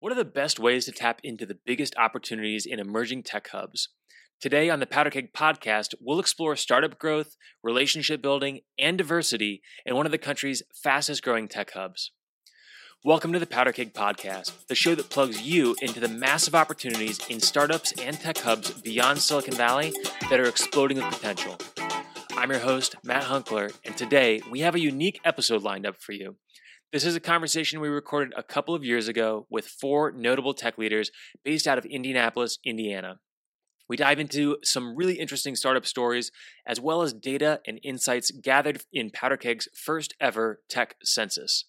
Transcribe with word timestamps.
What 0.00 0.12
are 0.12 0.14
the 0.14 0.24
best 0.24 0.60
ways 0.60 0.84
to 0.84 0.92
tap 0.92 1.20
into 1.24 1.44
the 1.44 1.58
biggest 1.66 1.92
opportunities 1.96 2.66
in 2.66 2.78
emerging 2.78 3.24
tech 3.24 3.48
hubs? 3.48 3.88
Today 4.40 4.70
on 4.70 4.78
the 4.78 4.86
Powder 4.86 5.10
Keg 5.10 5.32
podcast, 5.32 5.92
we'll 6.00 6.20
explore 6.20 6.54
startup 6.54 7.00
growth, 7.00 7.36
relationship 7.64 8.22
building, 8.22 8.60
and 8.78 8.96
diversity 8.96 9.60
in 9.84 9.96
one 9.96 10.06
of 10.06 10.12
the 10.12 10.16
country's 10.16 10.62
fastest 10.72 11.24
growing 11.24 11.48
tech 11.48 11.72
hubs. 11.72 12.12
Welcome 13.04 13.32
to 13.32 13.40
the 13.40 13.46
Powder 13.46 13.72
Keg 13.72 13.92
podcast, 13.92 14.68
the 14.68 14.76
show 14.76 14.94
that 14.94 15.10
plugs 15.10 15.42
you 15.42 15.74
into 15.82 15.98
the 15.98 16.06
massive 16.06 16.54
opportunities 16.54 17.18
in 17.28 17.40
startups 17.40 17.90
and 18.00 18.20
tech 18.20 18.38
hubs 18.38 18.70
beyond 18.70 19.18
Silicon 19.18 19.54
Valley 19.54 19.92
that 20.30 20.38
are 20.38 20.48
exploding 20.48 20.98
with 20.98 21.12
potential. 21.12 21.58
I'm 22.36 22.52
your 22.52 22.60
host, 22.60 22.94
Matt 23.02 23.24
Hunckler, 23.24 23.76
and 23.84 23.96
today 23.96 24.42
we 24.48 24.60
have 24.60 24.76
a 24.76 24.80
unique 24.80 25.18
episode 25.24 25.64
lined 25.64 25.86
up 25.86 26.00
for 26.00 26.12
you. 26.12 26.36
This 26.90 27.04
is 27.04 27.14
a 27.14 27.20
conversation 27.20 27.80
we 27.80 27.88
recorded 27.88 28.32
a 28.34 28.42
couple 28.42 28.74
of 28.74 28.82
years 28.82 29.08
ago 29.08 29.46
with 29.50 29.66
four 29.66 30.10
notable 30.10 30.54
tech 30.54 30.78
leaders 30.78 31.10
based 31.44 31.66
out 31.66 31.76
of 31.76 31.84
Indianapolis, 31.84 32.58
Indiana. 32.64 33.18
We 33.90 33.98
dive 33.98 34.18
into 34.18 34.56
some 34.64 34.96
really 34.96 35.18
interesting 35.18 35.54
startup 35.54 35.84
stories, 35.84 36.32
as 36.66 36.80
well 36.80 37.02
as 37.02 37.12
data 37.12 37.60
and 37.66 37.78
insights 37.82 38.30
gathered 38.30 38.80
in 38.90 39.10
PowderKeg's 39.10 39.68
first 39.74 40.14
ever 40.18 40.62
tech 40.70 40.96
census. 41.04 41.66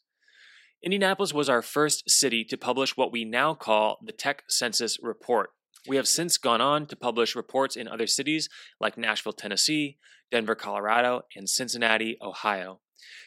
Indianapolis 0.82 1.34
was 1.34 1.50
our 1.50 1.62
first 1.62 2.10
city 2.10 2.46
to 2.46 2.58
publish 2.58 2.96
what 2.96 3.12
we 3.12 3.26
now 3.26 3.54
call 3.54 3.98
the 4.02 4.14
Tech 4.14 4.44
Census 4.48 4.98
Report. 5.02 5.50
We 5.86 5.98
have 5.98 6.08
since 6.08 6.38
gone 6.38 6.62
on 6.62 6.86
to 6.88 6.96
publish 6.96 7.36
reports 7.36 7.76
in 7.76 7.90
other 7.90 8.08
cities 8.08 8.48
like 8.80 8.98
Nashville, 8.98 9.34
Tennessee, 9.34 9.98
Denver, 10.32 10.56
Colorado, 10.56 11.24
and 11.36 11.50
Cincinnati, 11.50 12.18
Ohio. 12.22 12.80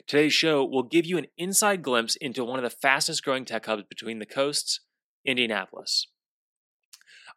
Today's 0.07 0.33
show 0.33 0.65
will 0.65 0.83
give 0.83 1.07
you 1.07 1.19
an 1.19 1.27
inside 1.37 1.83
glimpse 1.83 2.17
into 2.17 2.45
one 2.45 2.59
of 2.59 2.63
the 2.63 2.77
fastest 2.77 3.25
growing 3.25 3.45
tech 3.45 3.67
hubs 3.67 3.85
between 3.89 4.19
the 4.19 4.27
coasts, 4.27 4.81
Indianapolis. 5.25 6.07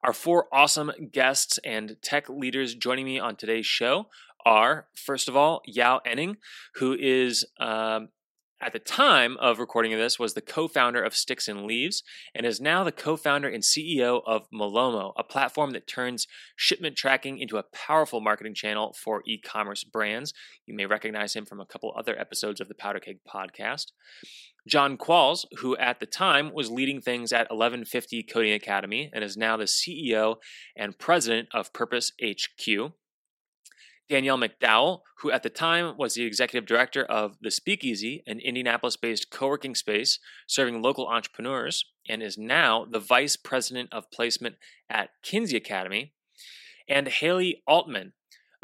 Our 0.03 0.13
four 0.13 0.47
awesome 0.51 0.91
guests 1.11 1.57
and 1.63 1.97
tech 2.01 2.29
leaders 2.29 2.75
joining 2.75 3.05
me 3.05 3.19
on 3.19 3.35
today's 3.35 3.65
show 3.65 4.07
are, 4.45 4.87
first 4.95 5.27
of 5.27 5.35
all, 5.35 5.61
Yaw 5.65 5.99
Aning, 6.05 6.37
who 6.75 6.93
is 6.93 7.45
um, 7.59 8.09
at 8.61 8.73
the 8.73 8.79
time 8.79 9.35
of 9.37 9.59
recording 9.59 9.93
of 9.93 9.99
this 9.99 10.17
was 10.17 10.33
the 10.33 10.41
co-founder 10.41 11.03
of 11.03 11.15
Sticks 11.15 11.47
and 11.47 11.65
Leaves 11.65 12.03
and 12.33 12.45
is 12.45 12.61
now 12.61 12.83
the 12.83 12.91
co-founder 12.91 13.49
and 13.49 13.61
CEO 13.61 14.21
of 14.25 14.49
Malomo, 14.49 15.11
a 15.17 15.23
platform 15.23 15.71
that 15.71 15.87
turns 15.87 16.25
shipment 16.55 16.95
tracking 16.95 17.37
into 17.37 17.57
a 17.57 17.63
powerful 17.63 18.21
marketing 18.21 18.53
channel 18.53 18.95
for 18.97 19.23
e-commerce 19.25 19.83
brands. 19.83 20.33
You 20.65 20.73
may 20.73 20.85
recognize 20.85 21.35
him 21.35 21.45
from 21.45 21.59
a 21.59 21.65
couple 21.65 21.93
other 21.97 22.17
episodes 22.17 22.61
of 22.61 22.69
the 22.69 22.75
Powder 22.75 22.99
Keg 22.99 23.19
podcast. 23.27 23.87
John 24.67 24.97
Qualls, 24.97 25.45
who 25.59 25.75
at 25.77 25.99
the 25.99 26.07
time 26.07 26.51
was 26.53 26.71
leading 26.71 27.01
things 27.01 27.31
at 27.31 27.51
1150 27.51 28.23
Coding 28.23 28.53
Academy 28.53 29.11
and 29.13 29.23
is 29.23 29.37
now 29.37 29.57
the 29.57 29.65
CEO 29.65 30.37
and 30.75 30.97
president 30.97 31.49
of 31.53 31.73
Purpose 31.73 32.13
HQ. 32.23 32.93
Danielle 34.07 34.37
McDowell, 34.37 35.01
who 35.19 35.31
at 35.31 35.43
the 35.43 35.49
time 35.49 35.97
was 35.97 36.13
the 36.13 36.25
executive 36.25 36.67
director 36.67 37.03
of 37.03 37.37
The 37.41 37.49
Speakeasy, 37.49 38.23
an 38.27 38.39
Indianapolis 38.39 38.97
based 38.97 39.31
co 39.31 39.47
working 39.47 39.75
space 39.75 40.19
serving 40.47 40.81
local 40.81 41.07
entrepreneurs, 41.07 41.85
and 42.07 42.21
is 42.21 42.37
now 42.37 42.85
the 42.85 42.99
vice 42.99 43.35
president 43.35 43.89
of 43.91 44.11
placement 44.11 44.55
at 44.89 45.09
Kenzie 45.23 45.57
Academy. 45.57 46.13
And 46.87 47.07
Haley 47.07 47.63
Altman, 47.67 48.13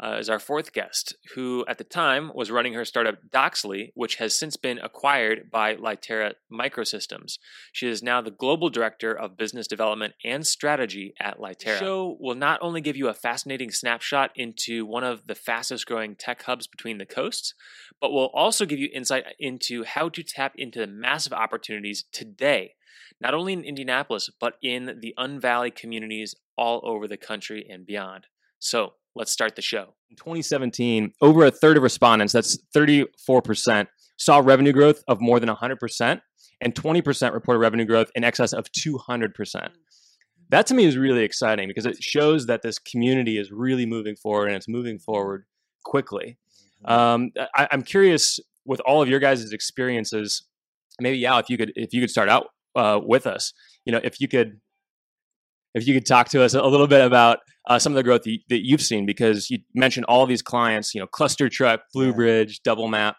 uh, 0.02 0.16
is 0.18 0.28
our 0.28 0.38
fourth 0.38 0.72
guest, 0.72 1.14
who 1.34 1.64
at 1.68 1.78
the 1.78 1.84
time 1.84 2.32
was 2.34 2.50
running 2.50 2.74
her 2.74 2.84
startup 2.84 3.18
Doxly, 3.30 3.92
which 3.94 4.16
has 4.16 4.36
since 4.36 4.56
been 4.56 4.78
acquired 4.78 5.50
by 5.50 5.74
Litera 5.74 6.34
Microsystems. 6.52 7.38
She 7.72 7.86
is 7.86 8.02
now 8.02 8.20
the 8.20 8.30
global 8.30 8.68
director 8.68 9.12
of 9.12 9.36
business 9.36 9.68
development 9.68 10.14
and 10.24 10.46
strategy 10.46 11.14
at 11.20 11.40
Litera. 11.40 11.74
The 11.74 11.84
show 11.84 12.16
will 12.18 12.34
not 12.34 12.58
only 12.60 12.80
give 12.80 12.96
you 12.96 13.08
a 13.08 13.14
fascinating 13.14 13.70
snapshot 13.70 14.32
into 14.34 14.84
one 14.84 15.04
of 15.04 15.28
the 15.28 15.36
fastest 15.36 15.86
growing 15.86 16.16
tech 16.16 16.42
hubs 16.42 16.66
between 16.66 16.98
the 16.98 17.06
coasts, 17.06 17.54
but 18.00 18.10
will 18.12 18.30
also 18.34 18.66
give 18.66 18.80
you 18.80 18.88
insight 18.92 19.24
into 19.38 19.84
how 19.84 20.08
to 20.08 20.22
tap 20.24 20.54
into 20.56 20.80
the 20.80 20.86
massive 20.88 21.32
opportunities 21.32 22.04
today 22.12 22.74
not 23.20 23.34
only 23.34 23.52
in 23.52 23.62
Indianapolis, 23.62 24.30
but 24.40 24.54
in 24.62 24.98
the 25.00 25.14
Unvalley 25.16 25.72
communities 25.72 26.34
all 26.56 26.80
over 26.82 27.06
the 27.06 27.16
country 27.16 27.64
and 27.70 27.86
beyond. 27.86 28.26
So, 28.58 28.94
Let's 29.14 29.32
start 29.32 29.56
the 29.56 29.62
show. 29.62 29.94
In 30.10 30.16
2017, 30.16 31.12
over 31.20 31.44
a 31.44 31.50
third 31.50 31.76
of 31.76 31.82
respondents, 31.82 32.32
that's 32.32 32.58
34%, 32.74 33.86
saw 34.18 34.38
revenue 34.38 34.72
growth 34.72 35.02
of 35.06 35.20
more 35.20 35.38
than 35.38 35.50
100%, 35.50 36.20
and 36.60 36.74
20% 36.74 37.32
reported 37.32 37.58
revenue 37.58 37.84
growth 37.84 38.10
in 38.14 38.24
excess 38.24 38.52
of 38.52 38.66
200%. 38.72 39.68
That 40.48 40.66
to 40.66 40.74
me 40.74 40.84
is 40.84 40.96
really 40.96 41.24
exciting 41.24 41.68
because 41.68 41.86
it 41.86 42.02
shows 42.02 42.46
that 42.46 42.62
this 42.62 42.78
community 42.78 43.38
is 43.38 43.50
really 43.50 43.86
moving 43.86 44.16
forward 44.16 44.48
and 44.48 44.56
it's 44.56 44.68
moving 44.68 44.98
forward 44.98 45.44
quickly. 45.84 46.38
Mm-hmm. 46.86 46.92
Um, 46.92 47.30
I, 47.54 47.68
am 47.70 47.82
curious 47.82 48.38
with 48.64 48.80
all 48.80 49.02
of 49.02 49.08
your 49.08 49.18
guys' 49.18 49.52
experiences, 49.52 50.44
maybe 51.00 51.18
yeah, 51.18 51.38
if 51.38 51.48
you 51.48 51.56
could 51.56 51.72
if 51.74 51.92
you 51.92 52.00
could 52.00 52.10
start 52.10 52.28
out 52.28 52.48
uh, 52.76 53.00
with 53.02 53.26
us, 53.26 53.52
you 53.84 53.92
know, 53.92 54.00
if 54.04 54.20
you 54.20 54.28
could 54.28 54.60
if 55.74 55.86
you 55.86 55.94
could 55.94 56.06
talk 56.06 56.28
to 56.30 56.42
us 56.42 56.54
a 56.54 56.62
little 56.62 56.86
bit 56.86 57.04
about 57.04 57.38
uh, 57.68 57.78
some 57.78 57.92
of 57.92 57.96
the 57.96 58.02
growth 58.02 58.22
that 58.24 58.64
you've 58.64 58.82
seen, 58.82 59.06
because 59.06 59.50
you 59.50 59.58
mentioned 59.74 60.06
all 60.06 60.26
these 60.26 60.42
clients, 60.42 60.94
you 60.94 61.00
know, 61.00 61.06
Cluster 61.06 61.48
Truck, 61.48 61.80
Bluebridge, 61.94 62.50
yeah. 62.50 62.62
Double 62.64 62.88
Map. 62.88 63.16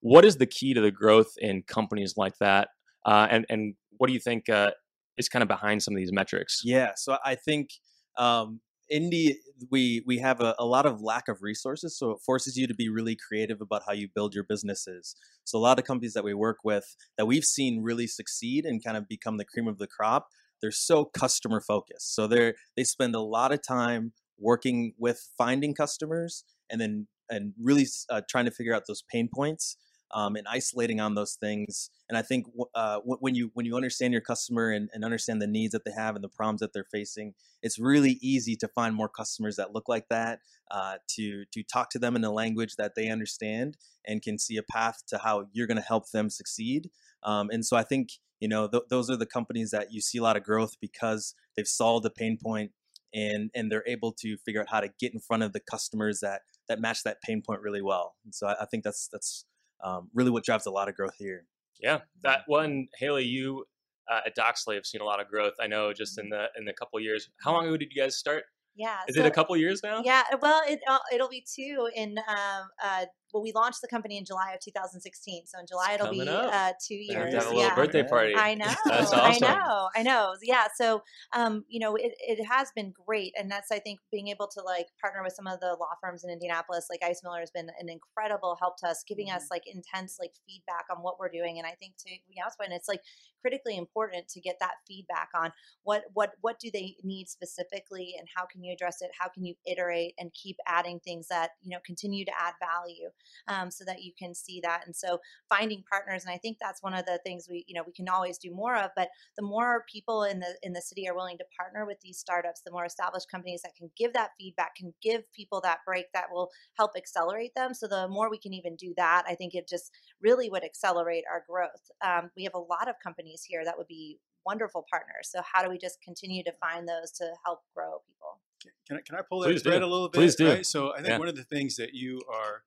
What 0.00 0.24
is 0.24 0.36
the 0.36 0.46
key 0.46 0.74
to 0.74 0.80
the 0.80 0.90
growth 0.90 1.32
in 1.38 1.62
companies 1.62 2.14
like 2.16 2.34
that? 2.40 2.68
Uh, 3.04 3.26
and 3.30 3.46
and 3.48 3.74
what 3.98 4.08
do 4.08 4.12
you 4.12 4.20
think 4.20 4.48
uh, 4.48 4.70
is 5.16 5.28
kind 5.28 5.42
of 5.42 5.48
behind 5.48 5.82
some 5.82 5.94
of 5.94 5.98
these 5.98 6.12
metrics? 6.12 6.60
Yeah, 6.64 6.92
so 6.96 7.18
I 7.24 7.34
think 7.34 7.70
um, 8.18 8.60
Indy, 8.90 9.38
we 9.70 10.02
we 10.06 10.18
have 10.18 10.40
a, 10.40 10.54
a, 10.58 10.64
lot 10.64 10.86
of 10.86 11.00
lack 11.00 11.28
of 11.28 11.38
resources, 11.40 11.98
so 11.98 12.12
it 12.12 12.18
forces 12.24 12.56
you 12.56 12.66
to 12.66 12.74
be 12.74 12.88
really 12.88 13.16
creative 13.16 13.60
about 13.60 13.82
how 13.86 13.92
you 13.92 14.08
build 14.14 14.34
your 14.34 14.44
businesses. 14.44 15.16
So 15.44 15.58
a 15.58 15.60
lot 15.60 15.78
of 15.78 15.84
companies 15.84 16.12
that 16.14 16.24
we 16.24 16.34
work 16.34 16.58
with 16.62 16.96
that 17.16 17.26
we've 17.26 17.44
seen 17.44 17.82
really 17.82 18.06
succeed 18.06 18.64
and 18.64 18.84
kind 18.84 18.96
of 18.96 19.08
become 19.08 19.38
the 19.38 19.44
cream 19.44 19.66
of 19.66 19.78
the 19.78 19.86
crop 19.86 20.28
they're 20.60 20.70
so 20.70 21.04
customer 21.04 21.60
focused. 21.60 22.14
So 22.14 22.26
they're 22.26 22.54
they 22.76 22.84
spend 22.84 23.14
a 23.14 23.20
lot 23.20 23.52
of 23.52 23.60
time 23.66 24.12
working 24.38 24.92
with 24.98 25.28
finding 25.36 25.74
customers 25.74 26.44
and 26.70 26.80
then 26.80 27.06
and 27.28 27.54
really 27.60 27.86
uh, 28.08 28.22
trying 28.28 28.44
to 28.44 28.50
figure 28.50 28.74
out 28.74 28.84
those 28.86 29.02
pain 29.10 29.28
points 29.34 29.76
um, 30.14 30.36
and 30.36 30.46
isolating 30.48 31.00
on 31.00 31.14
those 31.14 31.34
things. 31.34 31.90
And 32.08 32.16
I 32.16 32.22
think 32.22 32.46
uh, 32.74 33.00
when 33.04 33.34
you 33.34 33.50
when 33.54 33.66
you 33.66 33.74
understand 33.74 34.12
your 34.12 34.22
customer 34.22 34.70
and, 34.70 34.88
and, 34.92 35.04
understand 35.04 35.42
the 35.42 35.46
needs 35.48 35.72
that 35.72 35.84
they 35.84 35.90
have 35.90 36.14
and 36.14 36.22
the 36.22 36.28
problems 36.28 36.60
that 36.60 36.72
they're 36.72 36.86
facing, 36.92 37.34
it's 37.62 37.78
really 37.78 38.18
easy 38.22 38.54
to 38.56 38.68
find 38.68 38.94
more 38.94 39.08
customers 39.08 39.56
that 39.56 39.74
look 39.74 39.88
like 39.88 40.08
that. 40.08 40.38
Uh, 40.70 40.96
to 41.08 41.44
to 41.52 41.62
talk 41.62 41.90
to 41.90 41.98
them 41.98 42.16
in 42.16 42.24
a 42.24 42.32
language 42.32 42.76
that 42.76 42.92
they 42.96 43.08
understand 43.08 43.76
and 44.06 44.22
can 44.22 44.38
see 44.38 44.56
a 44.56 44.62
path 44.62 45.02
to 45.08 45.18
how 45.18 45.46
you're 45.52 45.66
going 45.66 45.76
to 45.76 45.82
help 45.82 46.10
them 46.10 46.30
succeed. 46.30 46.90
Um, 47.22 47.50
and 47.50 47.64
so 47.64 47.76
I 47.76 47.82
think 47.82 48.10
you 48.40 48.48
know 48.48 48.68
th- 48.68 48.84
those 48.90 49.10
are 49.10 49.16
the 49.16 49.26
companies 49.26 49.70
that 49.70 49.92
you 49.92 50.00
see 50.00 50.18
a 50.18 50.22
lot 50.22 50.36
of 50.36 50.42
growth 50.42 50.76
because 50.80 51.34
they've 51.56 51.66
solved 51.68 52.04
a 52.06 52.10
pain 52.10 52.38
point 52.42 52.72
and 53.14 53.50
and 53.54 53.70
they're 53.70 53.84
able 53.86 54.12
to 54.12 54.36
figure 54.38 54.60
out 54.60 54.68
how 54.70 54.80
to 54.80 54.88
get 55.00 55.12
in 55.12 55.20
front 55.20 55.42
of 55.42 55.52
the 55.52 55.60
customers 55.60 56.20
that 56.20 56.42
that 56.68 56.80
match 56.80 57.02
that 57.04 57.20
pain 57.22 57.42
point 57.42 57.60
really 57.62 57.82
well. 57.82 58.14
And 58.24 58.34
so 58.34 58.46
I, 58.48 58.62
I 58.62 58.66
think 58.66 58.84
that's 58.84 59.08
that's 59.10 59.44
um, 59.84 60.10
really 60.14 60.30
what 60.30 60.44
drives 60.44 60.66
a 60.66 60.70
lot 60.70 60.88
of 60.88 60.94
growth 60.94 61.14
here. 61.18 61.46
Yeah, 61.80 62.00
that 62.22 62.42
one, 62.46 62.88
Haley, 62.98 63.24
you 63.24 63.66
uh, 64.10 64.20
at 64.26 64.36
Doxly 64.36 64.74
have 64.74 64.86
seen 64.86 65.00
a 65.00 65.04
lot 65.04 65.20
of 65.20 65.28
growth. 65.28 65.54
I 65.60 65.66
know 65.66 65.92
just 65.92 66.18
in 66.18 66.30
the 66.30 66.46
in 66.56 66.64
the 66.64 66.72
couple 66.72 66.98
years. 67.00 67.28
How 67.42 67.52
long 67.52 67.66
ago 67.66 67.76
did 67.76 67.92
you 67.92 68.02
guys 68.02 68.16
start? 68.16 68.44
Yeah, 68.74 68.98
is 69.08 69.16
so, 69.16 69.22
it 69.22 69.26
a 69.26 69.30
couple 69.30 69.56
years 69.56 69.80
now? 69.82 70.02
Yeah, 70.04 70.22
well, 70.40 70.62
it 70.66 70.80
uh, 70.86 70.98
it'll 71.12 71.30
be 71.30 71.44
two 71.54 71.88
in 71.94 72.18
um, 72.28 72.68
uh, 72.82 73.06
well, 73.32 73.42
we 73.42 73.52
launched 73.52 73.80
the 73.80 73.88
company 73.88 74.18
in 74.18 74.24
July 74.24 74.52
of 74.54 74.60
2016. 74.60 75.46
So 75.46 75.58
in 75.58 75.66
July 75.66 75.94
it'll 75.94 76.10
be 76.10 76.28
uh, 76.28 76.72
two 76.86 76.94
years. 76.94 77.34
Have 77.34 77.46
a 77.46 77.48
little 77.48 77.62
yeah. 77.62 77.74
birthday 77.74 78.02
party. 78.02 78.34
I 78.36 78.54
know. 78.56 78.72
That's 78.84 79.12
awesome. 79.12 79.20
I 79.22 79.38
know. 79.38 79.88
I 79.96 80.02
know. 80.02 80.34
Yeah. 80.42 80.66
So 80.76 81.02
um, 81.34 81.64
you 81.68 81.80
know, 81.80 81.96
it, 81.96 82.12
it 82.18 82.44
has 82.44 82.70
been 82.74 82.92
great, 83.06 83.32
and 83.38 83.50
that's 83.50 83.70
I 83.70 83.78
think 83.78 84.00
being 84.12 84.28
able 84.28 84.48
to 84.48 84.62
like 84.62 84.86
partner 85.00 85.22
with 85.22 85.32
some 85.32 85.46
of 85.46 85.60
the 85.60 85.76
law 85.78 85.94
firms 86.02 86.24
in 86.24 86.30
Indianapolis, 86.30 86.86
like 86.90 87.00
Ice 87.02 87.20
Miller, 87.22 87.40
has 87.40 87.50
been 87.50 87.68
an 87.80 87.88
incredible 87.88 88.56
help 88.60 88.76
to 88.78 88.88
us, 88.88 89.04
giving 89.06 89.28
mm-hmm. 89.28 89.36
us 89.36 89.48
like 89.50 89.62
intense 89.66 90.16
like 90.20 90.32
feedback 90.46 90.84
on 90.90 91.02
what 91.02 91.18
we're 91.18 91.30
doing. 91.30 91.58
And 91.58 91.66
I 91.66 91.72
think 91.72 91.94
to 92.06 92.10
Yasmin, 92.10 92.66
point, 92.68 92.76
it's 92.76 92.88
like 92.88 93.00
critically 93.40 93.76
important 93.76 94.28
to 94.28 94.40
get 94.40 94.56
that 94.60 94.74
feedback 94.86 95.28
on 95.34 95.52
what 95.82 96.04
what 96.14 96.32
what 96.40 96.58
do 96.58 96.70
they 96.72 96.96
need 97.02 97.28
specifically, 97.28 98.14
and 98.18 98.28
how 98.34 98.46
can 98.46 98.62
you 98.62 98.72
address 98.72 98.98
it? 99.00 99.10
How 99.18 99.28
can 99.28 99.44
you 99.44 99.54
iterate 99.66 100.14
and 100.18 100.32
keep 100.32 100.56
adding 100.66 101.00
things 101.00 101.28
that 101.28 101.50
you 101.62 101.70
know 101.70 101.80
continue 101.84 102.24
to 102.24 102.32
add 102.38 102.54
value 102.60 103.08
um, 103.48 103.70
so 103.70 103.84
that 103.84 104.02
you 104.02 104.12
can 104.18 104.34
see 104.34 104.60
that. 104.62 104.82
And 104.86 104.94
so 104.94 105.18
finding 105.48 105.82
partners, 105.90 106.24
and 106.24 106.32
I 106.32 106.38
think 106.38 106.58
that's 106.60 106.82
one 106.82 106.94
of 106.94 107.06
the 107.06 107.20
things 107.24 107.46
we, 107.50 107.64
you 107.66 107.74
know, 107.74 107.82
we 107.86 107.92
can 107.92 108.08
always 108.08 108.38
do 108.38 108.52
more 108.52 108.76
of. 108.76 108.90
But 108.96 109.08
the 109.36 109.42
more 109.42 109.84
people 109.90 110.24
in 110.24 110.40
the 110.40 110.56
in 110.62 110.72
the 110.72 110.82
city 110.82 111.08
are 111.08 111.14
willing 111.14 111.38
to 111.38 111.44
partner 111.58 111.86
with 111.86 112.00
these 112.00 112.18
startups, 112.18 112.62
the 112.64 112.72
more 112.72 112.84
established 112.84 113.30
companies 113.30 113.62
that 113.62 113.76
can 113.76 113.90
give 113.96 114.12
that 114.14 114.30
feedback, 114.38 114.76
can 114.76 114.92
give 115.02 115.30
people 115.32 115.60
that 115.62 115.78
break 115.86 116.06
that 116.12 116.26
will 116.32 116.50
help 116.76 116.92
accelerate 116.96 117.54
them. 117.54 117.74
So 117.74 117.86
the 117.86 118.08
more 118.08 118.30
we 118.30 118.38
can 118.38 118.54
even 118.54 118.76
do 118.76 118.94
that, 118.96 119.24
I 119.28 119.34
think 119.34 119.54
it 119.54 119.68
just 119.68 119.90
really 120.20 120.50
would 120.50 120.64
accelerate 120.64 121.24
our 121.30 121.44
growth. 121.48 121.90
Um, 122.04 122.30
we 122.36 122.44
have 122.44 122.54
a 122.54 122.58
lot 122.58 122.88
of 122.88 122.96
companies 123.02 123.44
here 123.46 123.64
that 123.64 123.76
would 123.76 123.88
be 123.88 124.18
wonderful 124.44 124.86
partners. 124.90 125.28
So 125.28 125.40
how 125.42 125.62
do 125.62 125.68
we 125.68 125.78
just 125.78 126.00
continue 126.02 126.44
to 126.44 126.52
find 126.60 126.88
those 126.88 127.10
to 127.12 127.32
help 127.44 127.62
grow 127.74 128.02
people? 128.06 128.40
Can 128.86 128.96
I, 128.96 129.00
can 129.00 129.16
I 129.16 129.22
pull 129.28 129.40
that 129.40 129.48
Please 129.48 129.62
thread 129.62 129.80
do. 129.80 129.84
a 129.84 129.88
little 129.88 130.08
bit? 130.08 130.18
Please 130.18 130.36
do. 130.36 130.48
Right? 130.48 130.66
So 130.66 130.92
I 130.92 130.96
think 130.96 131.08
Yeah. 131.08 131.18
one 131.18 131.28
of 131.28 131.36
the 131.36 131.44
things 131.44 131.76
that 131.76 131.94
you 131.94 132.22
are 132.32 132.62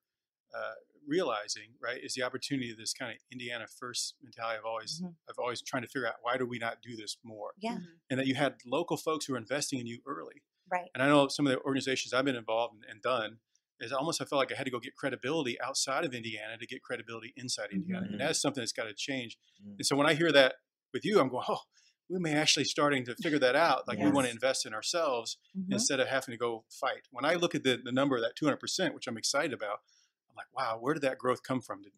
uh, 0.54 0.74
realizing, 1.06 1.74
right, 1.80 2.02
is 2.02 2.14
the 2.14 2.22
opportunity 2.22 2.70
of 2.70 2.76
this 2.76 2.92
kind 2.92 3.10
of 3.12 3.18
Indiana 3.32 3.66
first 3.66 4.14
mentality. 4.22 4.58
I've 4.58 4.64
always, 4.64 5.00
Mhm. 5.02 5.14
I've 5.28 5.38
always 5.38 5.62
trying 5.62 5.82
to 5.82 5.88
figure 5.88 6.06
out 6.06 6.16
why 6.22 6.36
do 6.36 6.46
we 6.46 6.58
not 6.58 6.82
do 6.82 6.96
this 6.96 7.16
more, 7.22 7.54
Yeah, 7.58 7.78
and 8.10 8.18
that 8.20 8.26
you 8.26 8.34
had 8.34 8.56
local 8.66 8.96
folks 8.96 9.26
who 9.26 9.34
are 9.34 9.38
investing 9.38 9.78
in 9.80 9.86
you 9.86 10.02
early. 10.06 10.42
right. 10.70 10.88
And 10.94 11.02
I 11.02 11.08
know 11.08 11.26
some 11.28 11.46
of 11.48 11.52
the 11.52 11.60
organizations 11.62 12.12
I've 12.12 12.24
been 12.24 12.36
involved 12.36 12.76
in 12.84 12.88
and 12.90 13.02
done 13.02 13.40
is 13.80 13.90
almost 13.92 14.20
I 14.20 14.24
felt 14.24 14.38
like 14.38 14.52
I 14.52 14.54
had 14.54 14.66
to 14.66 14.70
go 14.70 14.78
get 14.78 14.94
credibility 14.94 15.60
outside 15.60 16.04
of 16.04 16.14
Indiana 16.14 16.56
to 16.58 16.66
get 16.66 16.82
credibility 16.82 17.32
inside 17.36 17.70
Indiana, 17.72 18.06
Mhm. 18.06 18.10
and 18.12 18.20
that's 18.20 18.40
something 18.40 18.60
that's 18.60 18.70
got 18.72 18.84
to 18.84 18.94
change. 18.94 19.36
Mhm. 19.64 19.76
And 19.78 19.86
so 19.86 19.96
when 19.96 20.06
I 20.06 20.14
hear 20.14 20.30
that 20.32 20.56
with 20.92 21.04
you, 21.04 21.18
I'm 21.18 21.28
going, 21.28 21.44
oh, 21.48 21.62
we 22.08 22.18
may 22.18 22.34
actually 22.34 22.64
starting 22.64 23.04
to 23.06 23.14
figure 23.16 23.38
that 23.38 23.54
out. 23.56 23.86
Like 23.88 23.98
we 23.98 24.10
want 24.10 24.26
to 24.26 24.30
invest 24.32 24.66
in 24.66 24.74
ourselves 24.74 25.38
Mhm. 25.56 25.72
instead 25.72 25.98
of 26.00 26.08
having 26.08 26.32
to 26.32 26.36
go 26.36 26.64
fight. 26.68 27.06
When 27.10 27.24
I 27.24 27.34
look 27.34 27.54
at 27.54 27.62
the, 27.62 27.76
the 27.82 27.92
number 27.92 28.16
of 28.16 28.22
that 28.22 28.34
200%, 28.36 28.94
which 28.94 29.06
I'm 29.06 29.16
excited 29.16 29.52
about, 29.52 29.78
I'm 29.78 29.99
like, 30.40 30.52
wow, 30.56 30.78
where 30.80 30.94
did 30.94 31.02
that 31.02 31.18
growth 31.18 31.42
come 31.42 31.60
from? 31.60 31.82
Did, 31.82 31.92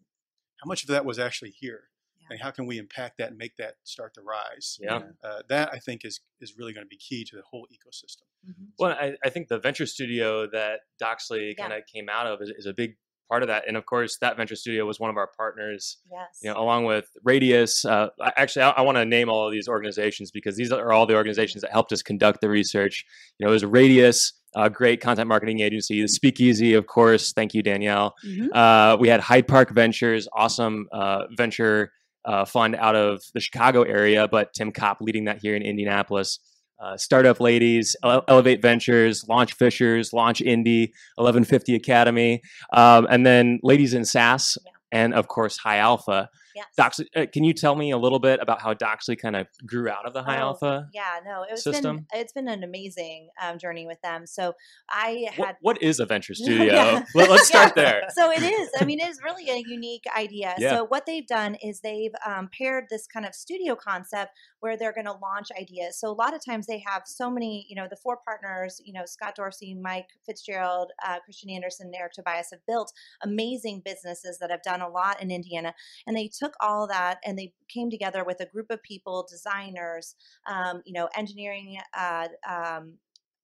how 0.61 0.67
much 0.67 0.83
of 0.83 0.89
that 0.89 1.05
was 1.05 1.19
actually 1.19 1.51
here? 1.51 1.83
Yeah. 2.19 2.27
And 2.31 2.39
how 2.41 2.51
can 2.51 2.65
we 2.65 2.77
impact 2.77 3.17
that 3.17 3.29
and 3.29 3.37
make 3.37 3.57
that 3.57 3.75
start 3.83 4.13
to 4.13 4.21
rise? 4.21 4.77
Yeah. 4.81 5.01
Uh, 5.23 5.41
that 5.49 5.69
I 5.73 5.79
think 5.79 6.05
is 6.05 6.21
is 6.39 6.55
really 6.57 6.73
going 6.73 6.85
to 6.85 6.89
be 6.89 6.97
key 6.97 7.25
to 7.25 7.35
the 7.35 7.41
whole 7.49 7.67
ecosystem. 7.71 8.23
Mhm. 8.49 8.67
Well, 8.79 8.91
I, 8.91 9.15
I 9.25 9.29
think 9.29 9.47
the 9.49 9.59
venture 9.59 9.85
studio 9.85 10.47
that 10.51 10.81
Doxly 11.01 11.53
Yeah. 11.57 11.67
kind 11.67 11.73
of 11.73 11.85
came 11.85 12.07
out 12.09 12.27
of 12.27 12.41
is, 12.41 12.49
is 12.57 12.65
a 12.65 12.73
big 12.73 12.95
part 13.29 13.43
of 13.43 13.47
that. 13.47 13.63
And 13.67 13.75
of 13.77 13.85
course, 13.85 14.17
that 14.21 14.37
venture 14.37 14.55
studio 14.55 14.85
was 14.85 14.99
one 14.99 15.09
of 15.09 15.17
our 15.17 15.29
partners, 15.37 15.97
Yes. 16.11 16.39
you 16.41 16.49
know, 16.51 16.59
along 16.59 16.85
with 16.85 17.05
Radius. 17.23 17.83
Uh, 17.85 18.09
actually, 18.37 18.63
I, 18.63 18.69
I 18.71 18.81
want 18.81 18.97
to 18.97 19.05
name 19.05 19.29
all 19.29 19.45
of 19.47 19.51
these 19.51 19.67
organizations 19.67 20.31
because 20.31 20.55
these 20.55 20.71
are 20.71 20.91
all 20.91 21.05
the 21.05 21.15
organizations 21.15 21.61
that 21.61 21.71
helped 21.71 21.91
us 21.91 22.01
conduct 22.01 22.41
the 22.41 22.49
research. 22.49 23.05
You 23.39 23.45
know, 23.45 23.51
it 23.51 23.53
was 23.53 23.65
Radius, 23.65 24.33
a 24.55 24.69
great 24.69 25.01
content 25.01 25.27
marketing 25.27 25.61
agency, 25.61 26.01
the 26.01 26.07
Speakeasy, 26.07 26.73
of 26.75 26.85
course. 26.85 27.33
Thank 27.33 27.53
you, 27.53 27.63
Danielle. 27.63 28.13
Mhm. 28.25 28.49
Uh, 28.53 28.97
we 28.99 29.07
had 29.07 29.19
Hyde 29.19 29.47
Park 29.47 29.71
Ventures, 29.71 30.27
awesome 30.33 30.87
uh, 30.91 31.23
venture 31.35 31.91
uh, 32.25 32.45
fund 32.45 32.75
out 32.75 32.95
of 32.95 33.21
the 33.33 33.39
Chicago 33.41 33.81
area, 33.83 34.27
but 34.29 34.53
Tim 34.53 34.71
Kopp 34.71 34.99
leading 35.01 35.25
that 35.25 35.39
here 35.41 35.55
in 35.55 35.61
Indianapolis. 35.61 36.39
Uh, 36.83 36.97
Startup 36.97 37.39
Ladies, 37.39 37.95
Ele- 38.03 38.25
Elevate 38.27 38.61
Ventures, 38.61 39.25
Launch 39.29 39.53
Fishers, 39.53 40.11
Launch 40.11 40.41
Indy, 40.41 40.93
1150 41.15 41.75
Academy, 41.75 42.41
um, 42.73 43.07
and 43.09 43.25
then 43.25 43.59
Ladies 43.63 43.93
in 43.93 44.03
SaaS, 44.03 44.57
Yeah. 44.65 44.71
and 44.91 45.13
of 45.13 45.27
course 45.29 45.57
High 45.57 45.77
Alpha. 45.77 46.29
Yes. 46.55 46.67
Doxly, 46.79 47.05
uh, 47.15 47.25
can 47.31 47.43
you 47.43 47.53
tell 47.53 47.75
me 47.75 47.91
a 47.91 47.97
little 47.97 48.19
bit 48.19 48.39
about 48.41 48.61
how 48.61 48.73
Doxly 48.73 49.17
kind 49.19 49.35
of 49.35 49.47
grew 49.65 49.89
out 49.89 50.05
of 50.05 50.13
the 50.13 50.23
High 50.23 50.37
Oh, 50.37 50.47
Alpha? 50.49 50.87
Yeah, 50.93 51.19
no, 51.25 51.45
it's 51.49 51.63
system? 51.63 52.05
been 52.11 52.21
it's 52.21 52.33
been 52.33 52.47
an 52.47 52.63
amazing 52.63 53.29
um, 53.41 53.57
journey 53.57 53.85
with 53.87 54.01
them. 54.01 54.25
So 54.27 54.53
I 54.89 55.27
What, 55.35 55.47
had 55.47 55.55
what 55.61 55.81
is 55.83 55.99
a 55.99 56.05
venture 56.05 56.33
studio? 56.43 56.73
Yeah. 56.73 57.05
Let, 57.15 57.29
us 57.29 57.47
start 57.47 57.73
Yeah. 57.75 57.83
there. 57.83 58.01
so 58.13 58.31
it 58.31 58.43
is. 58.43 58.69
I 58.79 58.85
mean, 58.85 58.99
it 59.01 59.09
is 59.09 59.19
really 59.23 59.49
a 59.49 59.63
unique 59.67 60.03
idea. 60.17 60.53
Yeah. 60.57 60.75
So 60.77 60.85
what 60.85 61.05
they've 61.05 61.25
done 61.27 61.55
is 61.55 61.79
they've 61.81 62.11
um, 62.25 62.49
paired 62.57 62.85
this 62.89 63.07
kind 63.07 63.25
of 63.25 63.33
studio 63.33 63.75
concept 63.75 64.31
where 64.59 64.77
they're 64.77 64.93
going 64.93 65.05
to 65.05 65.13
launch 65.13 65.47
ideas. 65.59 65.99
So 65.99 66.09
a 66.09 66.13
lot 66.13 66.33
of 66.35 66.43
times 66.45 66.67
they 66.67 66.83
have 66.87 67.03
so 67.05 67.29
many, 67.29 67.65
you 67.69 67.75
know, 67.75 67.87
the 67.89 67.97
four 67.97 68.17
partners, 68.25 68.81
you 68.83 68.93
know, 68.93 69.03
Scott 69.05 69.35
Dorsey, 69.35 69.73
Mike 69.73 70.07
Fitzgerald, 70.25 70.91
uh, 71.05 71.19
Christian 71.25 71.49
Anderson, 71.49 71.87
and 71.87 71.95
Eric 71.95 72.13
Tobias 72.13 72.49
have 72.51 72.65
built 72.67 72.93
amazing 73.23 73.81
businesses 73.83 74.37
that 74.39 74.51
have 74.51 74.61
done 74.63 74.81
a 74.81 74.87
lot 74.89 75.21
in 75.21 75.31
Indiana, 75.31 75.73
and 76.07 76.15
they 76.15 76.27
took 76.27 76.42
all 76.59 76.87
that 76.87 77.19
and 77.25 77.37
they 77.37 77.53
came 77.69 77.89
together 77.89 78.23
with 78.23 78.39
a 78.41 78.45
group 78.45 78.67
of 78.69 78.81
people, 78.83 79.27
designers, 79.29 80.15
um, 80.47 80.81
you 80.85 80.93
know, 80.93 81.09
engineering, 81.15 81.77
uh, 81.97 82.27
um, 82.49 82.93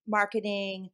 marketing 0.06 0.90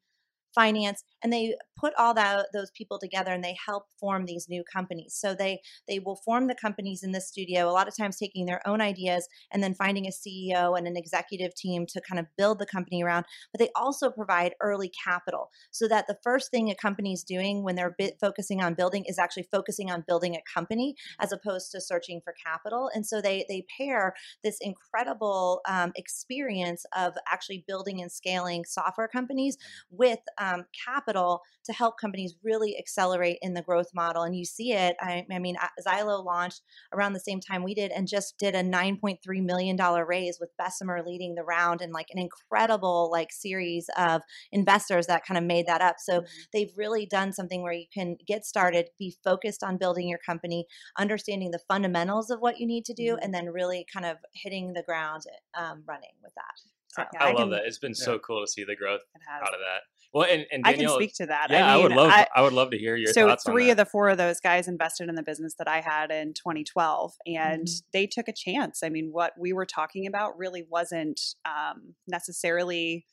finance 0.57 1.05
and 1.23 1.33
they 1.33 1.55
put 1.79 1.93
all 1.99 2.15
that 2.15 2.47
those 2.53 2.71
people 2.73 2.99
together 2.99 3.33
and 3.33 3.45
they 3.45 3.57
help 3.65 3.85
form 4.01 4.25
these 4.25 4.47
new 4.49 4.65
companies. 4.73 5.15
So 5.17 5.35
they 5.35 5.61
they 5.87 5.99
will 5.99 6.17
form 6.25 6.47
the 6.47 6.55
companies 6.55 7.03
in 7.03 7.13
the 7.13 7.21
studio 7.21 7.69
a 7.69 7.73
lot 7.73 7.89
of 7.89 7.97
times 7.97 8.17
taking 8.17 8.47
their 8.47 8.67
own 8.67 8.81
ideas 8.81 9.29
and 9.53 9.63
then 9.63 9.75
finding 9.75 10.07
a 10.07 10.11
ceo 10.11 10.77
and 10.77 10.87
an 10.87 10.97
executive 10.97 11.55
team 11.55 11.87
to 11.87 12.01
kind 12.01 12.19
of 12.19 12.27
build 12.37 12.59
the 12.59 12.67
company 12.67 13.03
around 13.03 13.25
but 13.53 13.59
they 13.59 13.71
also 13.77 14.11
provide 14.11 14.55
early 14.61 14.91
capital 15.05 15.51
so 15.71 15.87
that 15.89 16.07
the 16.07 16.17
first 16.23 16.51
thing 16.51 16.71
a 16.71 16.75
company 16.75 17.13
is 17.13 17.23
doing 17.23 17.63
when 17.63 17.75
they're 17.75 17.95
bit 17.99 18.15
focusing 18.21 18.63
on 18.63 18.75
building 18.75 19.05
is 19.07 19.19
actually 19.19 19.47
focusing 19.53 19.91
on 19.91 20.05
building 20.07 20.35
a 20.35 20.43
company 20.53 20.95
as 21.21 21.33
opposed 21.33 21.71
to 21.71 21.81
searching 21.81 22.21
for 22.25 22.35
capital 22.45 22.91
and 22.95 23.07
so 23.07 23.21
they 23.21 23.45
they 23.49 23.65
pair 23.77 24.15
this 24.43 24.59
incredible 24.61 25.61
um, 25.69 25.93
experience 25.97 26.85
of 26.97 27.15
actually 27.31 27.65
building 27.67 28.01
and 28.01 28.11
scaling 28.11 28.65
software 28.65 29.09
companies 29.09 29.57
with 29.91 30.21
um, 30.39 30.46
Um, 30.47 30.65
capital 30.85 31.43
to 31.67 31.73
help 31.73 31.99
companies 31.99 32.37
really 32.43 32.77
accelerate 32.79 33.39
in 33.43 33.55
the 33.55 33.63
growth 33.63 33.89
model. 33.95 34.23
And 34.23 34.37
you 34.37 34.45
see 34.45 34.73
it. 34.73 34.97
I, 35.01 35.27
I 35.31 35.39
mean, 35.39 35.57
Zylo 35.87 36.25
launched 36.25 36.63
around 36.93 37.13
the 37.13 37.21
same 37.21 37.41
time 37.41 37.63
we 37.63 37.75
did 37.75 37.91
and 37.91 38.09
just 38.09 38.39
did 38.39 38.55
a 38.55 38.63
$9.3 38.63 39.19
million 39.45 39.77
raise 40.07 40.39
with 40.41 40.57
Bessemer 40.57 41.03
leading 41.05 41.35
the 41.35 41.43
round 41.43 41.81
and 41.81 41.93
like 41.93 42.07
an 42.11 42.19
incredible 42.19 43.11
like 43.11 43.33
series 43.33 43.91
of 43.99 44.23
investors 44.53 45.07
that 45.07 45.25
kind 45.25 45.39
of 45.39 45.45
made 45.45 45.67
that 45.67 45.81
up. 45.81 45.97
So 45.99 46.21
mm-hmm. 46.21 46.27
they've 46.53 46.73
really 46.77 47.07
done 47.07 47.33
something 47.33 47.63
where 47.63 47.73
you 47.73 47.87
can 47.93 48.17
get 48.27 48.45
started, 48.45 48.87
be 48.99 49.17
focused 49.25 49.63
on 49.63 49.77
building 49.77 50.09
your 50.09 50.21
company, 50.25 50.67
understanding 50.99 51.51
the 51.51 51.61
fundamentals 51.69 52.31
of 52.31 52.41
what 52.41 52.59
you 52.59 52.67
need 52.67 52.85
to 52.87 52.95
do, 52.95 53.15
mm-hmm. 53.15 53.25
and 53.25 53.35
then 53.35 53.47
really 53.47 53.87
kind 53.93 54.07
of 54.07 54.19
hitting 54.35 54.73
the 54.73 54.83
ground 54.83 55.23
um, 55.59 55.83
running 55.87 56.13
with 56.23 56.35
that. 56.35 56.45
So, 56.89 57.05
Yeah, 57.13 57.25
I, 57.25 57.29
I 57.29 57.33
love 57.33 57.37
can- 57.37 57.51
that. 57.51 57.63
It's 57.67 57.79
been 57.79 57.95
so 57.95 58.19
cool 58.19 58.45
to 58.45 58.51
see 58.51 58.65
the 58.65 58.77
growth 58.77 59.03
out 59.31 59.43
of 59.43 59.61
that. 59.61 59.83
Well, 60.13 60.27
and, 60.31 60.47
and 60.51 60.63
I 60.67 60.73
can 60.73 60.89
speak 60.89 61.15
to 61.17 61.27
that. 61.27 61.49
Yeah, 61.51 61.67
I, 61.67 61.75
I, 61.75 61.83
would 61.83 61.93
love. 61.93 62.11
I- 62.11 62.29
I, 62.35 62.43
would 62.43 62.53
love 62.53 62.71
to 62.71 62.79
hear 62.79 62.97
your 62.97 63.13
so 63.13 63.35
three 63.45 63.71
of 63.71 63.77
the 63.77 63.85
four 63.85 64.09
of 64.09 64.19
those 64.19 64.41
guys 64.41 64.69
invested 64.69 65.09
in 65.09 65.15
the 65.15 65.23
business 65.23 65.55
that 65.59 65.69
I 65.69 65.81
had 65.81 66.11
in 66.11 66.33
2012, 66.35 67.15
and 67.27 67.67
Mhm. 67.67 67.83
they 67.93 68.07
took 68.07 68.29
a 68.29 68.33
chance. 68.33 68.83
I 68.83 68.89
mean, 68.89 69.11
what 69.13 69.33
we 69.39 69.53
were 69.53 69.67
talking 69.67 70.07
about 70.07 70.39
really 70.39 70.65
wasn't 70.69 71.21
um, 71.45 71.95
necessarily 72.07 73.07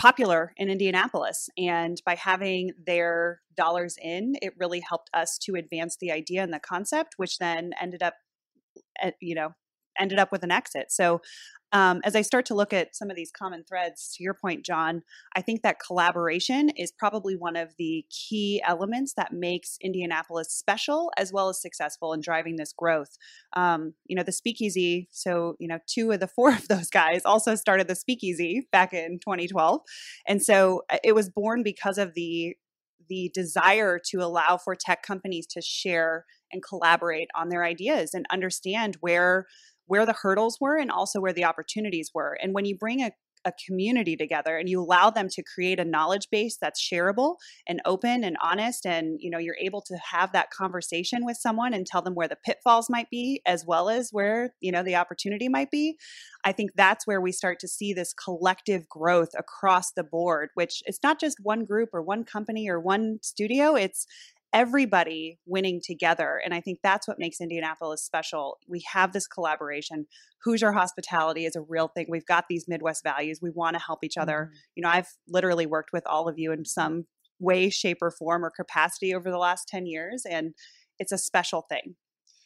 popular 0.00 0.52
in 0.56 0.70
Indianapolis, 0.70 1.48
and 1.58 2.00
by 2.04 2.14
having 2.14 2.72
their 2.84 3.40
dollars 3.56 3.96
in, 4.00 4.34
it 4.42 4.54
really 4.58 4.80
helped 4.80 5.10
us 5.14 5.38
to 5.38 5.54
advance 5.54 5.96
the 6.00 6.10
idea 6.10 6.42
and 6.42 6.52
the 6.52 6.58
concept, 6.58 7.14
which 7.16 7.38
then 7.38 7.72
ended 7.80 8.02
up, 8.02 8.14
at, 9.00 9.14
you 9.20 9.34
know, 9.34 9.54
ended 9.98 10.18
up 10.18 10.32
with 10.32 10.42
an 10.42 10.50
exit. 10.50 10.90
So 10.90 11.20
um, 11.74 12.02
as 12.04 12.14
I 12.14 12.22
start 12.22 12.46
to 12.46 12.54
look 12.54 12.72
at 12.72 12.94
some 12.94 13.10
of 13.10 13.16
these 13.16 13.32
common 13.32 13.64
threads, 13.64 14.14
to 14.16 14.22
your 14.22 14.32
point, 14.32 14.64
John, 14.64 15.02
I 15.34 15.42
think 15.42 15.62
that 15.62 15.80
collaboration 15.84 16.70
is 16.70 16.92
probably 16.92 17.34
one 17.34 17.56
of 17.56 17.70
the 17.78 18.04
key 18.10 18.62
elements 18.64 19.14
that 19.16 19.32
makes 19.32 19.76
Indianapolis 19.80 20.52
special 20.52 21.10
as 21.18 21.32
well 21.32 21.48
as 21.48 21.60
successful 21.60 22.12
in 22.12 22.20
driving 22.20 22.56
this 22.56 22.72
growth. 22.72 23.18
Um, 23.54 23.94
you 24.06 24.14
know, 24.14 24.22
the 24.22 24.30
speakeasy, 24.30 25.08
so, 25.10 25.56
you 25.58 25.66
know, 25.66 25.80
two 25.88 26.12
of 26.12 26.20
the 26.20 26.28
four 26.34 26.50
of 26.52 26.68
those 26.68 26.90
guys 26.90 27.22
also 27.24 27.56
started 27.56 27.88
the 27.88 27.96
speakeasy 27.96 28.68
back 28.70 28.92
in 28.92 29.18
2012. 29.18 29.80
And 30.28 30.40
so 30.40 30.82
uh, 30.88 30.98
it 31.02 31.16
was 31.16 31.28
born 31.28 31.64
because 31.64 31.98
of 31.98 32.14
the 32.14 32.54
the 33.06 33.30
desire 33.34 34.00
to 34.02 34.22
allow 34.22 34.56
for 34.56 34.74
tech 34.74 35.02
companies 35.02 35.46
to 35.46 35.60
share 35.60 36.24
and 36.50 36.62
collaborate 36.62 37.28
on 37.34 37.50
their 37.50 37.62
ideas 37.62 38.14
and 38.14 38.24
understand 38.30 38.96
where 39.00 39.46
where 39.86 40.06
the 40.06 40.14
hurdles 40.14 40.58
were 40.60 40.76
and 40.78 40.90
also 40.90 41.20
where 41.20 41.32
the 41.32 41.44
opportunities 41.44 42.10
were. 42.14 42.36
And 42.42 42.54
when 42.54 42.64
you 42.64 42.76
bring 42.76 43.02
a, 43.02 43.12
a 43.44 43.52
community 43.66 44.16
together 44.16 44.56
and 44.56 44.68
you 44.68 44.80
allow 44.80 45.10
them 45.10 45.28
to 45.28 45.42
create 45.42 45.78
a 45.78 45.84
knowledge 45.84 46.28
base 46.30 46.56
that's 46.60 46.82
shareable 46.82 47.36
and 47.68 47.80
open 47.84 48.24
and 48.24 48.36
honest 48.42 48.86
and 48.86 49.18
you 49.20 49.30
know 49.30 49.38
you're 49.38 49.56
able 49.60 49.82
to 49.82 49.96
have 49.98 50.32
that 50.32 50.50
conversation 50.50 51.24
with 51.24 51.36
someone 51.36 51.74
and 51.74 51.86
tell 51.86 52.02
them 52.02 52.14
where 52.14 52.28
the 52.28 52.38
pitfalls 52.44 52.88
might 52.88 53.10
be 53.10 53.42
as 53.46 53.64
well 53.66 53.88
as 53.88 54.08
where 54.12 54.54
you 54.60 54.72
know 54.72 54.82
the 54.82 54.96
opportunity 54.96 55.48
might 55.48 55.70
be 55.70 55.96
i 56.44 56.52
think 56.52 56.70
that's 56.74 57.06
where 57.06 57.20
we 57.20 57.32
start 57.32 57.58
to 57.60 57.68
see 57.68 57.92
this 57.92 58.12
collective 58.12 58.88
growth 58.88 59.30
across 59.38 59.92
the 59.92 60.04
board 60.04 60.48
which 60.54 60.82
it's 60.86 61.02
not 61.02 61.20
just 61.20 61.38
one 61.42 61.64
group 61.64 61.90
or 61.92 62.02
one 62.02 62.24
company 62.24 62.68
or 62.68 62.80
one 62.80 63.18
studio 63.22 63.74
it's 63.74 64.06
everybody 64.54 65.38
winning 65.44 65.80
together. 65.84 66.40
And 66.42 66.54
I 66.54 66.60
think 66.60 66.78
that's 66.82 67.08
what 67.08 67.18
makes 67.18 67.40
Indianapolis 67.40 68.02
special. 68.02 68.58
We 68.68 68.84
have 68.92 69.12
this 69.12 69.26
collaboration. 69.26 70.06
Hoosier 70.44 70.72
hospitality 70.72 71.44
is 71.44 71.56
a 71.56 71.60
real 71.60 71.88
thing. 71.88 72.06
We've 72.08 72.24
got 72.24 72.44
these 72.48 72.68
Midwest 72.68 73.02
values. 73.02 73.40
We 73.42 73.50
want 73.50 73.74
to 73.74 73.82
help 73.82 74.04
each 74.04 74.16
other. 74.16 74.48
Mm-hmm. 74.48 74.58
You 74.76 74.82
know, 74.84 74.88
I've 74.90 75.08
literally 75.28 75.66
worked 75.66 75.92
with 75.92 76.06
all 76.06 76.28
of 76.28 76.38
you 76.38 76.52
in 76.52 76.64
some 76.64 77.06
way, 77.40 77.68
shape, 77.68 77.98
or 78.00 78.12
form 78.12 78.44
or 78.44 78.50
capacity 78.50 79.12
over 79.12 79.28
the 79.28 79.38
last 79.38 79.66
10 79.68 79.86
years. 79.86 80.24
And 80.24 80.54
it's 81.00 81.12
a 81.12 81.18
special 81.18 81.62
thing. 81.68 81.96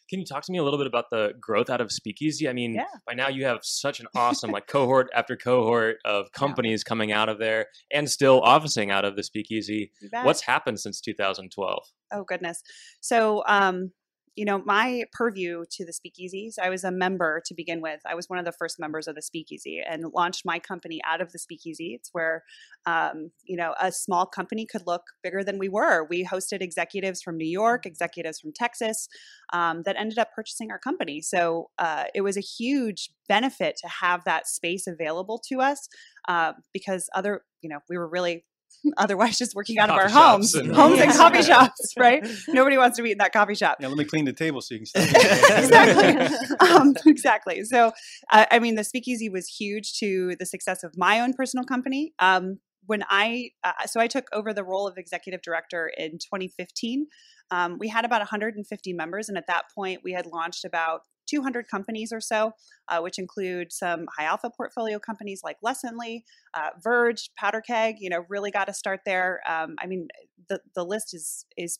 Can 0.09 0.19
you 0.21 0.25
talk 0.25 0.43
to 0.45 0.53
me 0.53 0.59
a 0.59 0.65
little 0.65 0.79
bit 0.79 0.87
about 0.87 1.11
the 1.11 1.33
growth 1.41 1.69
out 1.69 1.81
of 1.81 1.93
Speakeasy? 1.93 2.49
I 2.49 2.53
mean, 2.53 2.75
Yeah. 2.75 2.85
by 3.07 3.15
now 3.15 3.29
you 3.29 3.45
have 3.45 3.59
such 3.63 4.01
an 4.01 4.07
awesome 4.15 4.51
like 4.51 4.67
cohort 4.67 5.11
after 5.15 5.37
cohort 5.37 5.99
of 6.05 6.33
companies 6.33 6.83
coming 6.83 7.13
out 7.13 7.29
of 7.29 7.39
there 7.39 7.67
and 7.93 8.11
still 8.11 8.41
officing 8.43 8.91
out 8.91 9.05
of 9.05 9.17
the 9.17 9.23
Speakeasy. 9.23 9.93
What's 10.23 10.41
happened 10.43 10.81
since 10.81 11.01
2012? 11.01 11.83
Oh 12.13 12.25
goodness. 12.25 12.63
So 13.01 13.43
um 13.47 13.93
you 14.39 14.45
know, 14.45 14.63
my 14.65 15.03
purview 15.13 15.65
to 15.69 15.85
the 15.85 15.93
speakeasies, 15.93 16.61
I 16.63 16.71
was 16.71 16.85
a 16.85 16.93
member 16.93 17.43
to 17.45 17.55
begin 17.55 17.81
with. 17.81 17.99
I 18.07 18.15
was 18.15 18.29
one 18.29 18.39
of 18.39 18.45
the 18.45 18.53
first 18.53 18.79
members 18.79 19.09
of 19.09 19.17
the 19.17 19.21
speakeasy 19.21 19.83
and 19.85 20.13
launched 20.15 20.45
my 20.45 20.61
company 20.61 21.01
out 21.05 21.21
of 21.21 21.33
the 21.33 21.41
speakeasy. 21.41 21.95
It's 21.99 22.11
where, 22.13 22.45
um, 22.87 23.33
you 23.43 23.57
know, 23.57 23.75
a 23.81 23.91
small 23.91 24.27
company 24.27 24.65
could 24.65 24.87
look 24.87 25.03
bigger 25.25 25.43
than 25.43 25.59
we 25.59 25.69
were. 25.69 26.07
We 26.09 26.25
hosted 26.25 26.63
executives 26.63 27.21
from 27.21 27.37
New 27.37 27.49
York, 27.49 27.85
executives 27.85 28.39
from 28.39 28.53
Texas 28.53 29.09
um, 29.53 29.83
that 29.87 29.97
ended 29.99 30.19
up 30.19 30.29
purchasing 30.37 30.71
our 30.71 30.79
company. 30.79 31.21
So 31.21 31.71
uh, 31.81 32.05
it 32.15 32.21
was 32.21 32.37
a 32.37 32.41
huge 32.41 33.11
benefit 33.29 33.77
to 33.79 33.89
have 33.89 34.23
that 34.23 34.47
space 34.47 34.87
available 34.87 35.43
to 35.49 35.61
us 35.61 35.89
uh, 36.29 36.53
because 36.73 37.11
other, 37.13 37.43
you 37.61 37.69
know, 37.69 37.81
we 37.89 37.99
were 37.99 38.09
really 38.09 38.45
otherwise 38.97 39.39
just 39.39 39.55
working 39.55 39.79
out 39.79 39.91
of 39.91 39.97
our 39.97 40.09
homes, 40.09 40.55
and- 40.55 40.75
homes 40.75 41.01
and 41.01 41.13
coffee 41.13 41.43
shops, 41.51 41.95
right? 41.97 42.27
Nobody 42.49 42.79
wants 42.79 42.97
to 42.97 43.03
be 43.03 43.13
in 43.13 43.19
that 43.19 43.33
coffee 43.33 43.55
shop. 43.55 43.79
Yeah, 43.81 43.89
let 43.89 43.99
me 43.99 44.05
clean 44.05 44.25
the 44.25 44.33
table 44.33 44.61
so 44.61 44.75
you 44.75 44.81
can 44.81 44.87
start. 44.87 45.07
exactly. 45.07 46.69
um, 46.69 46.95
exactly. 47.07 47.65
So, 47.65 47.93
uh, 48.31 48.47
I 48.51 48.59
mean, 48.59 48.75
the 48.75 48.85
speakeasy 48.85 49.29
was 49.29 49.49
huge 49.49 49.99
to 49.99 50.37
the 50.39 50.47
success 50.47 50.85
of 50.85 50.97
my 50.97 51.21
own 51.21 51.33
personal 51.35 51.65
company. 51.65 52.13
Um, 52.19 52.59
when 52.87 53.05
I, 53.11 53.51
uh, 53.63 53.87
so 53.87 54.01
I 54.01 54.07
took 54.07 54.27
over 54.33 54.55
the 54.55 54.65
role 54.65 54.89
of 54.89 54.97
executive 54.97 55.43
director 55.43 55.91
in 55.97 56.13
2015. 56.13 57.07
Um, 57.51 57.77
we 57.79 57.89
had 57.89 58.05
about 58.05 58.21
150 58.21 58.93
members, 58.95 59.29
and 59.29 59.37
at 59.37 59.47
that 59.47 59.65
point, 59.75 60.01
we 60.03 60.13
had 60.13 60.27
launched 60.27 60.65
about 60.65 61.03
200 61.29 61.69
companies 61.69 62.13
or 62.13 62.21
so, 62.21 62.53
uh, 62.89 63.01
which 63.01 63.19
include 63.19 63.73
some 63.73 64.07
high 64.17 64.25
alpha 64.25 64.51
portfolio 64.51 64.99
companies 64.99 65.43
like 65.45 65.57
Lessonly, 65.65 66.23
uh, 66.55 66.71
Verge, 66.83 67.31
Powder 67.37 67.61
Keg. 67.61 67.97
You 67.99 68.11
know, 68.11 68.25
really 68.29 68.51
got 68.51 68.67
to 68.67 68.75
start 68.75 69.01
there. 69.05 69.41
Um, 69.49 69.77
I 69.81 69.87
mean, 69.87 70.09
the 70.49 70.61
the 70.75 70.85
list 70.85 71.15
is 71.15 71.47
is 71.57 71.79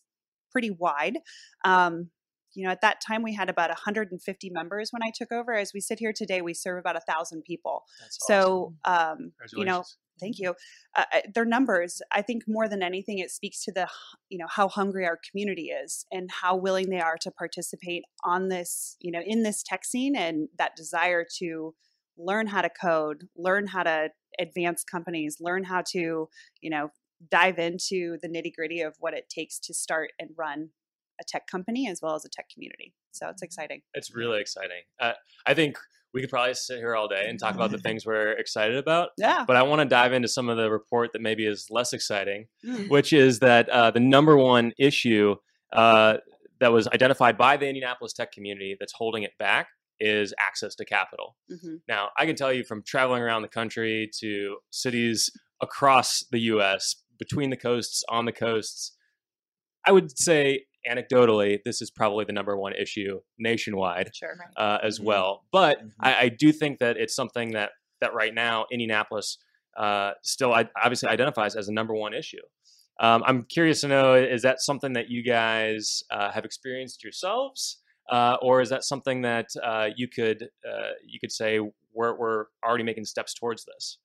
pretty 0.51 0.71
wide. 0.71 1.19
Um, 1.65 2.11
you 2.55 2.65
know, 2.65 2.71
at 2.71 2.81
that 2.81 3.01
time 3.01 3.23
we 3.23 3.35
had 3.35 3.49
about 3.49 3.71
150 3.71 4.51
members 4.51 4.91
when 4.93 5.03
I 5.03 5.13
took 5.15 5.31
over. 5.33 5.55
As 5.55 5.73
we 5.75 5.81
sit 5.81 5.99
here 5.99 6.13
today, 6.13 6.41
we 6.41 6.55
serve 6.55 6.79
about 6.79 6.97
a 6.97 7.01
thousand 7.01 7.43
people. 7.43 7.85
That's 8.01 8.19
So, 8.27 8.75
um, 8.85 9.33
you 9.55 9.65
know. 9.65 9.85
Thank 10.19 10.39
you. 10.39 10.55
Uh, 10.95 11.05
uh, 11.13 11.21
their 11.35 11.45
numbers, 11.45 12.01
I 12.13 12.23
think, 12.23 12.45
more 12.47 12.69
than 12.69 12.83
anything, 12.83 13.19
it 13.19 13.31
speaks 13.31 13.65
to 13.65 13.73
the, 13.73 13.89
you 14.29 14.39
know, 14.39 14.47
how 14.49 14.69
hungry 14.69 15.07
our 15.07 15.19
community 15.31 15.71
is 15.71 16.07
and 16.11 16.31
how 16.31 16.57
willing 16.57 16.91
they 16.91 17.01
are 17.01 17.17
to 17.23 17.31
participate 17.31 18.05
on 18.25 18.49
this, 18.49 18.97
you 19.01 19.11
know, 19.11 19.23
in 19.25 19.43
this 19.43 19.63
tech 19.63 19.85
scene 19.85 20.17
and 20.17 20.49
that 20.59 20.77
desire 20.77 21.25
to 21.39 21.75
learn 22.17 22.49
how 22.49 22.63
to 22.63 22.71
code, 22.71 23.29
learn 23.37 23.67
how 23.67 23.83
to 23.83 24.09
advance 24.39 24.85
companies, 24.85 25.39
learn 25.41 25.65
how 25.65 25.83
to, 25.93 26.29
you 26.61 26.71
know, 26.71 26.91
dive 27.31 27.59
into 27.59 28.17
the 28.23 28.29
nitty 28.29 28.55
gritty 28.55 28.81
of 28.81 28.95
what 29.01 29.15
it 29.15 29.29
takes 29.29 29.59
to 29.59 29.75
start 29.75 30.11
and 30.19 30.31
run 30.37 30.71
a 31.21 31.25
tech 31.27 31.47
company 31.47 31.89
as 31.89 32.01
well 32.01 32.15
as 32.15 32.25
a 32.25 32.29
tech 32.29 32.49
community. 32.53 32.95
So 33.11 33.29
it's 33.29 33.43
exciting. 33.43 33.83
It's 33.95 34.15
really 34.15 34.41
exciting. 34.41 34.83
Uh, 35.01 35.15
I 35.47 35.55
think 35.55 35.77
we 36.15 36.21
could 36.21 36.31
probably 36.31 36.55
sit 36.55 36.79
here 36.79 36.95
all 36.97 37.07
day 37.09 37.27
and 37.29 37.39
talk 37.39 37.55
about 37.55 37.71
the 37.71 37.79
things 37.79 38.07
we're 38.07 38.33
excited 38.33 38.77
about. 38.77 39.11
Yeah. 39.19 39.45
But 39.47 39.57
I 39.57 39.63
want 39.63 39.81
to 39.81 39.85
dive 39.85 40.13
into 40.13 40.29
some 40.29 40.49
of 40.49 40.57
the 40.57 40.71
report 40.71 41.13
that 41.13 41.21
maybe 41.23 41.45
is 41.47 41.67
less 41.71 41.93
exciting, 41.93 42.47
Mm. 42.65 42.89
which 42.89 43.13
is 43.13 43.41
that 43.41 43.69
uh, 43.69 43.91
the 43.91 44.01
number 44.01 44.37
one 44.37 44.73
issue 44.79 45.37
uh, 45.73 46.17
that 46.61 46.73
was 46.73 46.89
identified 46.89 47.37
by 47.37 47.57
the 47.59 47.67
Indianapolis 47.69 48.13
tech 48.15 48.33
community 48.33 48.77
that's 48.81 48.95
holding 48.95 49.23
it 49.23 49.33
back 49.39 49.69
is 50.01 50.33
access 50.41 50.75
to 50.77 50.85
capital. 50.85 51.37
Mhm. 51.53 51.81
Now, 51.89 52.11
I 52.17 52.25
can 52.25 52.37
tell 52.37 52.53
you 52.53 52.65
from 52.65 52.83
traveling 52.85 53.23
around 53.23 53.43
the 53.43 53.49
country 53.49 54.11
to 54.21 54.59
cities 54.71 55.29
across 55.61 56.25
the 56.31 56.39
US, 56.53 57.03
between 57.19 57.51
the 57.51 57.57
coasts, 57.57 58.03
on 58.09 58.25
the 58.25 58.33
coasts, 58.33 58.97
I 59.85 59.93
would 59.93 60.17
say 60.19 60.67
anecdotally, 60.89 61.59
this 61.65 61.81
is 61.83 61.91
probably 61.91 62.25
the 62.25 62.33
number 62.33 62.57
one 62.57 62.73
issue 62.75 63.21
nationwide 63.39 64.11
Sure. 64.15 64.37
uh, 64.57 64.79
as 64.83 64.99
Mhm. 64.99 65.05
well. 65.05 65.45
But 65.53 65.81
Mhm. 65.83 65.93
I, 66.01 66.15
I 66.25 66.29
do 66.29 66.53
think 66.53 66.79
that 66.79 66.97
it's 66.97 67.15
something 67.15 67.53
that 67.53 67.71
that 68.01 68.15
right 68.15 68.33
now 68.35 68.67
Indianapolis 68.71 69.39
uh, 69.77 70.13
still 70.23 70.53
I, 70.53 70.69
obviously 70.83 71.09
identifies 71.09 71.55
as 71.55 71.69
a 71.69 71.73
number 71.73 71.95
one 71.95 72.13
issue. 72.13 72.43
Um, 73.01 73.23
I'm 73.27 73.45
curious 73.45 73.81
to 73.83 73.89
know: 73.89 74.15
is 74.15 74.43
that 74.43 74.61
something 74.61 74.93
that 74.95 75.09
you 75.09 75.23
guys 75.23 76.03
uh, 76.11 76.33
have 76.33 76.45
experienced 76.45 77.05
yourselves, 77.05 77.81
uh, 78.11 78.39
or 78.43 78.61
is 78.61 78.71
that 78.71 78.83
something 78.83 79.23
that 79.23 79.51
uh, 79.63 79.91
you 79.95 80.09
could 80.09 80.49
uh, 80.69 80.91
you 81.07 81.21
could 81.21 81.31
say 81.31 81.61
we're 81.93 82.17
we're 82.19 82.47
already 82.65 82.83
making 82.83 83.05
steps 83.05 83.35
towards 83.35 83.65
this? 83.67 83.99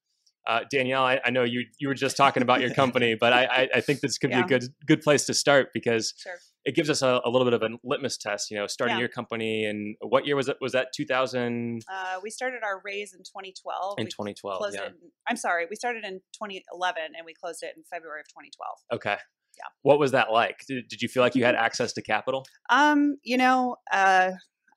Uh, 0.45 0.59
Danielle, 0.69 1.03
I, 1.03 1.19
I 1.25 1.29
know 1.31 1.43
you 1.43 1.65
you 1.79 1.87
were 1.87 1.93
just 1.95 2.17
talking 2.17 2.43
about 2.43 2.59
your 2.61 2.71
company, 2.73 3.15
but 3.19 3.33
I, 3.33 3.45
I, 3.45 3.69
I 3.75 3.81
think 3.81 4.01
this 4.01 4.17
could 4.19 4.29
Yeah. 4.29 4.43
be 4.45 4.53
a 4.53 4.59
good 4.59 4.69
good 4.85 5.01
place 5.01 5.25
to 5.25 5.33
start 5.33 5.69
because 5.73 6.13
Sure. 6.17 6.37
It 6.65 6.75
gives 6.75 6.89
us 6.89 7.01
a, 7.01 7.21
a 7.25 7.29
little 7.29 7.45
bit 7.45 7.53
of 7.53 7.61
a 7.61 7.69
litmus 7.83 8.17
test. 8.17 8.49
You 8.51 8.57
know, 8.57 8.67
starting 8.67 8.95
Yeah. 8.97 9.01
your 9.01 9.09
company 9.09 9.65
and 9.65 9.95
what 10.01 10.25
year 10.25 10.35
was 10.35 10.47
it? 10.49 10.57
Was 10.61 10.71
that 10.73 10.87
2000 10.95 11.81
Uh, 11.91 12.19
we 12.23 12.29
started 12.29 12.61
our 12.63 12.81
raise 12.83 13.13
in 13.13 13.19
2012. 13.19 13.95
in 13.97 14.05
we 14.05 14.09
2012? 14.09 14.57
closed 14.59 14.75
Yeah. 14.75 14.87
In, 14.87 14.93
I'm 15.27 15.35
sorry, 15.37 15.65
we 15.69 15.75
started 15.75 16.03
in 16.05 16.21
2011 16.33 17.01
and 17.17 17.25
we 17.25 17.33
closed 17.33 17.63
it 17.63 17.73
in 17.75 17.83
February 17.83 18.21
of 18.21 18.27
2012. 18.29 18.77
Okay. 18.93 19.17
Yeah. 19.57 19.65
What 19.83 19.99
was 19.99 20.11
that 20.11 20.31
like? 20.31 20.63
Did, 20.67 20.87
did 20.87 21.01
you 21.01 21.07
feel 21.07 21.21
like 21.21 21.35
you 21.35 21.43
had 21.45 21.55
access 21.67 21.93
to 21.93 22.01
capital? 22.01 22.45
Um, 22.69 23.17
you 23.23 23.37
know, 23.37 23.75
uh, 23.91 24.31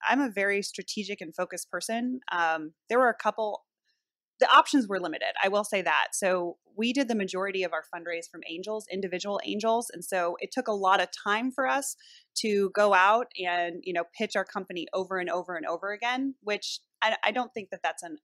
I'm 0.09 0.21
a 0.21 0.31
very 0.31 0.62
strategic 0.62 1.21
and 1.21 1.35
focused 1.35 1.71
person. 1.71 2.21
Um, 2.31 2.73
there 2.88 2.99
were 2.99 3.09
a 3.09 3.14
couple. 3.14 3.64
The 4.40 4.50
options 4.55 4.87
were 4.87 5.00
limited. 5.00 5.35
I 5.43 5.49
will 5.49 5.64
say 5.64 5.83
that. 5.83 6.09
So 6.12 6.59
we 6.76 6.93
did 6.93 7.09
the 7.09 7.14
majority 7.14 7.62
of 7.62 7.73
our 7.73 7.83
fundraise 7.83 8.28
from 8.31 8.43
angels, 8.49 8.87
individual 8.93 9.40
angels, 9.45 9.90
and 9.93 10.05
so 10.05 10.37
it 10.40 10.50
took 10.52 10.69
a 10.69 10.73
lot 10.73 11.00
of 11.00 11.09
time 11.11 11.50
for 11.50 11.66
us 11.66 11.97
to 12.38 12.71
go 12.75 12.93
out 12.93 13.28
and 13.38 13.81
you 13.83 13.93
know 13.93 14.05
pitch 14.16 14.37
our 14.37 14.45
company 14.45 14.87
over 14.93 15.19
and 15.19 15.31
over 15.31 15.57
and 15.57 15.66
over 15.66 15.93
again. 15.93 16.35
Which 16.43 16.81
I, 17.02 17.16
I 17.25 17.31
don't 17.31 17.52
think 17.55 17.71
that 17.71 17.81
that's 17.83 18.02
an. 18.02 18.19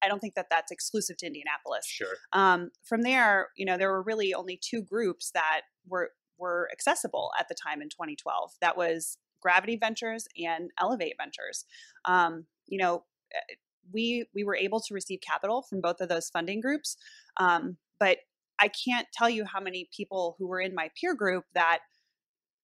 I 0.00 0.06
don't 0.06 0.20
think 0.20 0.34
that 0.34 0.46
that's 0.48 0.70
exclusive 0.70 1.16
to 1.18 1.26
Indianapolis. 1.26 1.84
Sure. 1.84 2.14
um, 2.32 2.70
from 2.84 3.02
there, 3.02 3.48
you 3.56 3.66
know, 3.66 3.76
there 3.76 3.90
were 3.90 4.02
really 4.02 4.32
only 4.32 4.56
two 4.62 4.80
groups 4.80 5.32
that 5.34 5.62
were 5.88 6.12
were 6.38 6.68
accessible 6.72 7.30
at 7.38 7.48
the 7.48 7.54
time 7.54 7.82
in 7.82 7.88
2012. 7.88 8.52
That 8.60 8.76
was 8.76 9.18
Gravity 9.42 9.76
Ventures 9.76 10.26
and 10.36 10.70
Elevate 10.80 11.14
Ventures. 11.18 11.64
Um, 12.04 12.46
you 12.66 12.78
know, 12.78 13.04
eh, 13.34 13.54
we 13.92 14.26
we 14.34 14.44
were 14.44 14.56
able 14.56 14.80
to 14.80 14.94
receive 14.94 15.20
capital 15.20 15.62
from 15.68 15.80
both 15.80 16.00
of 16.00 16.08
those 16.08 16.28
funding 16.28 16.60
groups, 16.60 16.96
um, 17.38 17.76
but 17.98 18.18
I 18.60 18.68
can't 18.68 19.06
tell 19.12 19.30
you 19.30 19.44
how 19.44 19.60
many 19.60 19.88
people 19.96 20.36
who 20.38 20.48
were 20.48 20.60
in 20.60 20.74
my 20.74 20.90
peer 21.00 21.14
group 21.14 21.44
that 21.54 21.80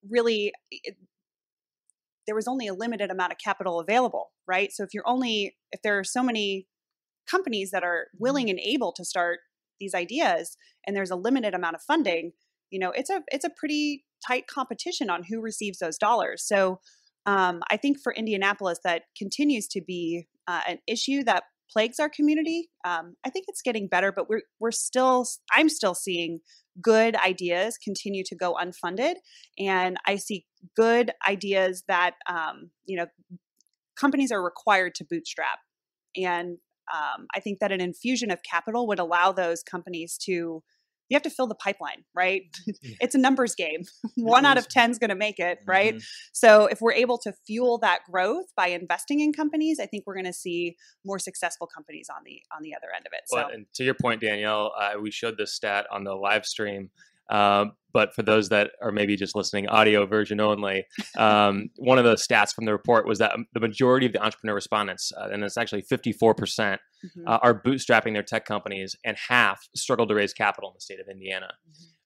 really. 0.08 0.52
It, 0.70 0.96
there 2.26 2.34
was 2.34 2.48
only 2.48 2.66
a 2.66 2.72
limited 2.72 3.10
amount 3.10 3.32
of 3.32 3.38
capital 3.38 3.80
available, 3.80 4.30
right? 4.48 4.72
So 4.72 4.82
if 4.82 4.94
you're 4.94 5.06
only 5.06 5.56
if 5.72 5.82
there 5.82 5.98
are 5.98 6.04
so 6.04 6.22
many 6.22 6.66
companies 7.30 7.70
that 7.70 7.84
are 7.84 8.06
willing 8.18 8.50
and 8.50 8.58
able 8.60 8.92
to 8.92 9.04
start 9.04 9.40
these 9.80 9.94
ideas 9.94 10.56
and 10.86 10.96
there's 10.96 11.10
a 11.10 11.16
limited 11.16 11.54
amount 11.54 11.74
of 11.74 11.82
funding 11.82 12.32
you 12.70 12.78
know 12.78 12.90
it's 12.90 13.10
a 13.10 13.22
it's 13.28 13.44
a 13.44 13.50
pretty 13.50 14.04
tight 14.26 14.46
competition 14.46 15.10
on 15.10 15.24
who 15.24 15.40
receives 15.40 15.78
those 15.78 15.98
dollars 15.98 16.44
so 16.46 16.80
um, 17.26 17.60
i 17.70 17.76
think 17.76 17.98
for 18.02 18.12
indianapolis 18.14 18.78
that 18.84 19.02
continues 19.16 19.66
to 19.66 19.80
be 19.80 20.26
uh, 20.48 20.60
an 20.68 20.78
issue 20.86 21.22
that 21.24 21.44
plagues 21.70 21.98
our 21.98 22.08
community 22.08 22.68
um, 22.84 23.14
i 23.24 23.30
think 23.30 23.46
it's 23.48 23.62
getting 23.62 23.88
better 23.88 24.12
but 24.12 24.28
we're 24.28 24.42
we're 24.60 24.70
still 24.70 25.26
i'm 25.52 25.68
still 25.68 25.94
seeing 25.94 26.40
good 26.80 27.16
ideas 27.16 27.78
continue 27.82 28.22
to 28.24 28.36
go 28.36 28.54
unfunded 28.54 29.14
and 29.58 29.96
i 30.06 30.16
see 30.16 30.44
good 30.76 31.12
ideas 31.26 31.84
that 31.88 32.14
um, 32.28 32.70
you 32.84 32.96
know 32.96 33.06
companies 33.98 34.30
are 34.30 34.42
required 34.42 34.94
to 34.94 35.04
bootstrap 35.08 35.58
and 36.16 36.58
um, 36.92 37.26
I 37.34 37.40
think 37.40 37.60
that 37.60 37.72
an 37.72 37.80
infusion 37.80 38.30
of 38.30 38.40
capital 38.42 38.86
would 38.88 38.98
allow 38.98 39.32
those 39.32 39.62
companies 39.62 40.18
to. 40.24 40.62
You 41.08 41.16
have 41.16 41.23
to 41.23 41.30
fill 41.30 41.46
the 41.46 41.54
pipeline, 41.54 42.04
right? 42.14 42.42
it's 43.00 43.14
a 43.14 43.18
numbers 43.18 43.54
game. 43.54 43.82
One 44.16 44.46
out 44.46 44.58
of 44.58 44.68
ten 44.68 44.90
is 44.90 44.99
going 44.99 45.11
to 45.11 45.16
make 45.16 45.38
it, 45.38 45.58
right? 45.66 45.96
Mhm. 45.96 46.04
So 46.32 46.66
if 46.66 46.80
we're 46.80 46.92
able 46.92 47.18
to 47.18 47.32
fuel 47.46 47.78
that 47.78 48.00
growth 48.11 48.46
by 48.56 48.68
investing 48.68 49.20
in 49.20 49.32
companies, 49.32 49.78
I 49.80 49.87
think 49.87 50.04
we're 50.06 50.14
going 50.14 50.25
to 50.26 50.32
see 50.32 50.76
more 51.04 51.18
successful 51.18 51.66
companies 51.66 52.08
on 52.11 52.23
the 52.25 52.40
on 52.56 52.62
the 52.62 52.75
other 52.75 52.88
end 52.94 53.06
of 53.06 53.12
it. 53.12 53.23
So 53.26 53.37
Well, 53.37 53.49
and 53.49 53.66
to 53.75 53.84
your 53.84 53.94
point, 53.94 54.20
Danielle, 54.20 54.73
uh, 54.78 54.92
we 55.00 55.11
showed 55.11 55.37
this 55.37 55.52
stat 55.52 55.87
on 55.90 56.04
the 56.04 56.14
live 56.14 56.46
stream. 56.46 56.90
Um, 57.30 57.72
but 57.92 58.12
for 58.12 58.22
those 58.22 58.48
that 58.48 58.72
are 58.82 58.90
maybe 58.90 59.14
just 59.16 59.36
listening 59.36 59.68
audio 59.68 60.04
version 60.04 60.40
only, 60.40 60.84
um, 61.16 61.70
one 61.76 61.96
of 61.96 62.04
the 62.04 62.16
stats 62.16 62.52
from 62.52 62.64
the 62.64 62.72
report 62.72 63.06
was 63.06 63.18
that 63.20 63.36
the 63.52 63.60
majority 63.60 64.04
of 64.04 64.12
the 64.12 64.22
entrepreneur 64.22 64.54
respondents, 64.54 65.12
uh, 65.16 65.28
and 65.32 65.44
it's 65.44 65.56
actually 65.56 65.82
54%, 65.82 66.18
mhm. 66.18 66.78
uh, 67.26 67.38
are 67.40 67.54
bootstrapping 67.62 68.12
their 68.12 68.24
tech 68.24 68.44
companies, 68.44 68.96
and 69.04 69.16
half 69.28 69.68
struggle 69.76 70.06
to 70.08 70.14
raise 70.14 70.34
capital 70.34 70.70
in 70.70 70.74
the 70.74 70.80
state 70.80 70.98
of 71.00 71.06
Indiana. 71.08 71.52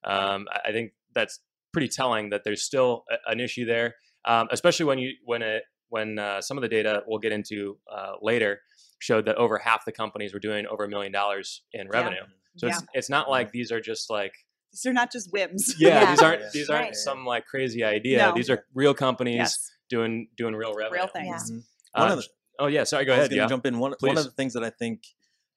Um, 0.04 0.46
I 0.52 0.68
I 0.68 0.72
think 0.72 0.92
that's 1.14 1.40
pretty 1.72 1.88
telling 1.88 2.30
that 2.30 2.44
there's 2.44 2.62
still 2.62 3.04
a, 3.10 3.32
an 3.32 3.40
issue 3.40 3.64
there, 3.64 3.96
um, 4.26 4.48
especially 4.50 4.86
when 4.86 4.98
you 4.98 5.12
when 5.24 5.42
it 5.42 5.62
when 5.88 6.18
uh, 6.18 6.40
some 6.40 6.58
of 6.58 6.62
the 6.62 6.68
data 6.68 7.02
we'll 7.06 7.18
get 7.18 7.32
into 7.32 7.78
uh, 7.90 8.12
later 8.20 8.60
showed 8.98 9.24
that 9.26 9.36
over 9.36 9.58
half 9.58 9.84
the 9.84 9.92
companies 9.92 10.34
were 10.34 10.40
doing 10.40 10.66
over 10.66 10.84
a 10.84 10.88
million 10.88 11.12
dollars 11.12 11.62
in 11.72 11.88
revenue. 11.88 12.22
So 12.56 12.66
it's 12.66 12.82
it's 12.92 13.10
not 13.10 13.30
like 13.30 13.52
these 13.52 13.70
are 13.70 13.80
just 13.80 14.10
like 14.10 14.32
these 14.72 14.86
are 14.86 14.92
not 14.92 15.10
just 15.12 15.32
whims. 15.32 15.74
yeah, 15.78 15.88
Yeah. 16.02 16.10
these 16.10 16.22
aren't 16.22 16.40
Yeah. 16.42 16.48
these 16.52 16.70
aren't 16.70 16.84
Right. 16.86 16.96
some 16.96 17.24
like 17.26 17.46
crazy 17.46 17.82
idea. 17.84 18.18
No. 18.18 18.34
These 18.34 18.50
are 18.50 18.64
real 18.74 18.94
companies 18.94 19.36
yes. 19.36 19.70
doing 19.88 20.28
doing 20.36 20.54
real 20.54 20.74
revenue. 20.74 21.00
Real 21.02 21.06
things. 21.08 21.50
Mhm. 21.50 21.64
Uh, 21.94 22.12
of 22.12 22.18
the, 22.18 22.28
oh 22.58 22.66
yeah, 22.66 22.84
sorry. 22.84 23.04
Go 23.04 23.12
I 23.12 23.16
ahead. 23.16 23.30
gonna 23.30 23.42
Yeah. 23.42 23.48
jump 23.48 23.66
in. 23.66 23.78
One 23.78 23.94
one 24.00 24.18
of 24.18 24.24
the 24.24 24.30
things 24.30 24.52
that 24.54 24.64
I 24.64 24.70
think 24.70 25.04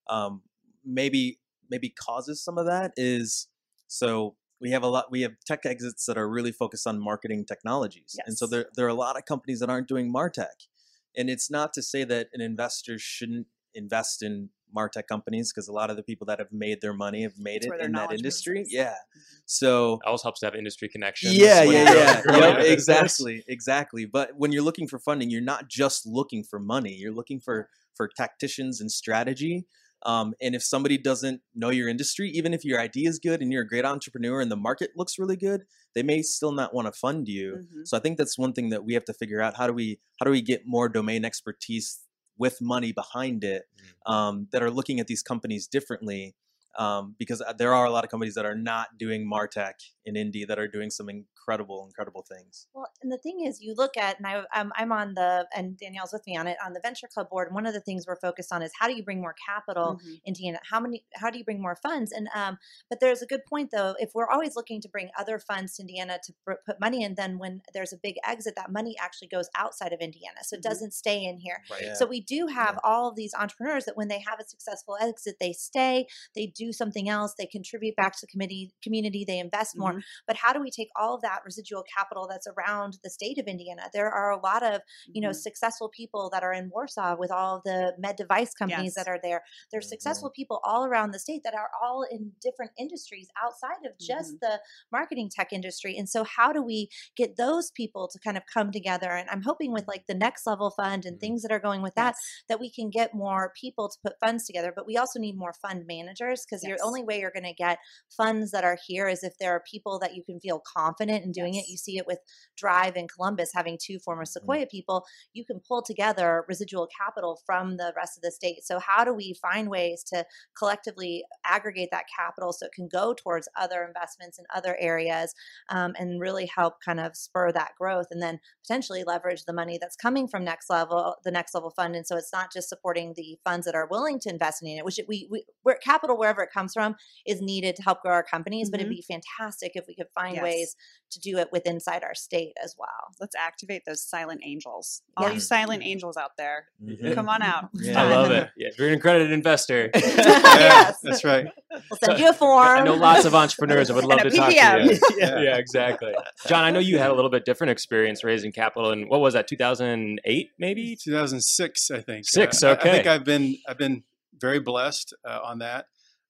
um, 0.10 0.42
maybe 0.84 1.40
maybe 1.70 1.90
causes 1.90 2.44
some 2.44 2.58
of 2.58 2.66
that 2.66 2.92
is 2.98 3.48
so 3.88 4.36
we 4.60 4.72
have 4.72 4.84
a 4.84 4.88
lot 4.88 5.12
we 5.12 5.22
have 5.22 5.34
tech 5.46 5.66
exits 5.66 6.06
that 6.06 6.18
are 6.18 6.30
really 6.30 6.52
focused 6.52 6.86
on 6.88 7.00
marketing 7.00 7.46
technologies, 7.46 8.16
and 8.26 8.38
so 8.38 8.46
there 8.48 8.68
there 8.76 8.86
are 8.86 8.90
a 8.90 8.94
lot 8.94 9.18
of 9.18 9.26
companies 9.26 9.60
that 9.60 9.70
aren't 9.70 9.88
doing 9.88 10.12
martech, 10.14 10.68
and 11.16 11.30
it's 11.30 11.50
not 11.52 11.74
to 11.74 11.82
say 11.82 12.04
that 12.04 12.28
an 12.34 12.42
investor 12.42 12.98
shouldn't 13.00 13.48
invest 13.74 14.22
in 14.22 14.50
martech 14.76 15.08
companies 15.08 15.52
because 15.52 15.68
a 15.68 15.72
lot 15.72 15.90
of 15.90 15.96
the 15.98 16.04
people 16.04 16.26
that 16.28 16.40
have 16.40 16.52
made 16.52 16.82
their 16.82 16.94
money 16.94 17.24
have 17.24 17.38
made 17.38 17.64
That's 17.64 17.82
it 17.82 17.86
in 17.86 17.92
that 17.94 18.12
industry. 18.14 18.60
base 18.60 18.68
is. 18.68 18.74
Yeah, 18.74 18.94
Mhm. 18.94 19.42
so 19.46 19.94
It 19.96 20.08
always 20.08 20.22
helps 20.24 20.40
to 20.42 20.46
have 20.48 20.56
industry 20.56 20.90
connections. 20.90 21.36
yeah, 21.36 21.64
yeah, 21.64 21.94
yeah. 21.94 22.22
Yep, 22.58 22.66
exactly, 22.66 23.44
exactly. 23.48 24.06
But 24.06 24.38
when 24.38 24.52
you're 24.52 24.64
looking 24.64 24.88
for 24.88 25.00
funding, 25.00 25.30
you're 25.30 25.42
not 25.42 25.68
just 25.70 26.06
looking 26.06 26.44
for 26.44 26.60
money. 26.60 26.94
You're 26.94 27.14
looking 27.14 27.40
for 27.40 27.70
for 27.96 28.08
tacticians 28.16 28.80
and 28.82 28.92
strategy. 28.92 29.66
Um, 30.04 30.34
and 30.42 30.56
if 30.56 30.64
somebody 30.64 30.98
doesn't 30.98 31.42
know 31.54 31.70
your 31.70 31.88
industry, 31.88 32.28
even 32.32 32.56
if 32.56 32.66
your 32.66 32.80
idea 32.80 33.08
is 33.08 33.20
good 33.20 33.40
and 33.42 33.52
you're 33.52 33.62
a 33.62 33.68
great 33.68 33.86
entrepreneur 33.86 34.42
and 34.42 34.50
the 34.52 34.56
market 34.56 34.92
looks 34.96 35.20
really 35.20 35.36
good, 35.36 35.66
they 35.94 36.02
may 36.02 36.24
still 36.24 36.52
not 36.52 36.74
want 36.74 36.88
to 36.88 36.92
fund 36.92 37.28
you. 37.28 37.58
Mhm. 37.72 37.88
So 37.88 37.96
I 37.98 38.00
think 38.00 38.18
that's 38.18 38.36
one 38.36 38.54
thing 38.54 38.70
that 38.70 38.84
we 38.84 38.96
have 38.96 39.06
to 39.06 39.14
figure 39.14 39.42
out. 39.42 39.58
How 39.58 39.68
do 39.68 39.74
we 39.74 40.00
how 40.20 40.26
do 40.26 40.32
we 40.32 40.42
get 40.42 40.64
more 40.66 40.90
domain 40.90 41.24
expertise 41.24 42.00
with 42.42 42.60
money 42.60 42.92
behind 42.92 43.44
it 43.44 43.64
um, 44.06 44.48
that 44.52 44.62
are 44.64 44.72
looking 44.72 45.00
at 45.00 45.08
these 45.08 45.24
companies 45.24 45.68
differently? 45.68 46.36
Um, 46.78 47.16
because 47.20 47.42
uh, 47.42 47.54
there 47.54 47.74
are 47.74 47.86
a 47.86 47.92
lot 47.92 48.04
of 48.06 48.10
companies 48.10 48.36
that 48.36 48.46
are 48.46 48.56
not 48.56 48.98
doing 48.98 49.30
Martech 49.30 49.74
in 50.06 50.16
Indy 50.16 50.46
that 50.46 50.58
are 50.58 50.70
doing 50.70 50.90
some 50.90 51.10
incredible, 51.42 51.86
incredible 51.88 52.24
things. 52.30 52.68
Well, 52.74 52.88
and 53.02 53.12
the 53.12 53.18
thing 53.18 53.46
is, 53.46 53.62
you 53.62 53.74
look 53.76 53.98
at, 53.98 54.18
and 54.18 54.28
I, 54.28 54.44
um, 54.60 54.72
I'm 54.76 54.92
on 54.92 55.14
the, 55.16 55.48
and 55.56 55.78
Danielle's 55.78 56.14
with 56.14 56.26
me 56.28 56.38
on 56.38 56.48
it, 56.48 56.58
on 56.64 56.74
the 56.74 56.80
venture 56.82 57.08
club 57.08 57.30
board. 57.30 57.48
And 57.48 57.56
one 57.56 57.66
of 57.66 57.74
the 57.74 57.80
things 57.82 58.06
we're 58.08 58.16
focused 58.20 58.52
on 58.54 58.62
is 58.62 58.72
how 58.80 58.88
do 58.88 58.96
you 58.96 59.04
bring 59.04 59.20
more 59.22 59.36
capital 59.48 60.00
Mhm. 60.04 60.22
into 60.26 60.40
Indiana? 60.42 60.60
How 60.70 60.80
many? 60.80 61.04
How 61.16 61.30
do 61.30 61.38
you 61.38 61.44
bring 61.44 61.62
more 61.62 61.76
funds? 61.76 62.12
And 62.12 62.28
um, 62.36 62.58
but 62.90 63.00
there's 63.00 63.22
a 63.22 63.26
good 63.26 63.42
point 63.46 63.72
though. 63.72 63.96
If 64.00 64.12
we're 64.14 64.30
always 64.30 64.56
looking 64.56 64.82
to 64.82 64.90
bring 64.90 65.10
other 65.18 65.40
funds 65.40 65.76
to 65.76 65.82
Indiana 65.84 66.20
to 66.24 66.34
pr- 66.46 66.62
put 66.66 66.80
money 66.80 67.04
in, 67.04 67.16
then 67.16 67.38
when 67.40 67.62
there's 67.74 67.94
a 67.94 67.98
big 67.98 68.16
exit, 68.26 68.56
that 68.56 68.72
money 68.72 68.96
actually 69.00 69.28
goes 69.28 69.50
outside 69.56 69.94
of 69.94 70.00
Indiana, 70.00 70.40
so 70.44 70.56
it 70.56 70.60
Mhm. 70.60 70.64
doesn't 70.70 70.94
stay 70.94 71.24
in 71.24 71.38
here. 71.38 71.64
Right. 71.70 71.96
So 71.98 72.06
we 72.06 72.22
do 72.22 72.48
have 72.48 72.80
all 72.84 73.10
of 73.10 73.16
these 73.16 73.34
entrepreneurs 73.34 73.86
that 73.86 73.98
when 73.98 74.08
they 74.08 74.20
have 74.20 74.40
a 74.40 74.44
successful 74.48 74.98
exit, 75.02 75.38
they 75.40 75.54
stay, 75.54 76.08
they 76.36 76.48
do 76.48 76.72
something 76.72 77.10
else, 77.10 77.34
they 77.38 77.46
contribute 77.46 77.96
back 77.96 78.14
to 78.14 78.22
the 78.22 78.28
committee 78.28 78.72
community, 78.84 79.26
they 79.26 79.40
invest 79.40 79.78
more. 79.78 79.94
Mhm. 79.94 80.04
But 80.28 80.38
how 80.38 80.54
do 80.54 80.60
we 80.62 80.72
take 80.72 80.90
all 80.96 81.16
of 81.16 81.22
that 81.22 81.41
residual 81.46 81.84
capital 81.84 82.28
that's 82.28 82.48
around 82.48 83.00
the 83.04 83.10
state 83.10 83.38
of 83.38 83.48
Indiana? 83.48 83.90
There 83.94 84.10
are 84.12 84.32
a 84.32 84.38
lot 84.40 84.64
of 84.64 84.82
you 85.14 85.22
know 85.22 85.32
Mhm. 85.32 85.34
successful 85.34 85.90
people 85.90 86.30
that 86.32 86.44
are 86.44 86.54
in 86.54 86.70
Warsaw 86.70 87.16
with 87.18 87.32
all 87.32 87.58
of 87.58 87.64
the 87.64 87.94
med 87.98 88.16
device 88.16 88.54
companies 88.54 88.94
that 88.96 89.08
are 89.08 89.20
there. 89.22 89.44
There's 89.72 89.88
Mhm. 89.88 89.90
successful 89.90 90.30
people 90.30 90.60
all 90.64 90.86
around 90.86 91.12
the 91.12 91.20
state 91.20 91.42
that 91.44 91.54
are 91.56 91.70
all 91.82 92.04
in 92.04 92.34
different 92.42 92.72
industries 92.78 93.30
outside 93.42 93.86
of 93.86 93.98
just 94.00 94.36
the 94.42 94.62
marketing 94.92 95.30
tech 95.30 95.54
industry. 95.54 95.98
And 95.98 96.10
so 96.10 96.24
how 96.24 96.52
do 96.54 96.62
we 96.62 96.90
get 97.16 97.36
those 97.38 97.72
people 97.72 98.08
to 98.08 98.20
kind 98.20 98.38
of 98.38 98.44
come 98.52 98.72
together? 98.72 99.12
And 99.12 99.30
I'm 99.30 99.42
hoping 99.44 99.72
with 99.72 99.88
like 99.88 100.08
the 100.08 100.14
next 100.14 100.46
level 100.48 100.72
fund 100.72 101.06
and 101.06 101.20
Mhm. 101.20 101.32
things 101.32 101.42
that 101.42 101.52
are 101.52 101.60
going 101.60 101.82
with 101.82 101.96
that 101.96 102.16
Yes. 102.16 102.44
that 102.50 102.60
we 102.60 102.70
can 102.72 102.90
get 102.90 103.14
more 103.14 103.54
people 103.60 103.90
to 103.90 103.98
put 104.04 104.20
funds 104.20 104.46
together. 104.46 104.72
But 104.76 104.86
we 104.86 104.98
also 104.98 105.20
need 105.20 105.38
more 105.38 105.54
fund 105.54 105.86
managers 105.88 106.46
because 106.46 106.62
Yes. 106.62 106.78
the 106.78 106.80
only 106.84 107.04
way 107.04 107.20
you're 107.20 107.32
going 107.32 107.44
to 107.44 107.54
get 107.54 107.80
funds 108.16 108.52
that 108.52 108.64
are 108.64 108.78
here 108.88 109.08
is 109.08 109.24
if 109.24 109.38
there 109.38 109.52
are 109.52 109.64
people 109.70 110.00
that 110.00 110.16
you 110.16 110.24
can 110.24 110.40
feel 110.40 110.60
confident 110.60 111.21
in 111.24 111.32
doing 111.32 111.54
Yes. 111.56 111.66
it. 111.66 111.70
You 111.72 111.78
see 111.78 111.98
it 111.98 112.08
with 112.08 112.20
Drive 112.58 112.96
in 112.96 113.08
Columbus 113.08 113.52
having 113.54 113.78
two 113.82 114.00
former 114.00 114.26
Sequoia 114.26 114.66
people. 114.66 115.06
You 115.34 115.46
can 115.46 115.60
pull 115.68 115.82
together 115.82 116.46
residual 116.48 116.88
capital 117.00 117.40
from 117.46 117.78
the 117.78 117.94
rest 117.96 118.18
of 118.18 118.22
the 118.24 118.32
state. 118.32 118.64
So 118.64 118.80
how 118.80 119.04
do 119.04 119.14
we 119.14 119.34
find 119.42 119.70
ways 119.70 120.04
to 120.14 120.26
collectively 120.58 121.24
aggregate 121.46 121.90
that 121.92 122.06
capital 122.16 122.54
so 122.54 122.66
it 122.66 122.72
can 122.74 122.88
go 122.88 123.14
towards 123.14 123.48
other 123.60 123.84
investments 123.84 124.38
in 124.38 124.46
other 124.54 124.78
areas 124.80 125.34
um, 125.70 125.94
and 125.98 126.22
really 126.22 126.46
help 126.56 126.76
kind 126.84 127.00
of 127.00 127.16
spur 127.16 127.52
that 127.52 127.72
growth 127.78 128.08
and 128.12 128.22
then 128.22 128.40
potentially 128.64 129.04
leverage 129.04 129.44
the 129.46 129.54
money 129.54 129.78
that's 129.82 129.96
coming 129.96 130.28
from 130.28 130.44
next 130.44 130.70
level 130.70 131.16
the 131.24 131.32
next 131.32 131.54
level 131.54 131.72
fund 131.72 131.96
and 131.96 132.06
so 132.06 132.16
it's 132.16 132.32
not 132.34 132.52
just 132.54 132.70
supporting 132.70 133.14
the 133.16 133.38
funds 133.44 133.66
that 133.66 133.76
are 133.76 133.88
willing 133.90 134.20
to 134.20 134.30
invest 134.30 134.62
in 134.62 134.70
it 134.78 134.86
which 134.86 135.00
we, 135.08 135.28
we 135.32 135.44
where 135.64 135.78
capital 135.84 136.18
wherever 136.18 136.42
it 136.42 136.50
comes 136.54 136.74
from 136.74 136.96
is 137.26 137.42
needed 137.42 137.76
to 137.76 137.82
help 137.84 138.02
grow 138.02 138.12
our 138.14 138.24
companies 138.24 138.70
but 138.70 138.80
it'd 138.80 138.90
be 138.90 139.04
fantastic 139.08 139.72
if 139.76 139.86
we 139.88 139.96
could 139.96 140.08
find 140.14 140.36
Yes. 140.36 140.44
ways 140.44 140.76
to 141.12 141.20
do 141.20 141.38
it 141.38 141.50
with 141.52 141.66
inside 141.66 142.04
our 142.04 142.16
state 142.16 142.54
as 142.64 142.76
well 142.80 142.90
Let's 143.20 143.36
activate 143.36 143.84
those 143.86 144.02
silent 144.02 144.42
angels. 144.44 145.02
All 145.18 145.32
you 145.32 145.40
silent 145.40 145.84
angels 145.84 146.18
out 146.18 146.38
there, 146.38 146.68
Mhm. 146.84 147.14
come 147.14 147.30
on 147.30 147.42
out. 147.42 147.70
Yeah. 147.74 148.02
I 148.02 148.08
love 148.10 148.32
it. 148.32 148.50
Yeah, 148.58 148.68
if 148.72 148.78
you're 148.80 148.88
an 148.88 148.96
accredited 148.96 149.32
investor, 149.32 149.90
yes 149.96 151.00
That's 151.04 151.24
right. 151.24 151.48
we'll 151.70 152.00
send 152.04 152.20
you 152.20 152.30
a 152.30 152.34
form 152.34 152.68
I 152.80 152.84
know 152.84 152.96
lots 152.96 153.26
of 153.26 153.36
entrepreneurs 153.36 153.88
that 153.90 153.94
would 153.96 154.06
love 154.06 154.20
to 154.22 154.28
a 154.28 154.32
talk 154.32 154.50
to 154.50 154.56
you. 154.56 155.00
Yeah. 155.18 155.40
yeah, 155.42 155.58
exactly. 155.58 156.14
John, 156.48 156.64
I 156.64 156.72
know 156.72 156.80
you 156.80 156.98
had 156.98 157.12
a 157.12 157.14
little 157.14 157.30
bit 157.30 157.46
different 157.46 157.72
experience 157.72 158.24
raising 158.24 158.52
capital 158.52 158.92
in 158.92 159.08
what 159.08 159.20
was 159.22 159.34
that, 159.34 159.48
2008 159.48 160.50
maybe? 160.58 160.96
2006, 160.96 161.92
I 161.92 162.02
think. 162.02 162.26
Six, 162.26 162.64
Uh, 162.64 162.70
I- 162.70 162.72
I, 162.74 162.76
think. 162.82 163.08
I've 163.08 163.24
been 163.26 163.58
I've 163.68 163.78
been 163.78 164.04
very 164.40 164.60
blessed 164.60 165.14
uh, 165.26 165.40
on 165.44 165.60
that. 165.60 165.86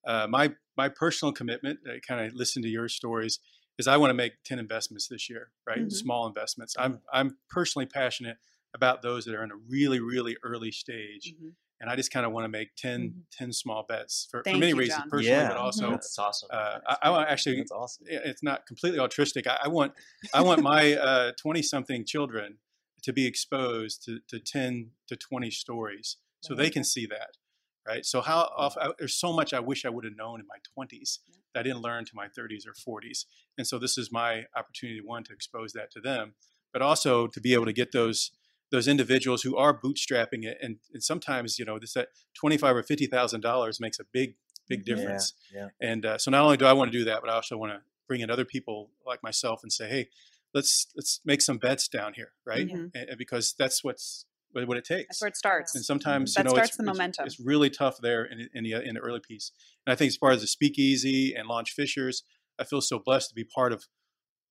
Uh, 0.06 0.28
my 0.30 0.52
my 0.78 0.89
personal 0.89 1.32
commitment, 1.32 1.80
I 1.88 2.00
kind 2.06 2.26
of 2.26 2.34
listen 2.34 2.62
to 2.63 2.67
your 2.70 2.88
stories, 2.89 3.39
is 3.80 3.88
I 3.88 3.98
want 3.98 4.10
to 4.12 4.14
make 4.16 4.34
10 4.44 4.60
investments 4.60 5.08
this 5.08 5.30
year, 5.30 5.52
right? 5.66 5.80
Mhm. 5.86 5.92
Small 5.92 6.28
investments. 6.28 6.76
I'm 6.78 7.02
I'm 7.12 7.38
personally 7.50 7.86
passionate 7.86 8.38
about 8.74 9.02
those 9.02 9.26
that 9.26 9.36
are 9.36 9.44
in 9.44 9.52
a 9.52 9.56
really 9.56 10.00
really 10.00 10.38
early 10.44 10.72
stage, 10.72 11.34
Mhm. 11.34 11.54
and 11.80 11.90
I 11.90 11.96
just 11.96 12.12
kind 12.12 12.26
of 12.26 12.32
want 12.32 12.46
to 12.46 12.50
make 12.50 12.76
10, 12.76 13.10
Mhm. 13.10 13.24
10 13.32 13.54
small 13.54 13.84
bets 13.84 14.28
for, 14.32 14.44
for 14.44 14.52
many 14.52 14.70
you, 14.70 14.76
reasons, 14.78 15.02
John. 15.02 15.10
personally, 15.10 15.38
Yeah. 15.38 15.48
but 15.50 15.58
also 15.58 15.88
Mhm. 15.90 15.92
That's 15.94 16.20
awesome. 16.20 16.50
uh, 16.52 16.80
I, 16.88 16.98
I 17.04 17.10
want 17.10 17.30
actually 17.30 17.58
That's 17.58 17.72
awesome. 17.72 18.06
it's 18.08 18.44
not 18.44 18.66
completely 18.66 19.00
altruistic. 19.00 19.48
I, 19.48 19.60
I 19.64 19.68
want 19.68 19.94
I 20.34 20.42
want 20.42 20.62
my 20.62 21.34
twenty 21.38 21.62
something 21.62 22.06
children 22.06 22.60
to 23.04 23.12
be 23.14 23.26
exposed 23.26 24.04
to, 24.06 24.20
to 24.28 24.40
ten 24.40 24.92
to 25.08 25.16
twenty 25.16 25.50
stories, 25.52 26.18
so 26.42 26.54
they 26.56 26.70
can 26.70 26.84
see 26.84 27.06
that, 27.08 27.38
right? 27.88 28.06
So 28.06 28.22
how 28.22 28.50
often 28.56 28.91
there's 29.00 29.15
so 29.15 29.34
much 29.34 29.54
I 29.54 29.60
wish 29.60 29.86
I 29.86 29.89
would 29.89 30.06
have 30.06 30.15
known 30.15 30.39
in 30.39 30.48
my 30.48 30.58
twenties 30.74 31.20
that 31.54 31.62
I 31.62 31.63
didn't 31.63 31.82
learn 31.82 32.06
to 32.06 32.12
my 32.15 32.28
thirties 32.28 32.65
or 32.65 32.74
forties, 32.74 33.26
and 33.58 33.65
so 33.67 33.78
this 33.80 33.98
is 33.98 34.12
my 34.12 34.46
opportunity 34.56 35.02
one 35.04 35.24
to 35.26 35.34
expose 35.34 35.74
that 35.74 35.91
to 35.91 36.02
them, 36.02 36.34
but 36.74 36.82
also 36.82 37.28
to 37.28 37.41
be 37.41 37.54
able 37.54 37.65
to 37.65 37.74
get 37.74 37.91
those 37.91 38.32
those 38.72 38.88
individuals 38.88 39.41
who 39.41 39.58
are 39.58 39.78
bootstrapping 39.78 40.46
it, 40.46 40.58
and, 40.62 40.78
and 40.94 41.04
sometimes 41.04 41.60
you 41.60 41.65
know 41.65 41.78
this 41.80 41.94
that 41.94 42.10
twenty 42.34 42.58
five 42.58 42.76
or 42.76 42.84
fifty 42.84 43.06
thousand 43.08 43.41
dollars 43.41 43.80
makes 43.80 44.00
a 44.00 44.06
big 44.12 44.36
big 44.70 44.82
Mhm. 44.82 44.88
Yeah, 44.88 44.96
difference. 44.96 45.34
yeah. 45.54 45.67
And 45.82 46.06
uh, 46.06 46.17
so 46.17 46.32
not 46.32 46.41
only 46.44 46.56
do 46.58 46.65
I 46.65 46.74
want 46.74 46.91
to 46.91 46.98
do 46.98 47.04
that, 47.06 47.20
but 47.22 47.30
I 47.30 47.34
also 47.34 47.58
want 47.58 47.74
to 47.74 47.82
bring 48.08 48.22
in 48.22 48.30
other 48.30 48.46
people 48.46 48.91
like 49.06 49.22
myself 49.24 49.62
and 49.63 49.72
say, 49.74 49.89
hey, 49.89 50.08
let's 50.54 50.88
let's 50.96 51.20
make 51.26 51.41
some 51.41 51.58
bets 51.58 51.88
down 51.89 52.13
here, 52.13 52.32
right? 52.46 52.67
Mhm. 52.67 52.91
And, 52.96 53.10
and 53.10 53.17
because 53.17 53.54
that's 53.58 53.84
what's 53.84 54.26
what 54.52 54.68
what 54.68 54.78
it 54.78 54.86
takes. 54.86 55.08
That's 55.10 55.22
where 55.22 55.28
it 55.30 55.38
starts. 55.38 55.76
and 55.76 55.84
sometimes 55.84 56.34
That 56.34 56.42
you 56.42 56.44
know 56.46 56.52
starts 56.52 56.70
it's, 56.70 56.78
the 56.78 56.84
momentum. 56.84 57.26
It's, 57.26 57.40
really 57.40 57.70
tough 57.70 57.98
there 58.02 58.24
in, 58.26 58.50
in 58.54 58.64
the 58.64 58.74
in 58.88 58.96
the 58.96 59.02
early 59.02 59.20
piece. 59.20 59.52
And 59.86 59.92
I 59.94 59.96
think 59.96 60.10
as 60.10 60.18
far 60.18 60.32
as 60.32 60.42
the 60.42 60.48
speakeasy 60.48 61.34
and 61.36 61.48
launch 61.48 61.72
fishers, 61.72 62.24
I 62.60 62.64
feel 62.64 62.82
so 62.82 63.00
blessed 63.00 63.30
to 63.30 63.36
be 63.36 63.44
part 63.44 63.72
of 63.74 63.86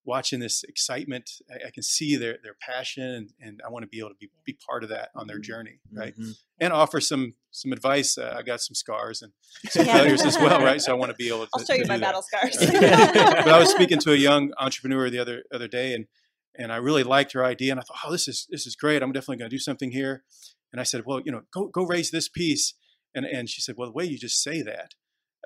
watching 0.05 0.41
this 0.41 0.65
excitement. 0.65 1.31
I, 1.51 1.69
I 1.69 1.71
can 1.71 1.83
see 1.83 2.17
their 2.17 2.39
their 2.43 2.57
passion, 2.61 3.05
and, 3.05 3.31
and 3.41 3.61
I 3.65 3.71
want 3.71 3.83
to 3.83 3.87
be 3.89 3.99
able 3.99 4.09
to 4.11 4.15
be, 4.17 4.31
be 4.45 4.57
part 4.67 4.83
of 4.83 4.89
that 4.91 5.11
on 5.15 5.27
their 5.27 5.39
Mhm. 5.39 5.45
journey, 5.45 5.81
right? 5.93 6.17
Mhm. 6.19 6.33
And 6.61 6.73
offer 6.73 7.01
some 7.01 7.35
some 7.51 7.73
advice. 7.73 8.17
Uh, 8.17 8.35
I 8.39 8.43
got 8.43 8.61
some 8.61 8.75
scars 8.75 9.23
and 9.23 9.33
some 9.69 9.87
Yeah. 9.87 9.99
failures 9.99 10.23
as 10.23 10.37
well, 10.39 10.61
right? 10.63 10.81
So 10.81 10.93
I 10.93 10.95
want 11.03 11.11
to 11.11 11.17
be 11.17 11.29
able 11.29 11.45
to. 11.47 11.51
I'll 11.55 11.61
show 11.61 11.75
to 11.75 11.81
you 11.81 11.87
my 11.87 11.95
do 11.97 12.01
that 12.01 12.07
battle 12.07 12.23
scars. 12.23 12.57
but 13.45 13.49
I 13.49 13.59
was 13.59 13.71
speaking 13.71 13.99
to 14.07 14.13
a 14.13 14.17
young 14.17 14.53
entrepreneur 14.59 15.11
the 15.11 15.19
other 15.19 15.45
other 15.53 15.69
day, 15.69 15.95
and 15.95 16.07
and 16.59 16.73
I 16.73 16.77
really 16.77 17.03
liked 17.05 17.33
her 17.33 17.45
idea, 17.45 17.71
and 17.73 17.81
I 17.81 17.83
thought, 17.85 17.99
oh, 18.05 18.13
this 18.13 18.29
is 18.29 18.47
this 18.51 18.67
is 18.67 18.77
great. 18.77 19.03
I'm 19.03 19.13
definitely 19.13 19.37
going 19.39 19.51
to 19.51 19.55
do 19.57 19.61
something 19.61 19.91
here. 19.93 20.25
And 20.73 20.81
I 20.81 20.85
said, 20.85 21.05
well, 21.07 21.21
you 21.25 21.33
know, 21.33 21.43
go 21.53 21.67
go 21.69 21.85
raise 21.85 22.11
this 22.11 22.29
piece. 22.29 22.75
And 23.15 23.25
and 23.27 23.49
she 23.49 23.61
said, 23.61 23.75
well, 23.77 23.89
the 23.89 23.93
way 23.95 24.05
you 24.05 24.19
just 24.19 24.43
say 24.43 24.63
that, 24.63 24.95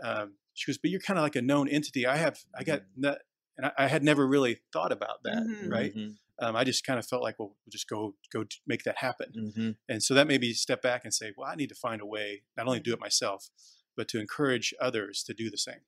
um, 0.02 0.34
she 0.54 0.70
goes, 0.70 0.78
but 0.78 0.90
you're 0.90 1.00
kind 1.00 1.18
of 1.18 1.22
like 1.22 1.36
a 1.36 1.42
known 1.42 1.68
entity. 1.68 2.06
I 2.06 2.16
have 2.16 2.38
I 2.58 2.62
got 2.64 2.82
that, 2.98 3.22
and 3.56 3.66
I, 3.66 3.72
I 3.78 3.86
had 3.88 4.02
never 4.02 4.26
really 4.26 4.60
thought 4.72 4.92
about 4.92 5.22
that, 5.24 5.42
Mhm. 5.44 5.70
right? 5.70 5.94
Mhm. 5.94 6.16
Um, 6.40 6.56
I 6.56 6.64
just 6.64 6.84
kind 6.84 6.98
of 6.98 7.06
felt 7.06 7.22
like, 7.22 7.38
well, 7.38 7.48
we'll 7.64 7.70
just 7.70 7.88
go 7.88 8.16
go 8.32 8.44
make 8.66 8.82
that 8.84 8.98
happen. 8.98 9.32
Mhm. 9.56 9.76
And 9.88 10.02
so 10.02 10.14
that 10.14 10.26
made 10.26 10.40
me 10.40 10.52
step 10.52 10.82
back 10.82 11.04
and 11.04 11.14
say, 11.14 11.32
well, 11.36 11.48
I 11.48 11.54
need 11.54 11.68
to 11.68 11.74
find 11.76 12.02
a 12.02 12.06
way 12.06 12.42
not 12.56 12.66
only 12.66 12.80
to 12.80 12.82
do 12.84 12.92
it 12.92 13.00
myself, 13.00 13.48
but 13.96 14.08
to 14.08 14.18
encourage 14.20 14.74
others 14.80 15.22
to 15.24 15.32
do 15.34 15.48
the 15.48 15.56
same. 15.58 15.82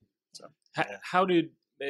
H- 0.79 0.87
Yeah. 0.89 0.99
How 1.13 1.25
did, 1.27 1.51
uh, 1.83 1.87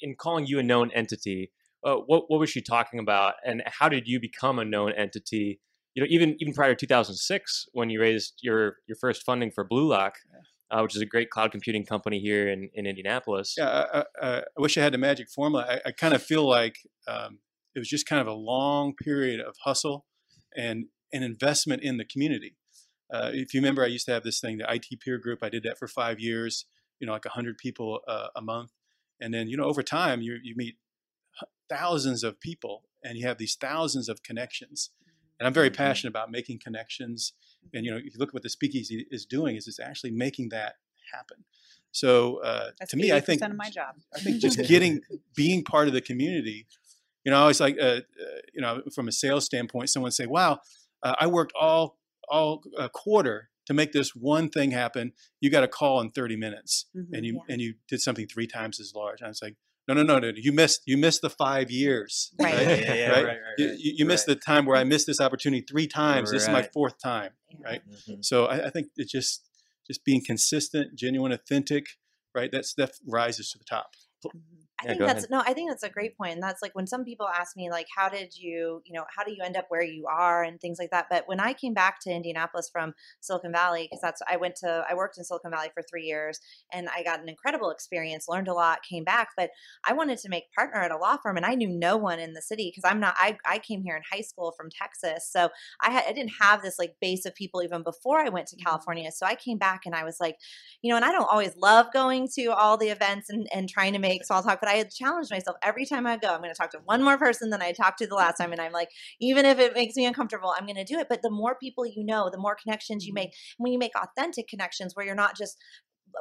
in 0.00 0.14
calling 0.16 0.46
you 0.46 0.58
a 0.58 0.62
known 0.62 0.90
entity, 0.92 1.52
uh, 1.84 1.96
what 1.96 2.24
what 2.28 2.40
was 2.40 2.50
she 2.50 2.60
talking 2.60 2.98
about, 2.98 3.34
and 3.44 3.62
how 3.66 3.88
did 3.88 4.06
you 4.06 4.20
become 4.20 4.58
a 4.58 4.64
known 4.64 4.92
entity? 4.92 5.60
You 5.94 6.02
know, 6.02 6.08
even 6.10 6.36
even 6.40 6.52
prior 6.54 6.74
to 6.74 6.86
2006, 6.86 7.66
when 7.72 7.90
you 7.90 8.00
raised 8.00 8.34
your 8.42 8.76
your 8.86 8.96
first 9.00 9.24
funding 9.24 9.50
for 9.50 9.64
Blue 9.64 9.88
Lock, 9.88 10.14
uh, 10.70 10.80
which 10.80 10.96
is 10.96 11.02
a 11.02 11.06
great 11.06 11.30
cloud 11.30 11.52
computing 11.52 11.84
company 11.84 12.18
here 12.18 12.48
in, 12.48 12.70
in 12.74 12.86
Indianapolis. 12.86 13.54
Yeah, 13.56 13.84
I, 13.92 14.04
I, 14.20 14.36
I 14.38 14.42
wish 14.58 14.76
I 14.76 14.82
had 14.82 14.92
the 14.92 14.98
magic 14.98 15.28
formula. 15.30 15.66
I, 15.68 15.88
I 15.88 15.92
kind 15.92 16.14
of 16.14 16.22
feel 16.22 16.48
like 16.48 16.78
um, 17.06 17.38
it 17.74 17.78
was 17.78 17.88
just 17.88 18.06
kind 18.06 18.20
of 18.20 18.26
a 18.26 18.32
long 18.32 18.94
period 18.94 19.40
of 19.40 19.54
hustle 19.64 20.06
and 20.56 20.86
an 21.12 21.22
investment 21.22 21.82
in 21.82 21.98
the 21.98 22.04
community. 22.04 22.56
Uh, 23.12 23.30
if 23.32 23.54
you 23.54 23.60
remember, 23.60 23.84
I 23.84 23.86
used 23.86 24.06
to 24.06 24.12
have 24.12 24.24
this 24.24 24.40
thing, 24.40 24.58
the 24.58 24.72
IT 24.72 25.00
peer 25.00 25.18
group. 25.18 25.40
I 25.42 25.48
did 25.48 25.62
that 25.62 25.78
for 25.78 25.86
five 25.86 26.18
years. 26.18 26.66
You 26.98 27.06
know, 27.06 27.12
like 27.12 27.26
hundred 27.26 27.58
people 27.58 28.00
uh, 28.08 28.28
a 28.34 28.40
month, 28.40 28.70
and 29.20 29.32
then 29.32 29.48
you 29.48 29.56
know 29.56 29.64
over 29.64 29.82
time 29.82 30.22
you 30.22 30.38
you 30.42 30.54
meet 30.56 30.76
thousands 31.68 32.22
of 32.24 32.40
people 32.40 32.84
and 33.04 33.16
you 33.18 33.26
have 33.26 33.38
these 33.38 33.54
thousands 33.56 34.08
of 34.08 34.22
connections. 34.22 34.90
And 35.38 35.46
I'm 35.46 35.52
very 35.54 35.68
Mm-hmm. 35.70 35.76
passionate 35.76 36.10
about 36.10 36.30
making 36.30 36.60
connections. 36.60 37.32
And 37.74 37.84
you 37.84 37.90
know, 37.90 37.98
if 37.98 38.04
you 38.14 38.18
look 38.18 38.30
at 38.30 38.34
what 38.34 38.42
the 38.42 38.48
Speakeasy 38.50 39.06
is 39.10 39.26
doing, 39.26 39.56
is 39.56 39.66
it's 39.68 39.80
actually 39.80 40.12
making 40.12 40.48
that 40.50 40.74
happen. 41.12 41.44
So 41.92 42.42
uh, 42.42 42.70
to 42.88 42.96
me, 42.96 43.12
I 43.12 43.20
80% 43.20 43.24
think 43.26 43.42
of 43.42 43.56
my 43.56 43.70
job. 43.70 43.96
I 44.14 44.18
think 44.20 44.40
just 44.40 44.58
getting 44.68 45.00
being 45.34 45.64
part 45.64 45.88
of 45.88 45.94
the 45.94 46.00
community. 46.00 46.66
You 47.24 47.32
know, 47.32 47.38
I 47.38 47.40
always 47.42 47.60
like, 47.60 47.76
uh, 47.80 47.84
uh, 47.84 48.00
you 48.54 48.60
know, 48.60 48.82
from 48.94 49.08
a 49.08 49.12
sales 49.12 49.44
standpoint, 49.44 49.90
someone 49.90 50.12
say, 50.12 50.26
"Wow, 50.26 50.60
uh, 51.02 51.14
I 51.18 51.26
worked 51.26 51.52
all 51.58 51.98
all 52.28 52.62
uh, 52.78 52.88
quarter 52.88 53.50
to 53.66 53.74
make 53.74 53.92
this 53.92 54.14
one 54.14 54.48
thing 54.48 54.70
happen. 54.70 55.12
You 55.40 55.50
got 55.50 55.64
a 55.64 55.68
call 55.68 56.00
in 56.00 56.10
30 56.10 56.36
minutes, 56.36 56.86
Mhm. 56.94 57.08
and 57.12 57.26
you 57.26 57.34
Yeah. 57.34 57.52
and 57.52 57.60
you 57.60 57.74
did 57.88 58.00
something 58.00 58.26
three 58.28 58.46
times 58.46 58.78
as 58.80 58.94
large." 58.94 59.20
And 59.20 59.26
I 59.26 59.30
was 59.30 59.42
like, 59.42 59.56
"No, 59.88 59.94
no, 59.94 60.02
no, 60.02 60.18
no! 60.18 60.32
You 60.34 60.52
missed 60.52 60.82
you 60.86 60.96
missed 60.96 61.22
the 61.22 61.30
five 61.30 61.70
years, 61.70 62.32
Right. 62.38 62.54
Yeah, 62.54 62.68
yeah, 62.74 62.94
yeah, 62.94 63.08
right? 63.10 63.24
right, 63.24 63.26
right, 63.26 63.38
You, 63.58 63.68
right. 63.68 63.78
you, 63.78 63.92
you 63.98 64.04
missed 64.04 64.26
the 64.26 64.36
time 64.36 64.66
where 64.66 64.76
I 64.76 64.84
missed 64.84 65.06
this 65.06 65.20
opportunity 65.20 65.64
three 65.68 65.86
times. 65.86 66.32
This 66.32 66.42
is 66.42 66.48
my 66.48 66.62
fourth 66.62 66.98
time, 67.02 67.32
Yeah. 67.50 67.56
right? 67.64 67.82
Mhm. 67.88 68.24
So 68.24 68.46
I, 68.46 68.66
I 68.66 68.70
think 68.70 68.88
it 68.96 69.08
just 69.08 69.48
just 69.86 70.04
being 70.04 70.22
consistent, 70.24 70.96
genuine, 70.98 71.32
authentic, 71.32 71.86
right? 72.34 72.50
That's 72.50 72.74
that 72.74 72.92
rises 73.06 73.50
to 73.52 73.58
the 73.58 73.64
top. 73.64 73.94
I 74.80 74.86
Yeah, 74.86 74.92
think 74.92 75.06
that's 75.06 75.30
no, 75.30 75.42
I 75.46 75.54
think 75.54 75.70
that's 75.70 75.82
a 75.82 75.88
great 75.88 76.16
point. 76.18 76.34
And 76.34 76.42
that's 76.42 76.60
like 76.60 76.74
when 76.74 76.86
some 76.86 77.04
people 77.04 77.26
ask 77.26 77.56
me, 77.56 77.70
like, 77.70 77.86
how 77.94 78.08
did 78.08 78.36
you, 78.36 78.82
you 78.84 78.92
know, 78.92 79.04
how 79.14 79.24
do 79.24 79.32
you 79.32 79.42
end 79.42 79.56
up 79.56 79.66
where 79.68 79.82
you 79.82 80.06
are 80.06 80.42
and 80.42 80.60
things 80.60 80.78
like 80.78 80.90
that. 80.90 81.06
But 81.10 81.26
when 81.26 81.40
I 81.40 81.54
came 81.54 81.72
back 81.72 81.98
to 82.02 82.10
Indianapolis 82.10 82.68
from 82.70 82.92
Silicon 83.20 83.52
Valley, 83.52 83.84
because 83.84 84.02
that's 84.02 84.20
I 84.30 84.36
went 84.36 84.56
to 84.56 84.84
I 84.88 84.94
worked 84.94 85.16
in 85.16 85.24
Silicon 85.24 85.50
Valley 85.50 85.70
for 85.72 85.82
three 85.82 86.04
years 86.04 86.40
and 86.72 86.88
I 86.94 87.02
got 87.02 87.20
an 87.20 87.28
incredible 87.28 87.70
experience, 87.70 88.26
learned 88.28 88.48
a 88.48 88.54
lot, 88.54 88.80
came 88.88 89.04
back. 89.04 89.28
But 89.36 89.50
I 89.86 89.94
wanted 89.94 90.18
to 90.18 90.28
make 90.28 90.52
partner 90.52 90.82
at 90.82 90.90
a 90.90 90.98
law 90.98 91.16
firm 91.16 91.38
and 91.38 91.46
I 91.46 91.54
knew 91.54 91.68
no 91.68 91.96
one 91.96 92.18
in 92.18 92.34
the 92.34 92.42
city 92.42 92.70
because 92.74 92.88
I'm 92.88 93.00
not 93.00 93.14
I, 93.18 93.38
I 93.46 93.58
came 93.58 93.82
here 93.82 93.96
in 93.96 94.02
high 94.10 94.22
school 94.22 94.52
from 94.56 94.68
Texas. 94.70 95.28
So 95.30 95.48
I 95.80 95.90
had 95.90 96.04
I 96.06 96.12
didn't 96.12 96.34
have 96.40 96.60
this 96.62 96.78
like 96.78 96.96
base 97.00 97.24
of 97.24 97.34
people 97.34 97.62
even 97.62 97.82
before 97.82 98.20
I 98.20 98.28
went 98.28 98.46
to 98.48 98.56
mm-hmm. 98.56 98.66
California. 98.66 99.10
So 99.10 99.24
I 99.24 99.36
came 99.36 99.56
back 99.56 99.82
and 99.86 99.94
I 99.94 100.04
was 100.04 100.18
like, 100.20 100.36
you 100.82 100.90
know, 100.90 100.96
and 100.96 101.04
I 101.04 101.12
don't 101.12 101.28
always 101.30 101.56
love 101.56 101.86
going 101.94 102.28
to 102.34 102.48
all 102.48 102.76
the 102.76 102.88
events 102.88 103.30
and, 103.30 103.48
and 103.54 103.68
trying 103.68 103.94
to 103.94 103.98
make 103.98 104.24
small 104.24 104.42
talk, 104.42 104.60
but 104.66 104.72
I 104.72 104.78
had 104.78 104.90
challenged 104.90 105.30
myself 105.30 105.56
every 105.62 105.86
time 105.86 106.06
I 106.06 106.16
go. 106.16 106.28
I'm 106.28 106.40
going 106.40 106.52
to 106.52 106.58
talk 106.58 106.72
to 106.72 106.80
one 106.84 107.02
more 107.02 107.16
person 107.16 107.50
than 107.50 107.62
I 107.62 107.70
talked 107.70 107.98
to 107.98 108.06
the 108.06 108.16
last 108.16 108.38
time. 108.38 108.50
And 108.50 108.60
I'm 108.60 108.72
like, 108.72 108.88
even 109.20 109.46
if 109.46 109.60
it 109.60 109.74
makes 109.74 109.94
me 109.94 110.06
uncomfortable, 110.06 110.52
I'm 110.56 110.66
going 110.66 110.76
to 110.76 110.84
do 110.84 110.98
it. 110.98 111.06
But 111.08 111.22
the 111.22 111.30
more 111.30 111.56
people 111.56 111.86
you 111.86 112.04
know, 112.04 112.28
the 112.30 112.38
more 112.38 112.56
connections 112.60 113.06
you 113.06 113.12
mm-hmm. 113.12 113.26
make. 113.26 113.34
When 113.58 113.72
you 113.72 113.78
make 113.78 113.92
authentic 113.96 114.48
connections 114.48 114.94
where 114.94 115.06
you're 115.06 115.14
not 115.14 115.36
just, 115.36 115.56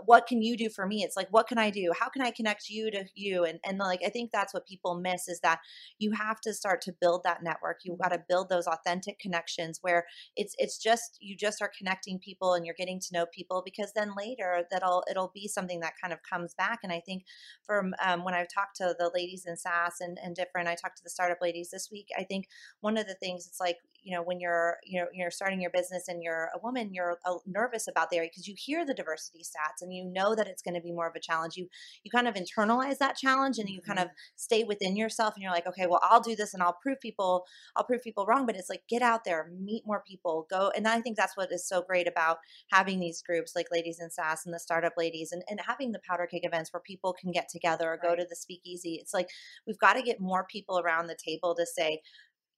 what 0.05 0.27
can 0.27 0.41
you 0.41 0.57
do 0.57 0.69
for 0.69 0.85
me? 0.85 1.03
It's 1.03 1.15
like, 1.15 1.27
what 1.29 1.47
can 1.47 1.57
I 1.57 1.69
do? 1.69 1.91
How 1.97 2.09
can 2.09 2.21
I 2.21 2.31
connect 2.31 2.69
you 2.69 2.91
to 2.91 3.05
you? 3.13 3.43
And 3.43 3.59
and 3.65 3.77
like 3.77 4.01
I 4.05 4.09
think 4.09 4.31
that's 4.31 4.53
what 4.53 4.67
people 4.67 4.95
miss 4.95 5.27
is 5.27 5.39
that 5.41 5.59
you 5.99 6.11
have 6.11 6.41
to 6.41 6.53
start 6.53 6.81
to 6.81 6.93
build 6.99 7.23
that 7.23 7.43
network. 7.43 7.79
You 7.83 7.97
got 8.01 8.11
to 8.11 8.23
build 8.27 8.49
those 8.49 8.67
authentic 8.67 9.19
connections 9.19 9.79
where 9.81 10.05
it's 10.35 10.55
it's 10.57 10.77
just 10.77 11.17
you 11.19 11.35
just 11.35 11.61
are 11.61 11.71
connecting 11.77 12.19
people 12.19 12.53
and 12.53 12.65
you're 12.65 12.75
getting 12.77 12.99
to 12.99 13.13
know 13.13 13.25
people 13.25 13.61
because 13.63 13.93
then 13.93 14.13
later 14.17 14.63
that'll 14.71 15.03
it'll 15.09 15.31
be 15.33 15.47
something 15.47 15.79
that 15.79 15.93
kind 16.01 16.13
of 16.13 16.19
comes 16.23 16.53
back. 16.53 16.79
And 16.83 16.91
I 16.91 16.99
think 16.99 17.25
from 17.63 17.93
um, 18.03 18.23
when 18.23 18.33
I've 18.33 18.53
talked 18.53 18.77
to 18.77 18.95
the 18.97 19.11
ladies 19.13 19.45
in 19.45 19.57
SaaS 19.57 19.95
and, 19.99 20.17
and 20.23 20.35
different, 20.35 20.67
I 20.67 20.75
talked 20.75 20.97
to 20.97 21.03
the 21.03 21.09
startup 21.09 21.41
ladies 21.41 21.69
this 21.71 21.89
week. 21.91 22.09
I 22.17 22.23
think 22.23 22.47
one 22.81 22.97
of 22.97 23.07
the 23.07 23.15
things 23.15 23.47
it's 23.47 23.59
like 23.59 23.77
you 24.03 24.15
know 24.15 24.21
when 24.23 24.39
you're 24.39 24.77
you 24.83 24.99
know 24.99 25.07
you're 25.13 25.31
starting 25.31 25.61
your 25.61 25.71
business 25.71 26.07
and 26.07 26.21
you're 26.21 26.49
a 26.53 26.59
woman, 26.59 26.93
you're 26.93 27.17
uh, 27.25 27.35
nervous 27.45 27.87
about 27.87 28.09
the 28.09 28.17
area 28.17 28.29
because 28.31 28.47
you 28.47 28.55
hear 28.57 28.85
the 28.85 28.93
diversity 28.93 29.39
stats 29.39 29.81
and 29.85 29.93
you 29.93 30.03
know 30.03 30.35
that 30.35 30.47
it's 30.47 30.61
going 30.61 30.75
to 30.75 30.81
be 30.81 30.91
more 30.91 31.07
of 31.07 31.15
a 31.15 31.19
challenge. 31.19 31.55
You 31.55 31.67
you 32.03 32.11
kind 32.11 32.27
of 32.27 32.35
internalize 32.35 32.97
that 32.97 33.15
challenge 33.15 33.57
and 33.59 33.69
you 33.69 33.81
kind 33.81 33.99
of 33.99 34.07
mm-hmm. 34.07 34.35
stay 34.35 34.63
within 34.63 34.97
yourself 34.97 35.35
and 35.35 35.43
you're 35.43 35.51
like, 35.51 35.67
okay, 35.67 35.87
well 35.87 36.01
I'll 36.03 36.21
do 36.21 36.35
this 36.35 36.53
and 36.53 36.61
I'll 36.61 36.77
prove 36.81 36.99
people 36.99 37.45
I'll 37.75 37.85
prove 37.85 38.01
people 38.03 38.25
wrong. 38.25 38.45
But 38.45 38.55
it's 38.55 38.69
like 38.69 38.83
get 38.89 39.01
out 39.01 39.23
there, 39.23 39.49
meet 39.57 39.83
more 39.85 40.03
people, 40.05 40.47
go. 40.49 40.71
And 40.75 40.87
I 40.87 41.01
think 41.01 41.15
that's 41.15 41.37
what 41.37 41.51
is 41.51 41.67
so 41.67 41.81
great 41.81 42.07
about 42.07 42.39
having 42.71 42.99
these 42.99 43.21
groups 43.21 43.53
like 43.55 43.67
Ladies 43.71 43.99
in 44.01 44.09
SaaS 44.09 44.45
and 44.45 44.53
the 44.53 44.59
Startup 44.59 44.93
Ladies 44.97 45.31
and, 45.31 45.43
and 45.49 45.59
having 45.65 45.91
the 45.91 46.01
Powder 46.07 46.27
Keg 46.27 46.41
events 46.43 46.73
where 46.73 46.81
people 46.81 47.13
can 47.13 47.31
get 47.31 47.47
together 47.49 47.89
or 47.91 47.99
go 48.01 48.15
to 48.15 48.25
the 48.27 48.35
speakeasy. 48.35 48.97
It's 49.01 49.13
like 49.13 49.29
we've 49.67 49.79
got 49.79 49.93
to 49.93 50.01
get 50.01 50.19
more 50.19 50.45
people 50.49 50.79
around 50.79 51.07
the 51.07 51.17
table 51.23 51.55
to 51.55 51.65
say, 51.65 52.01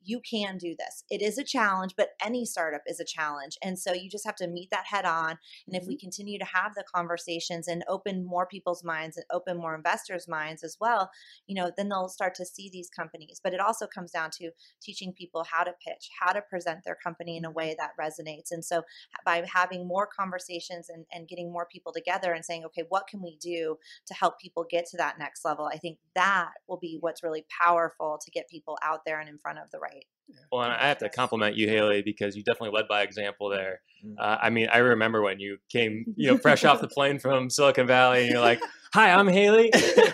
you 0.07 0.21
can 0.21 0.57
do 0.57 0.73
this. 0.79 1.03
It 1.09 1.21
is 1.21 1.37
a 1.37 1.43
challenge, 1.43 1.95
but 1.97 2.11
any 2.23 2.45
startup 2.45 2.81
is 2.87 2.99
a 2.99 3.05
challenge. 3.05 3.57
And 3.61 3.77
so 3.77 3.93
you 3.93 4.09
just 4.09 4.25
have 4.25 4.37
to 4.37 4.47
meet 4.47 4.69
that 4.71 4.85
head 4.85 5.03
on. 5.05 5.37
And 5.67 5.75
if 5.75 5.85
we 5.85 5.95
mm-hmm. 5.95 6.05
continue 6.05 6.39
to 6.39 6.45
have 6.45 6.75
the 6.75 6.85
conversations 6.95 7.67
and 7.67 7.83
open 7.89 8.25
more 8.25 8.47
people's 8.47 8.85
minds 8.85 9.17
and 9.17 9.25
open 9.31 9.57
more 9.57 9.75
investors' 9.75 10.27
minds 10.27 10.63
as 10.63 10.77
well, 10.79 11.11
you 11.45 11.55
know, 11.55 11.71
then 11.75 11.89
they'll 11.89 12.07
start 12.07 12.35
to 12.35 12.45
see 12.45 12.69
these 12.71 12.89
companies. 12.89 13.41
But 13.43 13.53
it 13.53 13.59
also 13.59 13.85
comes 13.85 14.11
down 14.11 14.31
to 14.39 14.51
teaching 14.81 15.11
people 15.11 15.43
how 15.43 15.63
to 15.63 15.73
pitch, 15.85 16.09
how 16.21 16.31
to 16.31 16.41
present 16.41 16.85
their 16.85 16.95
company 16.95 17.35
in 17.35 17.43
a 17.43 17.49
mm-hmm. 17.49 17.57
way 17.57 17.75
that 17.77 17.91
resonates. 17.99 18.51
And 18.51 18.63
so 18.63 18.83
by 19.25 19.45
having 19.53 19.85
more 19.85 20.07
conversations 20.07 20.87
and, 20.89 21.05
and 21.11 21.27
getting 21.27 21.51
more 21.51 21.67
people 21.69 21.91
together 21.91 22.31
and 22.31 22.45
saying, 22.45 22.63
okay, 22.65 22.83
what 22.87 23.07
can 23.07 23.21
we 23.21 23.35
do 23.41 23.77
to 24.05 24.13
help 24.13 24.39
people 24.39 24.65
get 24.69 24.85
to 24.87 24.97
that 24.97 25.19
next 25.19 25.43
level? 25.43 25.65
I 25.65 25.77
think 25.77 25.97
that 26.15 26.51
will 26.67 26.77
be 26.77 26.97
what's 27.01 27.23
really 27.23 27.45
powerful 27.61 28.19
to 28.23 28.31
get 28.31 28.49
people 28.49 28.77
out 28.81 29.01
there 29.05 29.19
and 29.19 29.27
in 29.27 29.37
front 29.37 29.59
of 29.59 29.69
the 29.71 29.79
right. 29.79 29.96
Well, 30.51 30.63
and 30.63 30.73
I 30.73 30.87
have 30.87 30.99
to 30.99 31.09
compliment 31.09 31.55
you, 31.55 31.67
Haley, 31.67 32.01
because 32.01 32.35
you 32.35 32.43
definitely 32.43 32.77
led 32.77 32.87
by 32.87 33.01
example 33.01 33.49
there. 33.49 33.81
Mm. 34.05 34.15
Uh, 34.19 34.37
I 34.41 34.49
mean, 34.49 34.67
I 34.71 34.77
remember 34.77 35.21
when 35.21 35.39
you 35.39 35.57
came, 35.69 36.05
you 36.15 36.31
know, 36.31 36.37
fresh 36.37 36.63
off 36.63 36.81
the 36.81 36.87
plane 36.95 37.19
from 37.19 37.49
Silicon 37.49 37.87
Valley, 37.87 38.23
and 38.23 38.31
you're 38.31 38.41
like, 38.41 38.61
"Hi, 38.93 39.11
I'm 39.11 39.27
Haley. 39.39 39.71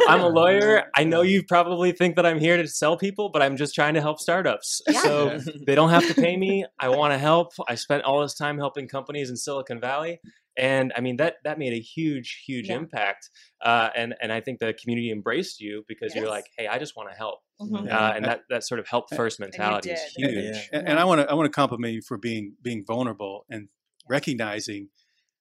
I'm 0.07 0.21
a 0.21 0.27
lawyer. 0.27 0.85
I 0.95 1.03
know 1.03 1.21
you 1.21 1.43
probably 1.43 1.91
think 1.91 2.15
that 2.15 2.25
I'm 2.25 2.39
here 2.39 2.57
to 2.57 2.67
sell 2.67 2.97
people, 2.97 3.29
but 3.29 3.41
I'm 3.41 3.57
just 3.57 3.75
trying 3.75 3.93
to 3.93 4.01
help 4.01 4.19
startups. 4.19 4.81
Yeah. 4.87 5.01
So 5.01 5.39
they 5.65 5.75
don't 5.75 5.89
have 5.89 6.07
to 6.07 6.13
pay 6.13 6.37
me. 6.37 6.65
I 6.79 6.89
want 6.89 7.13
to 7.13 7.17
help. 7.17 7.53
I 7.67 7.75
spent 7.75 8.03
all 8.03 8.21
this 8.21 8.33
time 8.33 8.57
helping 8.57 8.87
companies 8.87 9.29
in 9.29 9.37
Silicon 9.37 9.79
Valley." 9.79 10.19
And 10.57 10.93
I 10.95 11.01
mean 11.01 11.17
that 11.17 11.37
that 11.43 11.57
made 11.59 11.73
a 11.73 11.79
huge, 11.79 12.43
huge 12.45 12.69
Yeah. 12.69 12.75
impact, 12.77 13.29
uh, 13.61 13.89
and 13.95 14.15
and 14.21 14.31
I 14.31 14.39
think 14.41 14.59
the 14.59 14.73
community 14.73 15.11
embraced 15.11 15.59
you 15.59 15.83
because 15.87 16.13
you're 16.15 16.29
like, 16.29 16.45
hey, 16.57 16.67
I 16.67 16.77
just 16.79 16.95
want 16.95 17.09
to 17.09 17.15
help, 17.15 17.39
Mhm. 17.61 17.89
Uh, 17.91 18.13
and 18.15 18.25
that 18.25 18.41
that 18.49 18.63
sort 18.63 18.79
of 18.79 18.87
help 18.87 19.09
first 19.15 19.39
mentality 19.39 19.91
is 19.91 20.01
did. 20.15 20.23
huge. 20.29 20.69
Yeah. 20.71 20.79
And, 20.79 20.89
and 20.89 20.99
I 20.99 21.05
want 21.05 21.21
to 21.21 21.29
I 21.29 21.33
want 21.33 21.47
to 21.51 21.55
compliment 21.55 21.93
you 21.93 22.01
for 22.01 22.17
being 22.17 22.55
being 22.61 22.83
vulnerable 22.85 23.45
and 23.49 23.69
recognizing. 24.09 24.89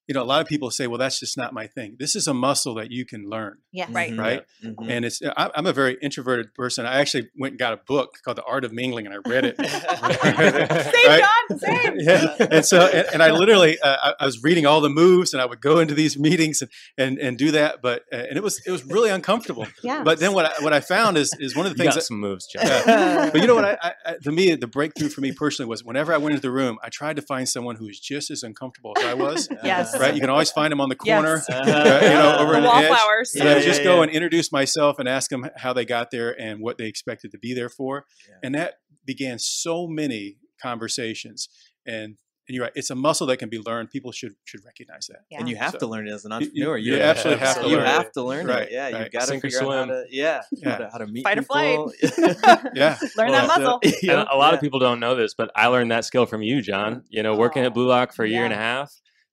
You 0.09 0.15
know, 0.15 0.23
a 0.23 0.25
lot 0.25 0.41
of 0.41 0.49
people 0.49 0.71
say, 0.71 0.87
"Well, 0.89 0.99
that's 0.99 1.21
just 1.21 1.37
not 1.37 1.53
my 1.53 1.67
thing." 1.67 1.97
This 1.99 2.17
is 2.17 2.27
a 2.27 2.35
muscle 2.35 2.75
that 2.75 2.91
you 2.91 3.05
can 3.07 3.29
learn, 3.29 3.59
Yeah. 3.73 3.87
Right. 3.91 4.17
Right? 4.17 4.43
Mhm. 4.65 4.91
And 4.91 5.05
it's 5.05 5.21
I, 5.37 5.51
I'm 5.55 5.67
a 5.67 5.73
very 5.73 5.97
introverted 6.03 6.55
person. 6.55 6.87
I 6.87 7.01
actually 7.01 7.29
went 7.39 7.53
and 7.53 7.59
got 7.59 7.73
a 7.73 7.77
book 7.77 8.19
called 8.25 8.37
The 8.39 8.45
Art 8.45 8.65
of 8.65 8.73
Mingling, 8.73 9.07
and 9.07 9.15
I 9.15 9.29
read 9.29 9.45
it. 9.45 9.57
Same, 10.23 11.09
Right? 11.09 11.23
John. 11.49 11.59
Same. 11.59 11.95
yeah. 11.99 12.47
And 12.51 12.65
so, 12.65 12.81
and, 12.87 13.07
and 13.15 13.23
I 13.23 13.31
literally, 13.31 13.81
uh, 13.81 13.97
I, 14.03 14.15
I 14.21 14.27
was 14.27 14.43
reading 14.43 14.67
all 14.67 14.81
the 14.81 14.91
moves, 14.91 15.33
and 15.33 15.41
I 15.41 15.47
would 15.47 15.61
go 15.61 15.79
into 15.79 15.95
these 15.95 16.19
meetings 16.19 16.63
and 16.63 16.71
and, 16.99 17.19
and 17.19 17.39
do 17.39 17.51
that. 17.53 17.81
But 17.83 18.05
uh, 18.13 18.17
and 18.17 18.37
it 18.37 18.43
was 18.43 18.61
it 18.67 18.71
was 18.71 18.85
really 18.85 19.11
uncomfortable. 19.11 19.67
Yeah. 19.83 20.03
But 20.03 20.19
then 20.19 20.33
what 20.33 20.47
I, 20.47 20.63
what 20.65 20.73
I 20.73 20.81
found 20.81 21.17
is 21.17 21.33
is 21.39 21.55
one 21.57 21.67
of 21.67 21.73
the 21.73 21.79
You 21.79 21.85
things 21.85 21.95
got 21.95 22.01
that, 22.01 22.07
some 22.07 22.19
moves, 22.21 22.47
John. 22.47 22.65
Yeah. 22.67 23.31
but 23.33 23.41
you 23.41 23.47
know 23.47 23.55
what? 23.55 23.65
I, 23.65 23.79
I, 23.83 23.93
I, 24.07 24.15
to 24.25 24.33
me, 24.33 24.55
the 24.57 24.67
breakthrough 24.67 25.09
for 25.09 25.21
me 25.21 25.33
personally 25.33 25.69
was 25.69 25.85
whenever 25.85 26.13
I 26.13 26.17
went 26.19 26.35
into 26.35 26.43
the 26.43 26.51
room, 26.53 26.79
I 26.83 26.89
tried 26.89 27.17
to 27.17 27.23
find 27.23 27.49
someone 27.49 27.77
who 27.77 27.87
was 27.87 27.99
just 28.01 28.31
as 28.31 28.43
uncomfortable 28.43 28.95
as 28.99 29.05
I 29.05 29.15
was. 29.15 29.49
Yes. 29.63 29.92
Right? 30.01 30.15
You 30.15 30.21
can 30.21 30.31
always 30.31 30.51
find 30.51 30.71
them 30.73 30.81
on 30.81 30.89
the 30.89 30.97
corner. 30.97 31.43
Uh-huh. 31.49 31.61
uh, 31.61 32.01
you 32.03 32.09
know, 32.11 32.37
over 32.39 32.53
The 32.53 32.59
an 32.59 32.65
wallflowers. 32.65 33.35
And 33.35 33.49
I 33.49 33.55
would 33.55 33.63
Yeah, 33.63 33.69
just 33.69 33.83
go 33.85 33.97
yeah. 33.97 34.03
and 34.03 34.11
introduce 34.13 34.51
myself 34.53 34.99
and 34.99 35.09
ask 35.09 35.31
them 35.31 35.49
how 35.57 35.73
they 35.73 35.85
got 35.85 36.11
there 36.11 36.39
and 36.41 36.61
what 36.61 36.79
they 36.79 36.87
expected 36.87 37.31
to 37.33 37.39
be 37.39 37.55
there 37.55 37.69
for. 37.69 38.05
Yeah. 38.29 38.35
And 38.43 38.55
that 38.55 38.75
began 39.05 39.39
so 39.39 39.87
many 39.87 40.37
conversations. 40.63 41.49
And 41.87 42.17
and 42.49 42.57
you're 42.57 42.65
right, 42.65 42.73
it's 42.75 42.91
a 42.91 42.97
muscle 42.97 43.29
that 43.29 43.37
can 43.37 43.49
be 43.49 43.59
learned. 43.61 43.91
People 43.91 44.11
should 44.11 44.33
should 44.45 44.65
recognize 44.65 45.07
that. 45.07 45.21
Yeah. 45.31 45.39
And 45.39 45.49
you 45.49 45.55
have 45.57 45.73
So- 45.73 45.79
to 45.79 45.87
learn 45.87 46.09
it 46.09 46.13
as 46.13 46.25
an 46.25 46.33
You- 46.33 46.39
you- 46.39 46.45
entrepreneur. 46.71 46.77
you 46.79 46.97
absolutely 47.01 47.47
have 47.47 47.63
to 47.63 47.69
You 47.69 47.77
learn 47.77 47.87
have 47.87 48.03
it. 48.07 48.13
to 48.15 48.23
learn 48.23 48.47
Right, 48.47 48.63
it. 48.63 48.73
Yeah, 48.73 48.83
right. 48.91 49.01
you've 49.05 49.13
got 49.13 49.21
to 49.21 49.27
Sink 49.27 49.45
or 49.45 49.51
figure 49.51 49.63
out 49.73 49.73
how 49.73 49.85
to 49.95 50.05
yeah, 50.11 50.43
Yeah. 50.51 50.71
How, 50.73 50.77
to, 50.79 50.91
how 50.91 50.99
to 50.99 51.07
meet 51.07 51.23
Fight 51.23 51.39
or 51.39 51.43
flight. 51.43 51.79
Yeah. 52.75 52.99
Learn 53.17 53.31
Well, 53.31 53.47
that 53.47 53.59
muscle. 53.59 53.81
And 54.03 54.29
a 54.29 54.37
lot 54.37 54.55
of 54.55 54.61
people 54.61 54.81
don't 54.81 54.99
know 54.99 55.15
this, 55.15 55.35
but 55.35 55.53
I 55.55 55.69
learned 55.69 55.93
that 55.93 56.05
skill 56.05 56.27
from 56.27 56.43
you, 56.43 56.61
John. 56.63 57.05
You 57.11 57.23
know, 57.23 57.37
working 57.37 57.63
at 57.63 57.71
Aw, 57.71 57.75
Blue 57.75 57.87
Lock 57.87 58.13
for 58.13 58.25
a 58.25 58.29
year 58.29 58.45
and 58.45 58.53
a 58.53 58.57
half. 58.57 58.93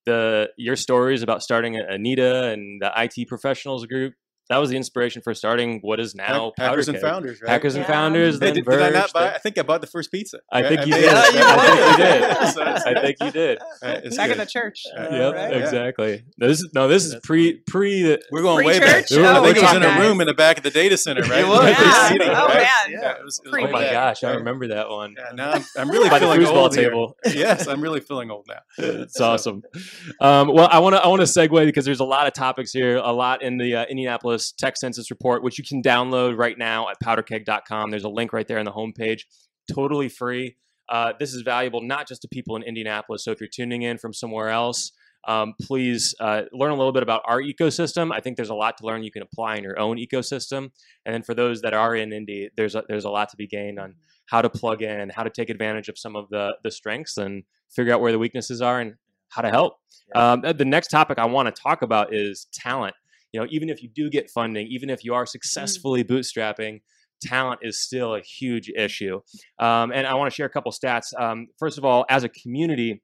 The 0.09 0.49
your 0.57 0.75
stories 0.75 1.21
about 1.21 1.43
starting 1.43 1.75
Anita 1.75 2.45
and 2.45 2.81
the 2.81 2.91
IT 2.97 3.27
professionals 3.27 3.85
group 3.85 4.15
that 4.49 4.57
was 4.57 4.69
the 4.69 4.77
inspiration 4.77 5.21
for 5.21 5.33
starting 5.33 5.79
what 5.81 5.99
is 5.99 6.15
now 6.15 6.51
Hack- 6.57 6.69
hackers 6.69 6.87
Powder 6.87 6.97
and 6.97 7.01
founders, 7.07 7.41
right? 7.41 7.49
Hackers 7.49 7.75
and 7.75 7.85
founders. 7.85 8.35
Hey, 8.35 8.39
Then 8.47 8.53
did, 8.55 8.65
did 8.65 8.81
I 8.81 8.89
not 8.89 9.13
buy? 9.13 9.31
I 9.33 9.37
think 9.37 9.57
I 9.57 9.61
bought 9.63 9.81
the 9.81 9.87
first 9.87 10.11
pizza. 10.11 10.39
I 10.51 10.63
think 10.63 10.85
you 10.85 10.91
made 10.93 11.01
did. 11.01 11.11
it. 11.11 11.13
I 11.13 11.23
think 11.31 11.97
you 11.97 12.03
did. 12.03 12.21
did. 12.39 12.53
So 12.53 12.63
I 12.63 13.01
think 13.01 13.17
you 13.21 13.31
did. 13.31 13.59
Back 14.17 14.31
in 14.31 14.37
the 14.37 14.45
church. 14.45 14.83
Uh, 14.97 15.07
Yep, 15.11 15.33
right? 15.33 15.51
Yeah. 15.51 15.57
exactly. 15.57 16.23
No, 16.37 16.47
this 16.47 16.59
is 16.59 16.69
no, 16.73 16.87
this 16.87 17.05
is 17.05 17.15
pre 17.23 17.53
pre. 17.67 18.17
We're 18.31 18.41
going 18.41 18.65
way 18.65 18.79
back. 18.79 19.07
Pre-church? 19.07 19.23
I 19.23 19.37
Oh, 19.37 19.43
think 19.43 19.57
it 19.57 19.63
was 19.63 19.75
in 19.75 19.83
a 19.83 19.99
room 19.99 20.19
in 20.21 20.27
the 20.27 20.33
back 20.33 20.57
of 20.57 20.63
the 20.63 20.71
data 20.71 20.97
center, 20.97 21.21
right? 21.23 21.43
It 21.43 21.47
was. 21.47 21.63
Yeah. 21.69 22.07
Seating, 22.09 22.29
Oh, 22.29 22.47
man. 22.47 22.65
Yeah, 22.89 23.11
it 23.17 23.23
was, 23.23 23.39
it 23.45 23.51
was 23.51 23.55
oh 23.63 23.71
my 23.71 23.81
back, 23.83 23.91
gosh, 23.91 24.23
I 24.23 24.31
remember 24.35 24.67
that 24.69 24.89
one. 24.89 25.15
Yeah, 25.17 25.31
now 25.33 25.51
I'm, 25.51 25.65
I'm 25.77 25.89
really 25.91 26.09
By 26.09 26.19
the 26.19 26.25
feeling 26.25 26.41
foosball 26.41 26.55
old 26.55 26.75
here. 26.75 26.89
table. 26.89 27.17
Yes, 27.33 27.67
I'm 27.67 27.81
really 27.81 27.99
feeling 27.99 28.31
old 28.31 28.47
now. 28.47 28.59
It's 28.77 29.19
awesome. 29.21 29.63
Um, 30.19 30.47
well, 30.53 30.67
I 30.71 30.79
want 30.79 30.95
to 30.95 31.01
I 31.01 31.07
want 31.07 31.21
to 31.21 31.25
segue 31.27 31.65
because 31.65 31.85
there's 31.85 31.99
a 31.99 32.05
lot 32.05 32.27
of 32.27 32.33
topics 32.33 32.71
here, 32.71 32.97
a 32.97 33.11
lot 33.11 33.41
in 33.41 33.57
the 33.57 33.75
uh, 33.75 33.85
Indianapolis 34.39 34.51
Tech 34.53 34.77
Census 34.77 35.11
report, 35.11 35.43
which 35.43 35.57
you 35.57 35.63
can 35.63 35.81
download 35.81 36.37
right 36.37 36.57
now 36.57 36.89
at 36.89 36.97
powderkeg.com. 37.03 37.91
There's 37.91 38.03
a 38.03 38.09
link 38.09 38.33
right 38.33 38.47
there 38.47 38.59
on 38.59 38.65
the 38.65 38.71
homepage, 38.71 39.21
totally 39.71 40.09
free. 40.09 40.55
Uh, 40.87 41.13
this 41.19 41.33
is 41.33 41.41
valuable 41.41 41.81
not 41.81 42.07
just 42.07 42.21
to 42.23 42.27
people 42.27 42.55
in 42.55 42.63
Indianapolis. 42.63 43.23
So 43.23 43.31
if 43.31 43.39
you're 43.39 43.49
tuning 43.49 43.83
in 43.83 43.97
from 43.97 44.13
somewhere 44.13 44.49
else, 44.49 44.91
um, 45.27 45.53
please 45.61 46.15
uh, 46.19 46.43
learn 46.53 46.71
a 46.71 46.75
little 46.75 46.93
bit 46.93 47.03
about 47.03 47.21
our 47.25 47.41
ecosystem. 47.41 48.11
I 48.11 48.21
think 48.21 48.37
there's 48.37 48.49
a 48.49 48.55
lot 48.55 48.77
to 48.77 48.85
learn 48.85 49.03
you 49.03 49.11
can 49.11 49.21
apply 49.21 49.57
in 49.57 49.63
your 49.63 49.77
own 49.79 49.97
ecosystem. 49.97 50.71
And 51.05 51.13
then 51.13 51.23
for 51.23 51.35
those 51.35 51.61
that 51.61 51.73
are 51.73 51.95
in 51.95 52.13
Indy, 52.13 52.49
there's 52.55 52.73
a, 52.73 52.83
there's 52.87 53.03
a 53.05 53.09
lot 53.09 53.29
to 53.29 53.37
be 53.37 53.45
gained 53.45 53.79
on 53.79 53.95
how 54.27 54.41
to 54.41 54.49
plug 54.49 54.81
in, 54.81 55.09
how 55.09 55.23
to 55.23 55.29
take 55.29 55.49
advantage 55.49 55.89
of 55.89 55.97
some 55.97 56.15
of 56.15 56.29
the 56.29 56.55
the 56.63 56.71
strengths, 56.71 57.17
and 57.17 57.43
figure 57.69 57.93
out 57.93 57.99
where 57.99 58.11
the 58.11 58.19
weaknesses 58.19 58.61
are 58.61 58.79
and 58.79 58.93
how 59.29 59.41
to 59.41 59.49
help. 59.49 59.77
Um, 60.15 60.41
the 60.41 60.65
next 60.65 60.87
topic 60.87 61.19
I 61.19 61.25
want 61.25 61.53
to 61.53 61.61
talk 61.61 61.81
about 61.81 62.13
is 62.13 62.47
talent. 62.53 62.95
You 63.31 63.41
know, 63.41 63.47
even 63.49 63.69
if 63.69 63.83
you 63.83 63.89
do 63.89 64.09
get 64.09 64.29
funding, 64.29 64.67
even 64.67 64.89
if 64.89 65.03
you 65.03 65.13
are 65.13 65.25
successfully 65.25 66.03
bootstrapping, 66.03 66.81
talent 67.21 67.59
is 67.63 67.83
still 67.83 68.15
a 68.15 68.21
huge 68.21 68.69
issue. 68.75 69.19
Um, 69.59 69.91
and 69.93 70.07
I 70.07 70.13
want 70.15 70.31
to 70.31 70.35
share 70.35 70.45
a 70.45 70.49
couple 70.49 70.71
stats. 70.71 71.07
Um, 71.19 71.47
first 71.57 71.77
of 71.77 71.85
all, 71.85 72.05
as 72.09 72.23
a 72.23 72.29
community, 72.29 73.01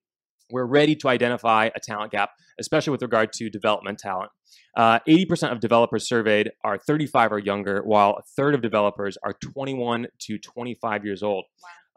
we're 0.51 0.65
ready 0.65 0.95
to 0.97 1.09
identify 1.09 1.69
a 1.75 1.79
talent 1.79 2.11
gap, 2.11 2.29
especially 2.59 2.91
with 2.91 3.01
regard 3.01 3.33
to 3.33 3.49
development 3.49 3.99
talent. 3.99 4.31
Uh, 4.77 4.99
80% 5.07 5.51
of 5.51 5.59
developers 5.59 6.07
surveyed 6.07 6.51
are 6.63 6.77
35 6.77 7.31
or 7.31 7.39
younger, 7.39 7.81
while 7.83 8.11
a 8.11 8.21
third 8.35 8.53
of 8.53 8.61
developers 8.61 9.17
are 9.23 9.33
21 9.33 10.07
to 10.19 10.37
25 10.37 11.05
years 11.05 11.23
old. 11.23 11.45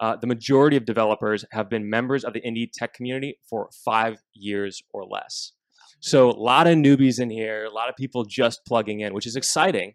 Uh, 0.01 0.17
the 0.17 0.27
majority 0.27 0.77
of 0.77 0.85
developers 0.85 1.45
have 1.51 1.69
been 1.69 1.91
members 1.91 2.25
of 2.25 2.33
the 2.33 2.41
Indy 2.41 2.71
tech 2.73 2.95
community 2.95 3.39
for 3.49 3.69
five 3.85 4.19
years 4.33 4.83
or 4.93 5.05
less. 5.05 5.53
So, 6.01 6.31
a 6.31 6.33
lot 6.33 6.67
of 6.67 6.77
newbies 6.77 7.21
in 7.21 7.31
here, 7.31 7.65
a 7.65 7.71
lot 7.71 7.89
of 7.89 7.97
people 7.97 8.25
just 8.25 8.61
plugging 8.67 9.01
in, 9.01 9.15
which 9.15 9.27
is 9.27 9.37
exciting. 9.37 9.95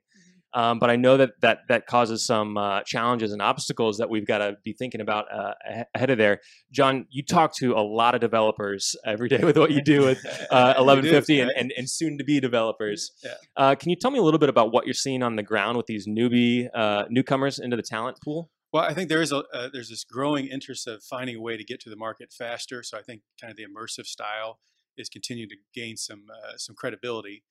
Um, 0.56 0.78
but 0.78 0.90
I 0.90 0.96
know 0.96 1.18
that 1.18 1.32
that 1.42 1.60
that 1.68 1.88
causes 1.88 2.26
some 2.26 2.58
uh, 2.58 2.82
challenges 2.84 3.32
and 3.32 3.42
obstacles 3.42 3.98
that 3.98 4.10
we've 4.10 4.28
got 4.28 4.38
to 4.38 4.56
be 4.64 4.74
thinking 4.74 5.02
about 5.02 5.26
uh, 5.34 5.54
ahead 5.96 6.12
of 6.12 6.18
there. 6.18 6.42
John, 6.72 7.06
you 7.10 7.24
talk 7.24 7.56
to 7.58 7.74
a 7.74 7.82
lot 7.82 8.14
of 8.14 8.22
developers 8.22 8.96
every 9.06 9.30
day 9.30 9.44
with 9.44 9.58
what 9.58 9.72
you 9.72 9.82
do 9.82 10.02
with 10.02 10.24
uh, 10.52 10.76
You 10.78 10.84
do, 10.84 10.86
1150 10.86 11.40
and, 11.40 11.52
and, 11.58 11.74
and 11.76 11.90
soon 11.90 12.18
to 12.20 12.24
be 12.24 12.40
developers. 12.40 13.12
Yeah. 13.24 13.32
Uh, 13.58 13.76
can 13.76 13.90
you 13.90 13.96
tell 13.96 14.12
me 14.12 14.20
a 14.20 14.22
little 14.22 14.40
bit 14.40 14.50
about 14.50 14.72
what 14.72 14.86
you're 14.86 14.94
seeing 14.94 15.24
on 15.24 15.36
the 15.38 15.44
ground 15.44 15.76
with 15.76 15.88
these 15.88 16.08
newbie 16.08 16.68
uh, 16.74 17.06
newcomers 17.10 17.58
into 17.58 17.76
the 17.76 17.84
talent 17.84 18.18
pool? 18.24 18.52
Well, 18.72 18.84
I 18.84 18.94
think 18.94 19.10
there 19.10 19.22
is 19.22 19.32
a 19.32 19.44
uh, 19.54 19.70
there's 19.74 19.90
this 19.90 20.04
growing 20.04 20.48
interest 20.48 20.88
of 20.88 21.04
finding 21.04 21.36
a 21.36 21.42
way 21.42 21.58
to 21.58 21.64
get 21.64 21.80
to 21.82 21.90
the 21.90 21.96
market 21.96 22.32
faster. 22.32 22.84
So 22.84 22.98
I 22.98 23.02
think 23.02 23.22
kind 23.42 23.50
of 23.50 23.58
the 23.58 23.64
immersive 23.64 24.06
style 24.06 24.60
is 24.98 25.10
continuing 25.10 25.50
to 25.50 25.56
gain 25.74 25.98
some 25.98 26.26
uh, 26.32 26.58
some 26.58 26.76
credibility. 26.76 27.44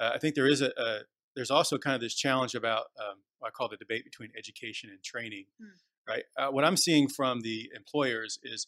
Uh, 0.00 0.12
I 0.14 0.18
think 0.18 0.34
there 0.34 0.46
is 0.48 0.60
a, 0.60 0.70
a 0.76 1.00
there's 1.34 1.50
also 1.50 1.78
kind 1.78 1.94
of 1.94 2.00
this 2.00 2.14
challenge 2.14 2.54
about 2.54 2.86
um, 2.98 3.18
what 3.38 3.48
I 3.48 3.50
call 3.50 3.68
the 3.68 3.76
debate 3.76 4.04
between 4.04 4.30
education 4.36 4.90
and 4.90 5.02
training, 5.02 5.46
Hmm. 5.60 5.68
right? 6.08 6.24
Uh, 6.36 6.48
what 6.48 6.64
I'm 6.64 6.76
seeing 6.76 7.08
from 7.08 7.40
the 7.40 7.70
employers 7.74 8.38
is 8.42 8.66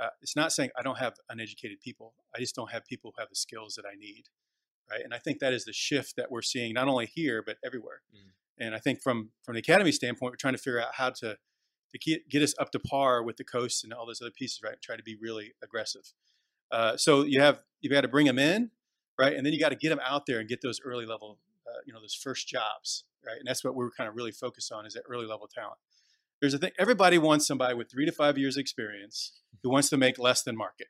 uh, 0.00 0.08
it's 0.22 0.36
not 0.36 0.52
saying 0.52 0.70
I 0.78 0.82
don't 0.82 0.98
have 0.98 1.14
uneducated 1.28 1.80
people. 1.80 2.14
I 2.34 2.38
just 2.38 2.54
don't 2.54 2.70
have 2.70 2.84
people 2.86 3.12
who 3.14 3.20
have 3.20 3.28
the 3.28 3.36
skills 3.36 3.74
that 3.74 3.84
I 3.84 3.96
need, 3.96 4.24
right? 4.90 5.02
And 5.02 5.12
I 5.12 5.18
think 5.18 5.40
that 5.40 5.52
is 5.52 5.64
the 5.64 5.72
shift 5.72 6.16
that 6.16 6.30
we're 6.30 6.42
seeing 6.42 6.74
not 6.74 6.88
only 6.88 7.06
here 7.06 7.42
but 7.44 7.56
everywhere. 7.64 8.02
Mm. 8.14 8.30
And 8.60 8.74
I 8.74 8.78
think 8.78 9.02
from 9.02 9.30
from 9.44 9.54
the 9.54 9.60
academy 9.60 9.92
standpoint, 9.92 10.32
we're 10.32 10.36
trying 10.36 10.54
to 10.54 10.58
figure 10.58 10.80
out 10.80 10.94
how 10.94 11.10
to 11.10 11.36
to 11.92 11.98
get, 11.98 12.28
get 12.28 12.42
us 12.42 12.54
up 12.58 12.70
to 12.72 12.78
par 12.78 13.22
with 13.22 13.36
the 13.38 13.44
coast 13.44 13.82
and 13.82 13.92
all 13.94 14.06
those 14.06 14.20
other 14.20 14.30
pieces, 14.30 14.60
right? 14.62 14.80
Try 14.82 14.96
to 14.96 15.02
be 15.02 15.16
really 15.18 15.54
aggressive. 15.62 16.12
Uh, 16.70 16.96
so 16.96 17.22
you 17.22 17.40
have 17.40 17.60
you 17.80 17.90
got 17.90 18.02
to 18.02 18.08
bring 18.08 18.26
them 18.26 18.38
in, 18.38 18.70
right? 19.18 19.34
And 19.34 19.44
then 19.46 19.52
you 19.52 19.60
got 19.60 19.70
to 19.70 19.76
get 19.76 19.90
them 19.90 20.00
out 20.04 20.26
there 20.26 20.40
and 20.40 20.48
get 20.48 20.60
those 20.62 20.80
early 20.84 21.06
level, 21.06 21.38
uh, 21.66 21.80
you 21.86 21.92
know, 21.92 22.00
those 22.00 22.14
first 22.14 22.48
jobs, 22.48 23.04
right? 23.24 23.36
And 23.38 23.46
that's 23.46 23.62
what 23.64 23.74
we're 23.74 23.90
kind 23.90 24.08
of 24.08 24.16
really 24.16 24.32
focused 24.32 24.72
on 24.72 24.86
is 24.86 24.94
that 24.94 25.04
early 25.08 25.26
level 25.26 25.48
talent. 25.52 25.78
There's 26.40 26.54
a 26.54 26.58
thing. 26.58 26.70
Everybody 26.78 27.18
wants 27.18 27.46
somebody 27.46 27.74
with 27.74 27.90
three 27.90 28.06
to 28.06 28.12
five 28.12 28.38
years 28.38 28.56
experience 28.56 29.40
who 29.62 29.70
wants 29.70 29.88
to 29.90 29.96
make 29.96 30.18
less 30.18 30.42
than 30.42 30.56
market. 30.56 30.88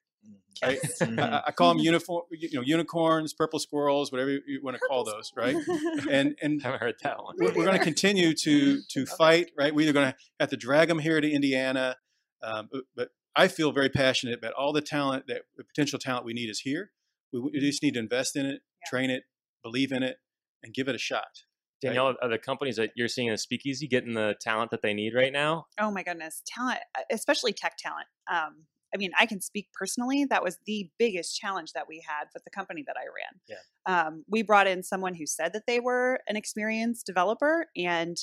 Right? 0.62 0.81
Mhm. 0.83 1.21
I, 1.21 1.43
I 1.47 1.53
call 1.53 1.69
them 1.69 1.79
uniform, 1.79 2.25
you 2.33 2.51
know, 2.53 2.62
unicorns, 2.62 3.33
purple 3.33 3.61
squirrels, 3.61 4.11
whatever 4.11 4.31
you 4.31 4.61
want 4.62 4.75
to 4.77 4.81
call 4.81 5.05
those, 5.05 5.33
right? 5.37 5.55
And 6.11 6.37
and 6.43 6.61
haven't 6.64 6.81
heard 6.81 6.97
that 7.05 7.23
one. 7.23 7.37
we're, 7.38 7.55
we're 7.55 7.64
going 7.64 7.79
to 7.79 7.85
continue 7.85 8.35
to 8.35 8.83
to 8.83 9.07
fight. 9.19 9.53
Right, 9.57 9.73
we're 9.75 9.83
either 9.83 9.93
going 9.93 10.11
to 10.11 10.17
have 10.41 10.51
to 10.51 10.57
drag 10.57 10.88
them 10.88 10.99
here 10.99 11.21
to 11.21 11.31
Indiana, 11.31 11.97
um, 12.43 12.69
but, 12.73 12.83
but 12.97 13.09
I 13.37 13.49
feel 13.49 13.73
very 13.73 13.88
passionate 13.88 14.38
about 14.38 14.55
all 14.55 14.73
the 14.73 14.81
talent 14.81 15.25
that 15.29 15.43
the 15.57 15.64
potential 15.64 15.99
talent 15.99 16.25
we 16.25 16.33
need 16.33 16.51
is 16.51 16.61
here. 16.61 16.91
We, 17.33 17.41
we 17.41 17.61
just 17.61 17.83
need 17.83 17.95
to 17.95 18.01
invest 18.01 18.37
in 18.37 18.47
it, 18.47 18.62
Yeah. 18.83 18.88
train 18.88 19.11
it, 19.11 19.25
believe 19.62 19.93
in 19.93 20.03
it, 20.03 20.17
and 20.62 20.75
give 20.75 20.88
it 20.88 20.95
a 20.95 20.99
shot. 20.99 21.45
Danielle, 21.81 22.17
are 22.21 22.29
the 22.29 22.38
companies 22.38 22.77
that 22.77 22.91
you're 22.97 23.07
seeing 23.09 23.29
in 23.29 23.35
the 23.35 23.38
speakeasy 23.38 23.87
getting 23.87 24.14
the 24.14 24.35
talent 24.41 24.73
that 24.73 24.83
they 24.83 24.95
need 24.95 25.14
right 25.14 25.33
now? 25.33 25.67
Oh 25.79 25.91
my 25.93 26.03
goodness, 26.03 26.43
talent, 26.47 26.81
uh, 26.99 27.03
especially 27.12 27.53
tech 27.53 27.77
talent. 27.79 28.07
Um, 28.29 28.64
I 28.93 28.97
mean, 28.97 29.12
I 29.19 29.27
can 29.27 29.41
speak 29.41 29.69
personally. 29.79 30.25
That 30.25 30.43
was 30.43 30.59
the 30.67 30.91
biggest 30.99 31.38
challenge 31.38 31.73
that 31.75 31.87
we 31.88 32.03
had 32.09 32.25
with 32.35 32.43
the 32.45 32.51
company 32.51 32.83
that 32.87 32.97
I 32.97 33.05
ran. 33.05 33.41
Yeah. 33.87 34.07
Um, 34.07 34.25
we 34.29 34.43
brought 34.43 34.67
in 34.67 34.83
someone 34.83 35.14
who 35.14 35.27
said 35.27 35.53
that 35.53 35.64
they 35.67 35.79
were 35.79 36.21
an 36.27 36.37
experienced 36.37 37.07
developer, 37.07 37.67
and 37.77 38.17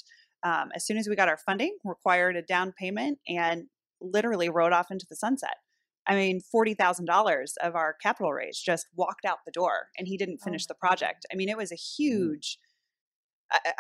um, 0.44 0.72
as 0.76 0.86
soon 0.86 0.98
as 0.98 1.08
we 1.08 1.16
got 1.16 1.30
our 1.30 1.38
funding, 1.38 1.78
required 1.86 2.36
a 2.36 2.42
down 2.42 2.74
payment 2.78 3.20
and 3.28 3.66
literally 4.02 4.50
rode 4.50 4.74
off 4.74 4.92
into 4.92 5.06
the 5.10 5.16
sunset. 5.16 5.58
I 6.08 6.16
mean, 6.16 6.40
forty 6.40 6.74
thousand 6.74 7.06
dollars 7.06 7.56
of 7.62 7.76
our 7.76 7.96
capital 8.02 8.32
raise 8.32 8.60
just 8.60 8.88
walked 8.96 9.26
out 9.26 9.40
the 9.46 9.52
door, 9.52 9.88
and 9.98 10.08
he 10.08 10.18
didn't 10.18 10.40
Oh 10.42 10.46
finish 10.46 10.64
my 10.64 10.74
the 10.74 10.76
project. 10.76 11.26
I 11.32 11.36
mean, 11.36 11.50
it 11.50 11.58
was 11.58 11.72
a 11.72 11.76
huge. 11.76 12.60
I, 13.52 13.74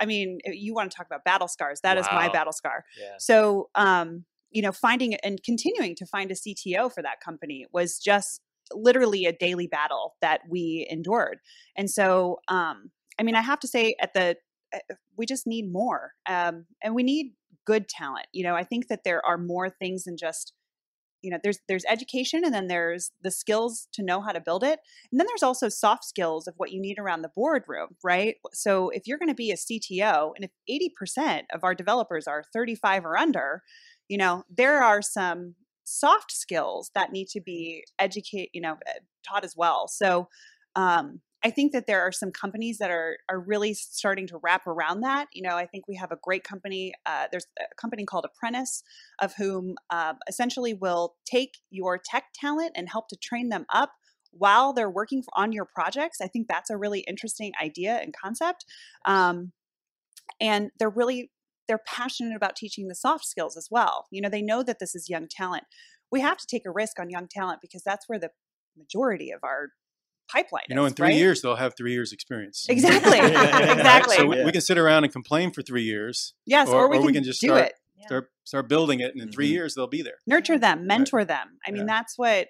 I 0.00 0.06
mean, 0.06 0.38
you 0.44 0.74
want 0.74 0.90
to 0.90 0.96
talk 0.96 1.06
about 1.06 1.24
battle 1.24 1.48
scars? 1.48 1.80
That 1.82 1.98
is 1.98 2.06
my 2.12 2.28
battle 2.28 2.52
scar. 2.52 2.84
Yeah. 3.00 3.14
So, 3.18 3.70
um, 3.74 4.24
you 4.50 4.62
know, 4.62 4.72
finding 4.72 5.14
and 5.16 5.42
continuing 5.42 5.94
to 5.96 6.06
find 6.06 6.30
a 6.30 6.34
CTO 6.34 6.92
for 6.92 7.02
that 7.02 7.20
company 7.24 7.66
was 7.72 7.98
just 7.98 8.42
literally 8.74 9.26
a 9.26 9.32
daily 9.32 9.66
battle 9.66 10.14
that 10.20 10.40
we 10.48 10.86
endured. 10.90 11.38
And 11.76 11.90
so, 11.90 12.40
um, 12.48 12.90
I 13.18 13.22
mean, 13.22 13.34
I 13.34 13.40
have 13.40 13.60
to 13.60 13.68
say, 13.68 13.94
at 14.00 14.14
the 14.14 14.36
uh, 14.74 14.94
we 15.16 15.26
just 15.26 15.46
need 15.46 15.70
more, 15.70 16.12
um, 16.26 16.66
and 16.82 16.94
we 16.94 17.02
need 17.02 17.32
good 17.66 17.88
talent. 17.88 18.26
You 18.32 18.44
know, 18.44 18.54
I 18.54 18.64
think 18.64 18.88
that 18.88 19.04
there 19.04 19.24
are 19.24 19.38
more 19.38 19.70
things 19.70 20.04
than 20.04 20.16
just 20.16 20.52
you 21.22 21.30
know 21.30 21.38
there's 21.42 21.58
there's 21.68 21.84
education 21.88 22.44
and 22.44 22.52
then 22.52 22.66
there's 22.66 23.12
the 23.22 23.30
skills 23.30 23.88
to 23.92 24.02
know 24.02 24.20
how 24.20 24.32
to 24.32 24.40
build 24.40 24.64
it 24.64 24.80
and 25.10 25.20
then 25.20 25.26
there's 25.28 25.42
also 25.42 25.68
soft 25.68 26.04
skills 26.04 26.46
of 26.46 26.54
what 26.56 26.72
you 26.72 26.80
need 26.80 26.98
around 26.98 27.22
the 27.22 27.30
boardroom 27.34 27.90
right 28.02 28.36
so 28.52 28.90
if 28.90 29.06
you're 29.06 29.18
going 29.18 29.28
to 29.28 29.34
be 29.34 29.52
a 29.52 29.56
cto 29.56 30.32
and 30.34 30.44
if 30.44 30.50
80% 31.00 31.42
of 31.54 31.62
our 31.64 31.74
developers 31.74 32.26
are 32.26 32.44
35 32.52 33.04
or 33.04 33.16
under 33.16 33.62
you 34.08 34.18
know 34.18 34.42
there 34.50 34.82
are 34.82 35.00
some 35.00 35.54
soft 35.84 36.32
skills 36.32 36.90
that 36.94 37.12
need 37.12 37.28
to 37.28 37.40
be 37.40 37.84
educate 37.98 38.50
you 38.52 38.60
know 38.60 38.76
eh, 38.86 38.98
taught 39.26 39.44
as 39.44 39.54
well 39.56 39.86
so 39.88 40.28
um, 40.74 41.20
I 41.44 41.50
think 41.50 41.72
that 41.72 41.86
there 41.86 42.00
are 42.02 42.12
some 42.12 42.30
companies 42.30 42.78
that 42.78 42.90
are 42.90 43.18
are 43.28 43.40
really 43.40 43.74
starting 43.74 44.26
to 44.28 44.38
wrap 44.42 44.66
around 44.66 45.00
that. 45.00 45.28
You 45.32 45.42
know, 45.42 45.56
I 45.56 45.66
think 45.66 45.88
we 45.88 45.96
have 45.96 46.12
a 46.12 46.18
great 46.22 46.44
company. 46.44 46.92
Uh, 47.04 47.26
there's 47.30 47.46
a 47.58 47.64
company 47.80 48.04
called 48.04 48.24
Apprentice, 48.24 48.82
of 49.20 49.34
whom 49.36 49.76
uh, 49.90 50.14
essentially 50.28 50.74
will 50.74 51.14
take 51.24 51.58
your 51.70 51.98
tech 51.98 52.24
talent 52.34 52.72
and 52.76 52.88
help 52.88 53.08
to 53.08 53.16
train 53.16 53.48
them 53.48 53.66
up 53.72 53.92
while 54.30 54.72
they're 54.72 54.90
working 54.90 55.22
on 55.34 55.52
your 55.52 55.66
projects. 55.66 56.18
I 56.20 56.28
think 56.28 56.46
that's 56.48 56.70
a 56.70 56.76
really 56.76 57.00
interesting 57.00 57.52
idea 57.60 57.96
and 57.96 58.14
concept. 58.14 58.64
Um, 59.04 59.52
and 60.40 60.70
they're 60.78 60.90
really 60.90 61.30
they're 61.68 61.82
passionate 61.86 62.36
about 62.36 62.56
teaching 62.56 62.88
the 62.88 62.94
soft 62.94 63.24
skills 63.24 63.56
as 63.56 63.68
well. 63.70 64.06
You 64.10 64.20
know, 64.20 64.28
they 64.28 64.42
know 64.42 64.62
that 64.62 64.78
this 64.78 64.94
is 64.94 65.08
young 65.08 65.28
talent. 65.28 65.64
We 66.10 66.20
have 66.20 66.36
to 66.38 66.46
take 66.46 66.66
a 66.66 66.70
risk 66.70 66.98
on 66.98 67.10
young 67.10 67.28
talent 67.28 67.60
because 67.62 67.82
that's 67.82 68.08
where 68.08 68.18
the 68.18 68.30
majority 68.76 69.30
of 69.30 69.40
our 69.42 69.68
pipeline 70.28 70.64
You 70.68 70.76
know, 70.76 70.84
is, 70.84 70.92
in 70.92 70.96
three 70.96 71.08
right? 71.08 71.16
years 71.16 71.42
they'll 71.42 71.56
have 71.56 71.74
three 71.76 71.92
years 71.92 72.12
experience. 72.12 72.66
Exactly. 72.68 73.18
Right? 73.20 73.70
exactly. 73.78 74.16
So 74.16 74.26
we, 74.26 74.36
Yeah. 74.38 74.44
we 74.46 74.52
can 74.52 74.60
sit 74.60 74.78
around 74.78 75.04
and 75.04 75.12
complain 75.12 75.50
for 75.52 75.62
three 75.62 75.82
years, 75.84 76.34
yes, 76.46 76.68
or- 76.68 76.84
or, 76.84 76.90
we, 76.90 76.96
or 76.96 77.00
can 77.00 77.06
we 77.06 77.12
can 77.12 77.24
just 77.24 77.40
do 77.40 77.48
start- 77.48 77.66
it. 77.66 77.74
start 78.06 78.30
start 78.44 78.68
building 78.68 79.00
it, 79.00 79.12
and 79.14 79.22
in 79.22 79.30
three 79.30 79.48
Mhm. 79.48 79.52
years 79.52 79.74
they'll 79.74 79.86
be 79.86 80.02
there. 80.02 80.18
Nurture 80.26 80.58
them, 80.58 80.86
mentor 80.86 81.24
them. 81.24 81.58
I 81.66 81.70
mean, 81.70 81.82
Yeah. 81.82 81.86
that's 81.94 82.14
what 82.18 82.48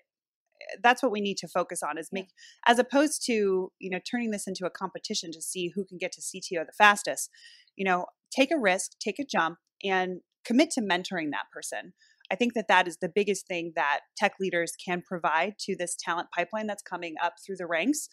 that's 0.83 1.03
what 1.03 1.11
we 1.11 1.21
need 1.21 1.37
to 1.39 1.49
focus 1.49 1.83
on 1.83 1.99
is 1.99 2.11
make 2.13 2.29
as 2.67 2.79
opposed 2.79 3.25
to 3.27 3.73
you 3.79 3.91
know 3.91 3.99
turning 4.09 4.31
this 4.31 4.47
into 4.47 4.65
a 4.65 4.71
competition 4.71 5.33
to 5.33 5.43
see 5.43 5.73
who 5.75 5.85
can 5.85 5.99
get 5.99 6.13
to 6.13 6.21
cto 6.21 6.65
the 6.65 6.73
fastest 6.79 7.31
you 7.75 7.85
know 7.85 8.07
take 8.31 8.53
a 8.53 8.57
risk 8.57 8.93
take 9.01 9.19
a 9.19 9.25
jump 9.25 9.59
and 9.83 10.21
commit 10.45 10.71
to 10.71 10.81
mentoring 10.81 11.31
that 11.33 11.47
person 11.53 11.93
i 12.33 12.35
think 12.35 12.55
that 12.55 12.69
that 12.69 12.89
is 12.89 12.97
the 13.01 13.13
biggest 13.15 13.47
thing 13.47 13.73
that 13.77 14.01
tech 14.17 14.33
leaders 14.41 14.73
can 14.85 15.03
provide 15.07 15.55
to 15.61 15.77
this 15.77 15.95
talent 15.99 16.29
pipeline 16.35 16.67
that's 16.67 16.83
coming 16.83 17.15
up 17.23 17.35
through 17.45 17.57
the 17.57 17.67
ranks. 17.67 18.09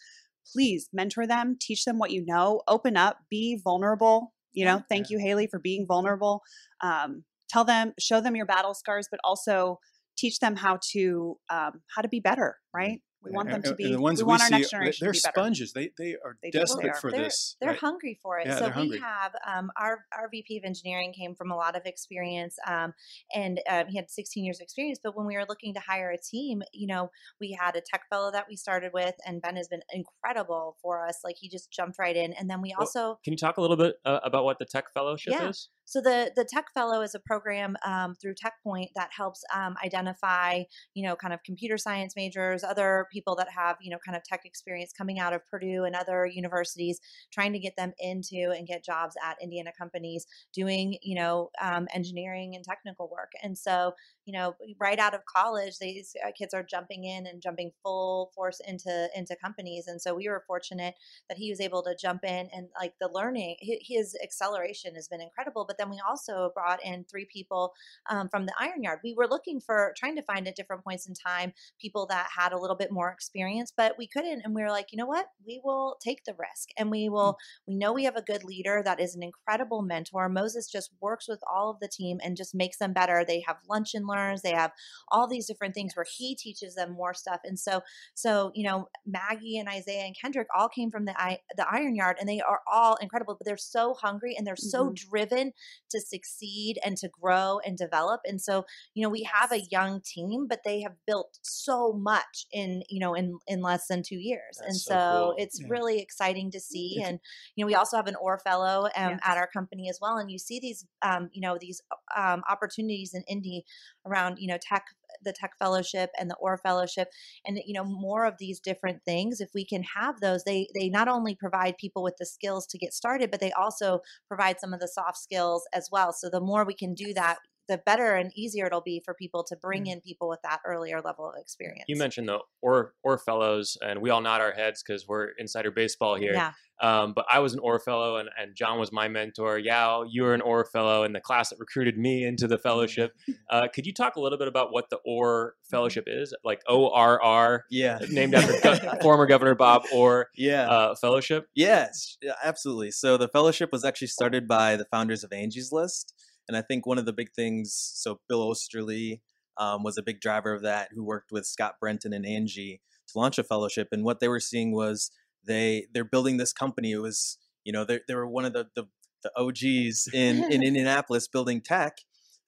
Please 0.52 0.88
mentor 0.92 1.26
them 1.26 1.56
teach 1.60 1.84
them 1.84 1.98
what 1.98 2.10
you 2.10 2.24
know 2.24 2.62
open 2.68 2.96
up 2.96 3.18
be 3.30 3.60
vulnerable 3.62 4.32
you 4.52 4.64
know 4.64 4.82
thank 4.88 5.10
you 5.10 5.18
haley 5.18 5.46
for 5.46 5.58
being 5.58 5.86
vulnerable. 5.86 6.42
Um, 6.80 7.24
tell 7.48 7.64
them 7.64 7.92
show 7.98 8.20
them 8.20 8.36
your 8.36 8.46
battle 8.46 8.74
scars 8.74 9.08
but 9.10 9.20
also 9.24 9.78
teach 10.16 10.38
them 10.38 10.56
how 10.56 10.78
to 10.92 11.36
um, 11.50 11.82
how 11.94 12.02
to 12.02 12.08
be 12.08 12.20
better 12.20 12.56
right 12.74 13.00
we 13.22 13.30
want 13.32 13.48
them 13.48 13.56
And- 13.56 13.64
to 13.64 13.70
and 13.70 13.76
be 13.76 13.92
the 13.92 14.00
ones 14.00 14.18
we 14.18 14.22
that 14.22 14.26
want 14.26 14.40
we 14.40 14.44
our 14.44 14.48
see, 14.48 14.52
next 14.56 14.66
they- 14.70 14.70
generation 14.76 15.04
they're 15.04 15.12
to 15.12 15.18
be 15.18 15.22
better 15.22 15.32
sponges. 15.40 15.72
They 15.72 15.90
they 15.98 16.16
are 16.24 16.38
They 16.42 16.50
desperate 16.50 16.82
They 16.84 16.88
are. 16.90 16.94
for 16.94 17.10
they're, 17.10 17.24
this. 17.24 17.56
They're 17.60 17.70
right? 17.70 17.78
hungry 17.78 18.18
for 18.22 18.38
it. 18.38 18.46
Yeah, 18.46 18.54
so 18.54 18.60
they're 18.60 18.68
we 18.70 18.74
hungry. 18.74 18.98
have 19.00 19.32
um, 19.46 19.70
our 19.76 20.06
our 20.16 20.28
VP 20.30 20.58
of 20.58 20.64
engineering 20.64 21.12
came 21.12 21.34
from 21.34 21.50
a 21.50 21.56
lot 21.56 21.76
of 21.76 21.82
experience, 21.84 22.56
um, 22.66 22.94
and 23.34 23.60
um, 23.68 23.86
he 23.88 23.96
had 23.96 24.10
16 24.10 24.44
years 24.44 24.58
of 24.58 24.62
experience. 24.64 24.98
But 25.02 25.16
when 25.16 25.26
we 25.26 25.36
were 25.36 25.44
looking 25.48 25.74
to 25.74 25.80
hire 25.80 26.10
a 26.10 26.18
team, 26.18 26.62
you 26.72 26.86
know, 26.86 27.10
we 27.40 27.52
had 27.58 27.76
a 27.76 27.80
tech 27.80 28.08
fellow 28.08 28.30
that 28.32 28.46
we 28.48 28.56
started 28.56 28.92
with, 28.94 29.14
and 29.26 29.42
Ben 29.42 29.56
has 29.56 29.68
been 29.68 29.82
incredible 29.92 30.76
for 30.82 31.04
us. 31.06 31.20
Like 31.24 31.36
he 31.38 31.48
just 31.48 31.70
jumped 31.70 31.98
right 31.98 32.16
in, 32.16 32.32
and 32.34 32.48
then 32.48 32.62
we 32.62 32.70
Well, 32.76 32.86
also 32.86 33.18
Can 33.24 33.32
you 33.32 33.36
talk 33.38 33.56
a 33.56 33.60
little 33.60 33.76
bit 33.76 33.96
uh, 34.04 34.20
about 34.24 34.44
what 34.44 34.58
the 34.58 34.64
Tech 34.64 34.92
Fellowship 34.92 35.32
Yeah. 35.34 35.48
is? 35.48 35.68
So 35.90 36.00
the 36.00 36.30
the 36.36 36.44
Tech 36.44 36.66
Fellow 36.72 37.02
is 37.02 37.16
a 37.16 37.18
program 37.18 37.76
um, 37.84 38.14
through 38.14 38.34
TechPoint 38.34 38.90
that 38.94 39.10
helps 39.10 39.42
um, 39.52 39.74
identify, 39.84 40.62
you 40.94 41.04
know, 41.04 41.16
kind 41.16 41.34
of 41.34 41.42
computer 41.42 41.76
science 41.76 42.14
majors, 42.14 42.62
other 42.62 43.08
people 43.12 43.34
that 43.34 43.48
have, 43.50 43.74
you 43.80 43.90
know, 43.90 43.98
kind 44.06 44.16
of 44.16 44.22
tech 44.22 44.42
experience 44.44 44.92
coming 44.96 45.18
out 45.18 45.32
of 45.32 45.44
Purdue 45.48 45.82
and 45.82 45.96
other 45.96 46.26
universities, 46.26 47.00
trying 47.32 47.52
to 47.54 47.58
get 47.58 47.74
them 47.76 47.92
into 47.98 48.52
and 48.56 48.68
get 48.68 48.84
jobs 48.84 49.16
at 49.20 49.36
Indiana 49.42 49.72
companies 49.76 50.28
doing, 50.54 50.96
you 51.02 51.16
know, 51.16 51.50
um, 51.60 51.88
engineering 51.92 52.54
and 52.54 52.62
technical 52.64 53.08
work. 53.10 53.32
And 53.42 53.58
so, 53.58 53.94
you 54.30 54.38
know, 54.38 54.54
right 54.78 55.00
out 55.00 55.12
of 55.12 55.24
college, 55.24 55.78
these 55.80 56.14
uh, 56.24 56.30
kids 56.38 56.54
are 56.54 56.62
jumping 56.62 57.04
in 57.04 57.26
and 57.26 57.42
jumping 57.42 57.72
full 57.82 58.30
force 58.32 58.60
into 58.64 59.08
into 59.16 59.34
companies. 59.34 59.88
And 59.88 60.00
so 60.00 60.14
we 60.14 60.28
were 60.28 60.44
fortunate 60.46 60.94
that 61.28 61.36
he 61.36 61.50
was 61.50 61.60
able 61.60 61.82
to 61.82 61.96
jump 62.00 62.22
in 62.22 62.48
and 62.54 62.68
like 62.78 62.94
the 63.00 63.10
learning, 63.12 63.56
his 63.60 64.16
acceleration 64.22 64.94
has 64.94 65.08
been 65.08 65.20
incredible. 65.20 65.64
But 65.66 65.78
then 65.78 65.90
we 65.90 66.00
also 66.08 66.52
brought 66.54 66.78
in 66.84 67.04
three 67.10 67.24
people 67.24 67.72
um, 68.08 68.28
from 68.28 68.46
the 68.46 68.54
Iron 68.60 68.84
Yard. 68.84 69.00
We 69.02 69.14
were 69.14 69.26
looking 69.26 69.60
for 69.60 69.92
trying 69.96 70.14
to 70.14 70.22
find 70.22 70.46
at 70.46 70.54
different 70.54 70.84
points 70.84 71.08
in 71.08 71.14
time 71.14 71.52
people 71.80 72.06
that 72.06 72.28
had 72.36 72.52
a 72.52 72.58
little 72.58 72.76
bit 72.76 72.92
more 72.92 73.10
experience, 73.10 73.72
but 73.76 73.96
we 73.98 74.06
couldn't. 74.06 74.42
And 74.44 74.54
we 74.54 74.62
were 74.62 74.70
like, 74.70 74.92
you 74.92 74.96
know 74.96 75.06
what? 75.06 75.26
We 75.44 75.60
will 75.64 75.96
take 76.00 76.22
the 76.24 76.36
risk, 76.38 76.68
and 76.78 76.88
we 76.88 77.08
will. 77.08 77.36
We 77.66 77.74
know 77.74 77.92
we 77.92 78.04
have 78.04 78.16
a 78.16 78.22
good 78.22 78.44
leader 78.44 78.80
that 78.84 79.00
is 79.00 79.16
an 79.16 79.24
incredible 79.24 79.82
mentor. 79.82 80.28
Moses 80.28 80.70
just 80.70 80.92
works 81.00 81.26
with 81.28 81.40
all 81.52 81.70
of 81.70 81.80
the 81.80 81.88
team 81.88 82.20
and 82.22 82.36
just 82.36 82.54
makes 82.54 82.78
them 82.78 82.92
better. 82.92 83.24
They 83.26 83.42
have 83.46 83.56
lunch 83.68 83.94
and 83.94 84.06
learns. 84.20 84.42
They 84.42 84.52
have 84.52 84.72
all 85.08 85.26
these 85.26 85.46
different 85.46 85.74
things 85.74 85.94
where 85.96 86.06
he 86.16 86.34
teaches 86.34 86.74
them 86.74 86.92
more 86.92 87.14
stuff. 87.14 87.40
And 87.44 87.58
so, 87.58 87.80
so 88.14 88.52
you 88.54 88.64
know, 88.68 88.88
Maggie 89.06 89.58
and 89.58 89.68
Isaiah 89.68 90.04
and 90.04 90.16
Kendrick 90.20 90.48
all 90.56 90.68
came 90.68 90.90
from 90.90 91.04
the 91.04 91.20
I, 91.20 91.38
the 91.56 91.66
Iron 91.70 91.94
Yard, 91.94 92.16
and 92.20 92.28
they 92.28 92.40
are 92.40 92.60
all 92.70 92.96
incredible. 93.00 93.36
But 93.38 93.46
they're 93.46 93.56
so 93.56 93.94
hungry 93.94 94.34
and 94.36 94.46
they're 94.46 94.56
so 94.56 94.92
driven 94.94 95.52
to 95.90 96.00
succeed 96.00 96.78
and 96.84 96.96
to 96.98 97.08
grow 97.08 97.60
and 97.64 97.76
develop. 97.76 98.20
And 98.24 98.40
so, 98.40 98.64
you 98.94 99.02
know, 99.02 99.08
we 99.10 99.22
have 99.32 99.52
a 99.52 99.62
young 99.70 100.00
team, 100.04 100.46
but 100.48 100.60
they 100.64 100.80
have 100.82 100.92
built 101.06 101.38
so 101.42 101.92
much 101.92 102.46
in 102.52 102.82
you 102.88 103.00
know 103.00 103.14
in 103.14 103.38
in 103.46 103.60
less 103.62 103.86
than 103.88 104.02
two 104.02 104.18
years. 104.18 104.58
and 104.66 104.76
so, 104.76 104.94
so 104.94 104.98
cool. 105.10 105.34
it's 105.38 105.60
Yeah. 105.60 105.68
really 105.70 106.00
exciting 106.00 106.50
to 106.52 106.60
see. 106.60 107.00
And 107.04 107.18
you 107.54 107.64
know, 107.64 107.66
we 107.66 107.74
also 107.74 107.96
have 107.96 108.06
an 108.06 108.16
Orr 108.20 108.38
fellow 108.38 108.84
um, 108.96 109.10
Yes. 109.10 109.20
at 109.24 109.36
our 109.36 109.48
company 109.48 109.88
as 109.88 109.98
well. 110.02 110.16
And 110.18 110.30
you 110.30 110.38
see 110.38 110.58
these, 110.60 110.86
um, 111.02 111.28
you 111.32 111.40
know, 111.40 111.56
these 111.60 111.80
um, 112.16 112.42
opportunities 112.48 113.14
in 113.14 113.22
Indy 113.28 113.64
around, 114.06 114.38
you 114.38 114.48
know, 114.48 114.58
tech, 114.60 114.84
the 115.22 115.32
tech 115.32 115.52
fellowship 115.58 116.10
and 116.18 116.30
the 116.30 116.36
Orr 116.36 116.58
fellowship, 116.58 117.08
and 117.44 117.60
you 117.64 117.74
know, 117.74 117.84
more 117.84 118.24
of 118.24 118.34
these 118.38 118.60
different 118.60 119.02
things. 119.04 119.40
If 119.40 119.50
we 119.54 119.64
can 119.64 119.82
have 119.94 120.20
those, 120.20 120.44
they 120.44 120.68
they 120.74 120.88
not 120.88 121.08
only 121.08 121.34
provide 121.34 121.76
people 121.78 122.02
with 122.02 122.16
the 122.18 122.26
skills 122.26 122.66
to 122.68 122.78
get 122.78 122.94
started, 122.94 123.30
but 123.30 123.40
they 123.40 123.52
also 123.52 124.00
provide 124.28 124.60
some 124.60 124.72
of 124.72 124.80
the 124.80 124.88
soft 124.88 125.18
skills 125.18 125.64
as 125.72 125.88
well. 125.90 126.12
So 126.12 126.28
the 126.30 126.40
more 126.40 126.64
we 126.64 126.74
can 126.74 126.94
do 126.94 127.14
that. 127.14 127.38
The 127.68 127.78
better 127.86 128.16
and 128.16 128.32
easier 128.34 128.66
it'll 128.66 128.80
be 128.80 129.00
for 129.04 129.14
people 129.14 129.44
to 129.44 129.54
bring 129.54 129.84
mm-hmm. 129.84 129.92
in 129.92 130.00
people 130.00 130.28
with 130.28 130.40
that 130.42 130.58
earlier 130.66 131.00
level 131.00 131.28
of 131.28 131.34
experience. 131.40 131.84
You 131.86 131.94
mentioned 131.94 132.28
the 132.28 132.40
Orr 132.60 132.94
Orr 133.04 133.16
fellows, 133.16 133.78
and 133.80 134.02
we 134.02 134.10
all 134.10 134.20
nod 134.20 134.40
our 134.40 134.50
heads 134.50 134.82
because 134.82 135.06
we're 135.06 135.28
insider 135.38 135.70
baseball 135.70 136.16
here. 136.16 136.32
yeah, 136.32 136.50
Um, 136.80 137.12
but 137.14 137.26
I 137.30 137.40
was 137.40 137.52
an 137.52 137.58
Orr 137.60 137.78
fellow, 137.78 138.16
and, 138.16 138.30
and 138.38 138.54
John 138.56 138.78
was 138.78 138.90
my 138.90 139.06
mentor. 139.08 139.58
Yaw, 139.58 140.04
you 140.08 140.22
were 140.22 140.32
an 140.32 140.40
Orr 140.40 140.64
fellow 140.64 141.04
in 141.04 141.12
the 141.12 141.20
class 141.20 141.50
that 141.50 141.58
recruited 141.58 141.98
me 141.98 142.24
into 142.24 142.46
the 142.46 142.58
fellowship. 142.58 143.12
Uh, 143.50 143.66
could 143.66 143.84
you 143.84 143.92
talk 143.92 144.14
a 144.14 144.20
little 144.20 144.38
bit 144.38 144.46
about 144.46 144.72
what 144.72 144.88
the 144.90 144.98
OR 145.04 145.54
fellowship 145.68 146.04
is? 146.06 146.32
Like 146.44 146.62
O 146.68 146.88
R 146.92 147.20
R, 147.20 147.64
Yeah. 147.68 147.98
named 148.10 148.32
after 148.34 148.60
Go- 148.60 148.94
former 149.02 149.26
Governor 149.26 149.56
Bob 149.56 149.82
Orr 149.92 150.28
Yeah. 150.36 150.68
uh, 150.70 150.94
fellowship. 150.94 151.48
Yes, 151.54 152.16
yeah, 152.22 152.34
absolutely. 152.44 152.92
So 152.92 153.16
the 153.16 153.26
fellowship 153.26 153.72
was 153.72 153.84
actually 153.84 154.06
started 154.06 154.46
by 154.46 154.76
the 154.76 154.84
founders 154.84 155.24
of 155.24 155.32
Angie's 155.32 155.72
List, 155.72 156.14
and 156.46 156.56
I 156.56 156.62
think 156.62 156.86
one 156.86 156.96
of 156.98 157.06
the 157.06 157.12
big 157.12 157.32
things. 157.34 157.74
So 157.74 158.20
Bill 158.28 158.48
Oesterle 158.48 159.20
um, 159.56 159.82
was 159.82 159.98
a 159.98 160.02
big 160.02 160.20
driver 160.20 160.52
of 160.54 160.62
that, 160.62 160.90
who 160.94 161.02
worked 161.04 161.32
with 161.32 161.44
Scott 161.46 161.74
Brenton 161.80 162.12
and 162.12 162.24
Angie 162.24 162.80
to 163.08 163.18
launch 163.18 163.36
a 163.38 163.42
fellowship. 163.44 163.88
And 163.90 164.04
what 164.04 164.20
they 164.20 164.28
were 164.28 164.38
seeing 164.40 164.70
was 164.72 165.10
they 165.46 165.86
they're 165.92 166.04
building 166.04 166.36
this 166.36 166.52
company. 166.52 166.92
It 166.92 166.98
was 166.98 167.38
you 167.64 167.72
know 167.72 167.84
they 167.84 168.00
they 168.06 168.14
were 168.14 168.26
one 168.26 168.44
of 168.44 168.52
the 168.52 168.68
the, 168.74 168.84
the 169.22 169.32
OGs 169.36 170.08
in 170.12 170.50
in 170.52 170.62
Indianapolis 170.66 171.28
building 171.28 171.60
tech, 171.60 171.98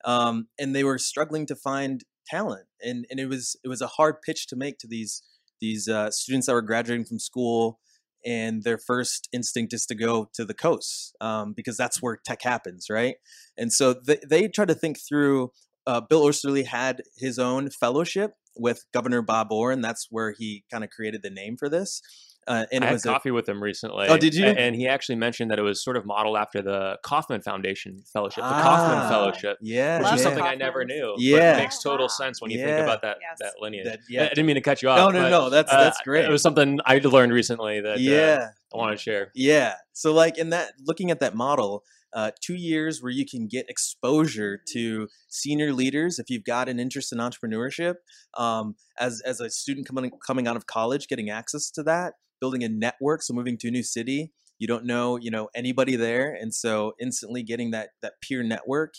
um, 0.04 0.48
and 0.58 0.74
they 0.74 0.84
were 0.84 0.98
struggling 0.98 1.46
to 1.46 1.56
find 1.56 2.04
talent, 2.26 2.66
and 2.80 3.06
and 3.10 3.20
it 3.20 3.26
was 3.26 3.56
it 3.64 3.68
was 3.68 3.80
a 3.80 3.86
hard 3.86 4.22
pitch 4.22 4.46
to 4.48 4.56
make 4.56 4.78
to 4.78 4.86
these 4.86 5.22
these 5.60 5.88
uh, 5.88 6.10
students 6.10 6.46
that 6.46 6.54
were 6.54 6.62
graduating 6.62 7.04
from 7.04 7.18
school 7.18 7.78
and 8.24 8.62
their 8.62 8.78
first 8.78 9.28
instinct 9.32 9.72
is 9.72 9.86
to 9.86 9.94
go 9.94 10.28
to 10.34 10.44
the 10.44 10.54
coast 10.54 11.16
um, 11.20 11.52
because 11.52 11.76
that's 11.76 12.00
where 12.00 12.18
tech 12.24 12.42
happens, 12.42 12.86
right? 12.88 13.16
And 13.56 13.72
so 13.72 13.94
they, 13.94 14.18
they 14.28 14.48
try 14.48 14.64
to 14.64 14.74
think 14.74 14.98
through. 14.98 15.50
Uh, 15.84 16.00
Bill 16.00 16.22
Oesterle 16.22 16.64
had 16.64 17.02
his 17.16 17.38
own 17.38 17.68
fellowship 17.68 18.34
with 18.56 18.84
Governor 18.92 19.22
Bob 19.22 19.50
Orr, 19.50 19.72
and 19.72 19.82
that's 19.82 20.06
where 20.10 20.32
he 20.38 20.64
kind 20.70 20.84
of 20.84 20.90
created 20.90 21.22
the 21.22 21.30
name 21.30 21.56
for 21.56 21.68
this. 21.68 22.00
Uh, 22.48 22.66
and 22.72 22.82
I 22.82 22.86
it 22.86 22.88
had 22.88 22.92
was 22.94 23.06
a- 23.06 23.08
coffee 23.08 23.30
with 23.30 23.48
him 23.48 23.62
recently. 23.62 24.08
Oh, 24.08 24.16
did 24.16 24.34
you? 24.34 24.46
And 24.46 24.74
he 24.74 24.88
actually 24.88 25.14
mentioned 25.14 25.50
that 25.52 25.58
it 25.60 25.62
was 25.62 25.82
sort 25.82 25.96
of 25.96 26.04
modeled 26.04 26.36
after 26.36 26.60
the 26.60 26.98
Kauffman 27.04 27.40
Foundation 27.40 28.02
Fellowship, 28.12 28.42
the 28.42 28.50
Ah, 28.50 28.62
Kauffman 28.62 29.08
Fellowship, 29.08 29.58
yeah, 29.60 29.98
which 29.98 30.04
Love 30.06 30.14
is 30.14 30.20
yeah. 30.20 30.24
something 30.24 30.44
I 30.44 30.54
never 30.56 30.84
knew. 30.84 31.12
but 31.14 31.22
Yeah. 31.22 31.54
it 31.56 31.58
makes 31.60 31.80
total 31.82 32.08
sense 32.08 32.40
when 32.42 32.50
you 32.50 32.58
Yeah. 32.58 32.66
think 32.66 32.78
about 32.82 33.02
that 33.02 33.18
Yes. 33.20 33.38
that 33.40 33.52
lineage. 33.60 33.84
That- 33.86 34.00
yeah. 34.08 34.24
I 34.24 34.28
didn't 34.30 34.46
mean 34.46 34.56
to 34.56 34.60
cut 34.60 34.82
you 34.82 34.88
off. 34.88 34.96
No, 34.98 35.10
no, 35.10 35.22
but, 35.22 35.30
no, 35.30 35.50
that's 35.50 35.72
uh, 35.72 35.84
that's 35.84 36.00
great. 36.02 36.24
It 36.24 36.30
was 36.30 36.42
something 36.42 36.80
I 36.84 36.98
learned 36.98 37.32
recently 37.32 37.80
that 37.80 37.94
uh, 37.96 38.00
yeah, 38.00 38.48
I 38.74 38.76
want 38.76 38.96
to 38.96 39.02
share. 39.02 39.30
Yeah. 39.34 39.74
So 39.92 40.12
like 40.12 40.36
in 40.36 40.50
that 40.50 40.72
looking 40.84 41.10
at 41.12 41.20
that 41.20 41.34
model, 41.36 41.84
uh, 42.14 42.30
two 42.40 42.54
years 42.54 43.02
where 43.02 43.12
you 43.12 43.24
can 43.26 43.46
get 43.46 43.68
exposure 43.68 44.60
to 44.72 45.08
senior 45.28 45.72
leaders 45.72 46.18
if 46.18 46.28
you've 46.28 46.44
got 46.44 46.68
an 46.68 46.78
interest 46.78 47.12
in 47.12 47.18
entrepreneurship. 47.18 47.96
Um, 48.34 48.76
as 48.98 49.20
as 49.22 49.40
a 49.40 49.50
student 49.50 49.86
coming 49.86 50.10
coming 50.24 50.46
out 50.46 50.56
of 50.56 50.66
college, 50.66 51.08
getting 51.08 51.30
access 51.30 51.70
to 51.72 51.82
that, 51.84 52.14
building 52.40 52.62
a 52.64 52.68
network. 52.68 53.22
So 53.22 53.34
moving 53.34 53.56
to 53.58 53.68
a 53.68 53.70
new 53.70 53.82
city, 53.82 54.32
you 54.58 54.66
don't 54.66 54.84
know 54.84 55.16
you 55.16 55.30
know 55.30 55.48
anybody 55.54 55.96
there, 55.96 56.32
and 56.32 56.54
so 56.54 56.92
instantly 57.00 57.42
getting 57.42 57.70
that 57.70 57.90
that 58.02 58.14
peer 58.22 58.42
network. 58.42 58.94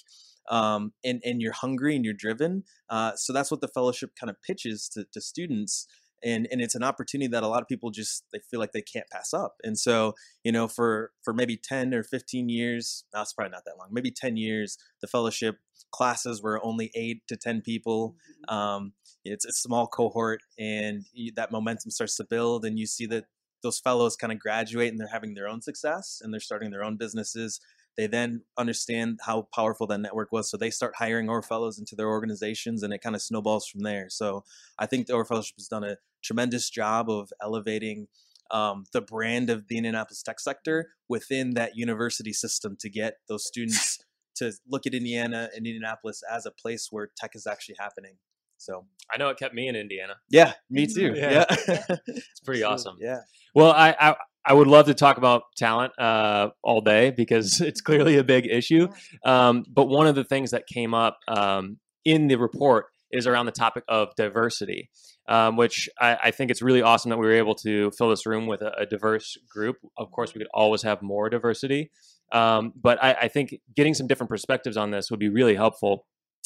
Um, 0.49 0.91
and 1.05 1.21
and 1.23 1.41
you're 1.41 1.53
hungry 1.53 1.95
and 1.95 2.03
you're 2.03 2.13
driven. 2.13 2.63
Uh, 2.89 3.13
so 3.15 3.31
that's 3.31 3.49
what 3.49 3.61
the 3.61 3.69
fellowship 3.69 4.11
kind 4.19 4.29
of 4.29 4.35
pitches 4.45 4.89
to, 4.89 5.05
to 5.13 5.21
students 5.21 5.87
and 6.23 6.47
and 6.51 6.61
it's 6.61 6.75
an 6.75 6.83
opportunity 6.83 7.27
that 7.27 7.43
a 7.43 7.47
lot 7.47 7.61
of 7.61 7.67
people 7.67 7.89
just 7.89 8.23
they 8.31 8.39
feel 8.49 8.59
like 8.59 8.71
they 8.71 8.81
can't 8.81 9.09
pass 9.11 9.33
up 9.33 9.55
and 9.63 9.77
so 9.77 10.13
you 10.43 10.51
know 10.51 10.67
for 10.67 11.11
for 11.23 11.33
maybe 11.33 11.57
10 11.57 11.93
or 11.93 12.03
15 12.03 12.49
years 12.49 13.03
that's 13.13 13.33
probably 13.33 13.51
not 13.51 13.65
that 13.65 13.77
long 13.77 13.89
maybe 13.91 14.11
10 14.11 14.37
years 14.37 14.77
the 15.01 15.07
fellowship 15.07 15.57
classes 15.91 16.41
were 16.41 16.63
only 16.63 16.91
8 16.95 17.21
to 17.27 17.37
10 17.37 17.61
people 17.61 18.15
um, 18.47 18.93
it's 19.25 19.45
a 19.45 19.51
small 19.51 19.87
cohort 19.87 20.41
and 20.57 21.05
you, 21.13 21.31
that 21.35 21.51
momentum 21.51 21.91
starts 21.91 22.15
to 22.17 22.23
build 22.23 22.65
and 22.65 22.79
you 22.79 22.85
see 22.85 23.05
that 23.07 23.25
those 23.63 23.79
fellows 23.79 24.15
kind 24.15 24.31
of 24.31 24.39
graduate 24.39 24.91
and 24.91 24.99
they're 24.99 25.07
having 25.07 25.33
their 25.33 25.47
own 25.47 25.61
success 25.61 26.21
and 26.21 26.31
they're 26.31 26.39
starting 26.39 26.69
their 26.69 26.83
own 26.83 26.97
businesses. 26.97 27.59
They 27.95 28.07
then 28.07 28.41
understand 28.57 29.19
how 29.25 29.47
powerful 29.55 29.87
that 29.87 29.99
network 29.99 30.31
was 30.31 30.49
so 30.49 30.57
they 30.57 30.69
start 30.69 30.95
hiring 30.97 31.29
Orr 31.29 31.41
fellows 31.41 31.79
into 31.79 31.95
their 31.95 32.09
organizations 32.09 32.83
and 32.83 32.93
it 32.93 33.01
kind 33.01 33.15
of 33.15 33.21
snowballs 33.21 33.67
from 33.67 33.81
there. 33.81 34.09
So 34.09 34.43
i 34.77 34.85
think 34.85 35.07
the 35.07 35.13
Orr 35.13 35.25
fellowship 35.25 35.55
has 35.57 35.67
done 35.67 35.83
a 35.83 35.97
tremendous 36.23 36.69
job 36.69 37.09
of 37.09 37.31
elevating 37.41 38.07
um, 38.51 38.83
the 38.93 39.01
brand 39.01 39.49
of 39.49 39.67
the 39.67 39.77
indianapolis 39.77 40.21
tech 40.23 40.39
sector 40.39 40.89
within 41.09 41.53
that 41.55 41.75
university 41.75 42.33
system 42.33 42.75
to 42.79 42.89
get 42.89 43.15
those 43.27 43.45
students 43.45 43.99
to 44.35 44.51
look 44.67 44.85
at 44.87 44.93
indiana 44.93 45.49
and 45.55 45.65
indianapolis 45.65 46.21
as 46.31 46.45
a 46.45 46.51
place 46.51 46.87
where 46.91 47.09
tech 47.15 47.31
is 47.35 47.45
actually 47.47 47.75
happening 47.79 48.15
So 48.57 48.85
I 49.13 49.17
know 49.17 49.29
it 49.29 49.37
kept 49.37 49.53
me 49.53 49.67
in 49.67 49.75
Indiana. 49.75 50.15
yeah, 50.29 50.53
me 50.69 50.87
too. 50.87 51.13
Yeah. 51.15 51.45
Yeah, 51.67 51.95
It's 52.07 52.39
pretty 52.45 52.63
awesome. 52.63 52.95
Yeah. 52.99 53.19
Well, 53.53 53.71
I, 53.71 53.89
I 53.99 54.15
I 54.45 54.53
would 54.53 54.67
love 54.67 54.85
to 54.87 54.93
talk 54.93 55.17
about 55.17 55.43
talent 55.57 55.91
uh, 55.99 56.49
all 56.63 56.81
day 56.81 57.11
because 57.11 57.59
it's 57.61 57.81
clearly 57.81 58.17
a 58.17 58.23
big 58.23 58.45
issue. 58.47 58.87
Um, 59.25 59.63
but 59.69 59.85
one 59.87 60.07
of 60.07 60.15
the 60.15 60.23
things 60.23 60.51
that 60.51 60.63
came 60.67 60.93
up 60.93 61.17
um, 61.27 61.77
in 62.05 62.27
the 62.27 62.35
report 62.37 62.85
is 63.11 63.27
around 63.27 63.45
the 63.47 63.51
topic 63.65 63.83
of 63.87 64.15
diversity, 64.15 64.89
um, 65.27 65.55
which 65.55 65.89
I, 65.99 66.17
I 66.25 66.31
think 66.31 66.51
it's 66.51 66.61
really 66.61 66.81
awesome 66.81 67.09
that 67.09 67.17
we 67.17 67.25
were 67.25 67.33
able 67.33 67.55
to 67.55 67.91
fill 67.91 68.09
this 68.09 68.25
room 68.25 68.47
with 68.47 68.61
a, 68.61 68.71
a 68.79 68.85
diverse 68.85 69.37
group. 69.49 69.77
Of 69.97 70.11
course, 70.11 70.33
we 70.33 70.39
could 70.39 70.49
always 70.53 70.81
have 70.83 71.01
more 71.01 71.29
diversity, 71.29 71.91
um, 72.31 72.73
but 72.75 73.01
I, 73.03 73.13
I 73.13 73.27
think 73.27 73.55
getting 73.75 73.93
some 73.93 74.07
different 74.07 74.29
perspectives 74.29 74.77
on 74.77 74.91
this 74.91 75.09
would 75.11 75.19
be 75.19 75.29
really 75.29 75.55
helpful. 75.55 76.05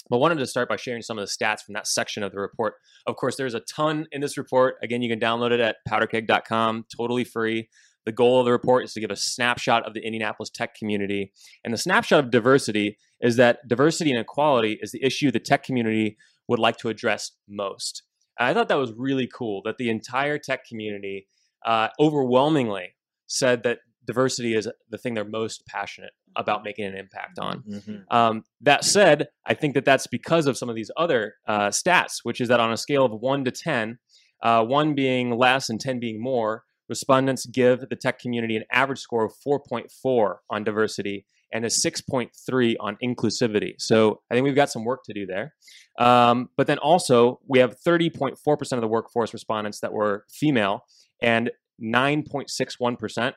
But 0.09 0.19
wanted 0.19 0.37
to 0.37 0.47
start 0.47 0.69
by 0.69 0.77
sharing 0.77 1.01
some 1.01 1.17
of 1.17 1.27
the 1.27 1.31
stats 1.31 1.61
from 1.65 1.73
that 1.73 1.85
section 1.85 2.23
of 2.23 2.31
the 2.31 2.39
report. 2.39 2.75
Of 3.07 3.17
course, 3.17 3.35
there's 3.35 3.55
a 3.55 3.59
ton 3.59 4.05
in 4.11 4.21
this 4.21 4.37
report. 4.37 4.75
Again, 4.81 5.01
you 5.01 5.09
can 5.09 5.19
download 5.19 5.51
it 5.51 5.59
at 5.59 5.77
powderkeg.com, 5.89 6.85
totally 6.95 7.25
free. 7.25 7.67
The 8.05 8.13
goal 8.13 8.39
of 8.39 8.45
the 8.45 8.53
report 8.53 8.85
is 8.85 8.93
to 8.93 9.01
give 9.01 9.11
a 9.11 9.17
snapshot 9.17 9.85
of 9.85 9.93
the 9.93 9.99
Indianapolis 9.99 10.49
tech 10.49 10.75
community. 10.75 11.33
And 11.65 11.73
the 11.73 11.77
snapshot 11.77 12.23
of 12.23 12.31
diversity 12.31 12.97
is 13.19 13.35
that 13.35 13.67
diversity 13.67 14.11
and 14.11 14.19
equality 14.21 14.79
is 14.81 14.93
the 14.93 15.03
issue 15.03 15.29
the 15.29 15.41
tech 15.41 15.63
community 15.63 16.15
would 16.47 16.57
like 16.57 16.77
to 16.77 16.87
address 16.87 17.31
most. 17.49 18.03
And 18.39 18.47
I 18.47 18.53
thought 18.53 18.67
that 18.69 18.75
was 18.75 18.93
really 18.93 19.27
cool 19.33 19.61
that 19.65 19.77
the 19.77 19.89
entire 19.89 20.37
tech 20.37 20.65
community 20.65 21.27
uh, 21.65 21.89
overwhelmingly 21.99 22.93
said 23.27 23.63
that 23.63 23.79
diversity 24.05 24.55
is 24.55 24.69
the 24.89 24.97
thing 24.97 25.13
they're 25.13 25.25
most 25.25 25.65
passionate 25.67 26.11
about 26.35 26.63
making 26.63 26.85
an 26.85 26.95
impact 26.95 27.39
on. 27.39 27.63
Mhm. 27.63 28.03
Um, 28.09 28.43
that 28.61 28.85
said, 28.85 29.27
I 29.45 29.53
think 29.53 29.73
that 29.73 29.85
that's 29.85 30.07
because 30.07 30.47
of 30.47 30.57
some 30.57 30.69
of 30.69 30.75
these 30.75 30.91
other 30.95 31.35
uh, 31.47 31.69
stats, 31.69 32.19
which 32.23 32.39
is 32.39 32.47
that 32.47 32.59
on 32.59 32.71
a 32.71 32.77
scale 32.77 33.03
of 33.03 33.11
one 33.11 33.43
to 33.43 33.51
10, 33.51 33.99
uh, 34.43 34.63
one 34.63 34.93
being 34.93 35.37
less 35.37 35.69
and 35.69 35.79
10 35.79 35.99
being 35.99 36.21
more, 36.21 36.63
respondents 36.87 37.45
give 37.47 37.89
the 37.89 37.95
tech 37.95 38.19
community 38.19 38.55
an 38.55 38.63
average 38.71 38.99
score 38.99 39.25
of 39.25 39.33
4.4 39.45 40.37
on 40.49 40.63
diversity 40.63 41.25
and 41.53 41.65
a 41.65 41.69
6.3 41.69 42.75
on 42.79 42.97
inclusivity. 43.03 43.73
So 43.79 44.21
I 44.29 44.35
think 44.35 44.43
we've 44.43 44.55
got 44.55 44.69
some 44.69 44.83
work 44.83 45.03
to 45.05 45.13
do 45.13 45.25
there. 45.25 45.53
Um, 45.99 46.49
but 46.57 46.67
then 46.67 46.77
also, 46.77 47.39
we 47.47 47.59
have 47.59 47.75
30.4% 47.85 48.71
of 48.73 48.81
the 48.81 48.87
workforce 48.87 49.33
respondents 49.33 49.79
that 49.79 49.93
were 49.93 50.25
female 50.29 50.83
and 51.21 51.51
9.61%, 51.81 53.33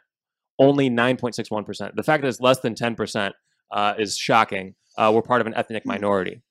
only 0.59 0.91
9.61%. 0.91 1.95
The 1.95 2.03
fact 2.03 2.23
that 2.23 2.29
it's 2.29 2.41
less 2.41 2.61
than 2.61 2.75
10% 2.75 3.33
uh, 3.71 3.95
is 3.99 4.17
shocking. 4.17 4.75
Uh, 4.99 5.13
we're 5.15 5.23
part 5.23 5.41
of 5.41 5.47
an 5.47 5.55
ethnic 5.55 5.87
minority. 5.87 6.43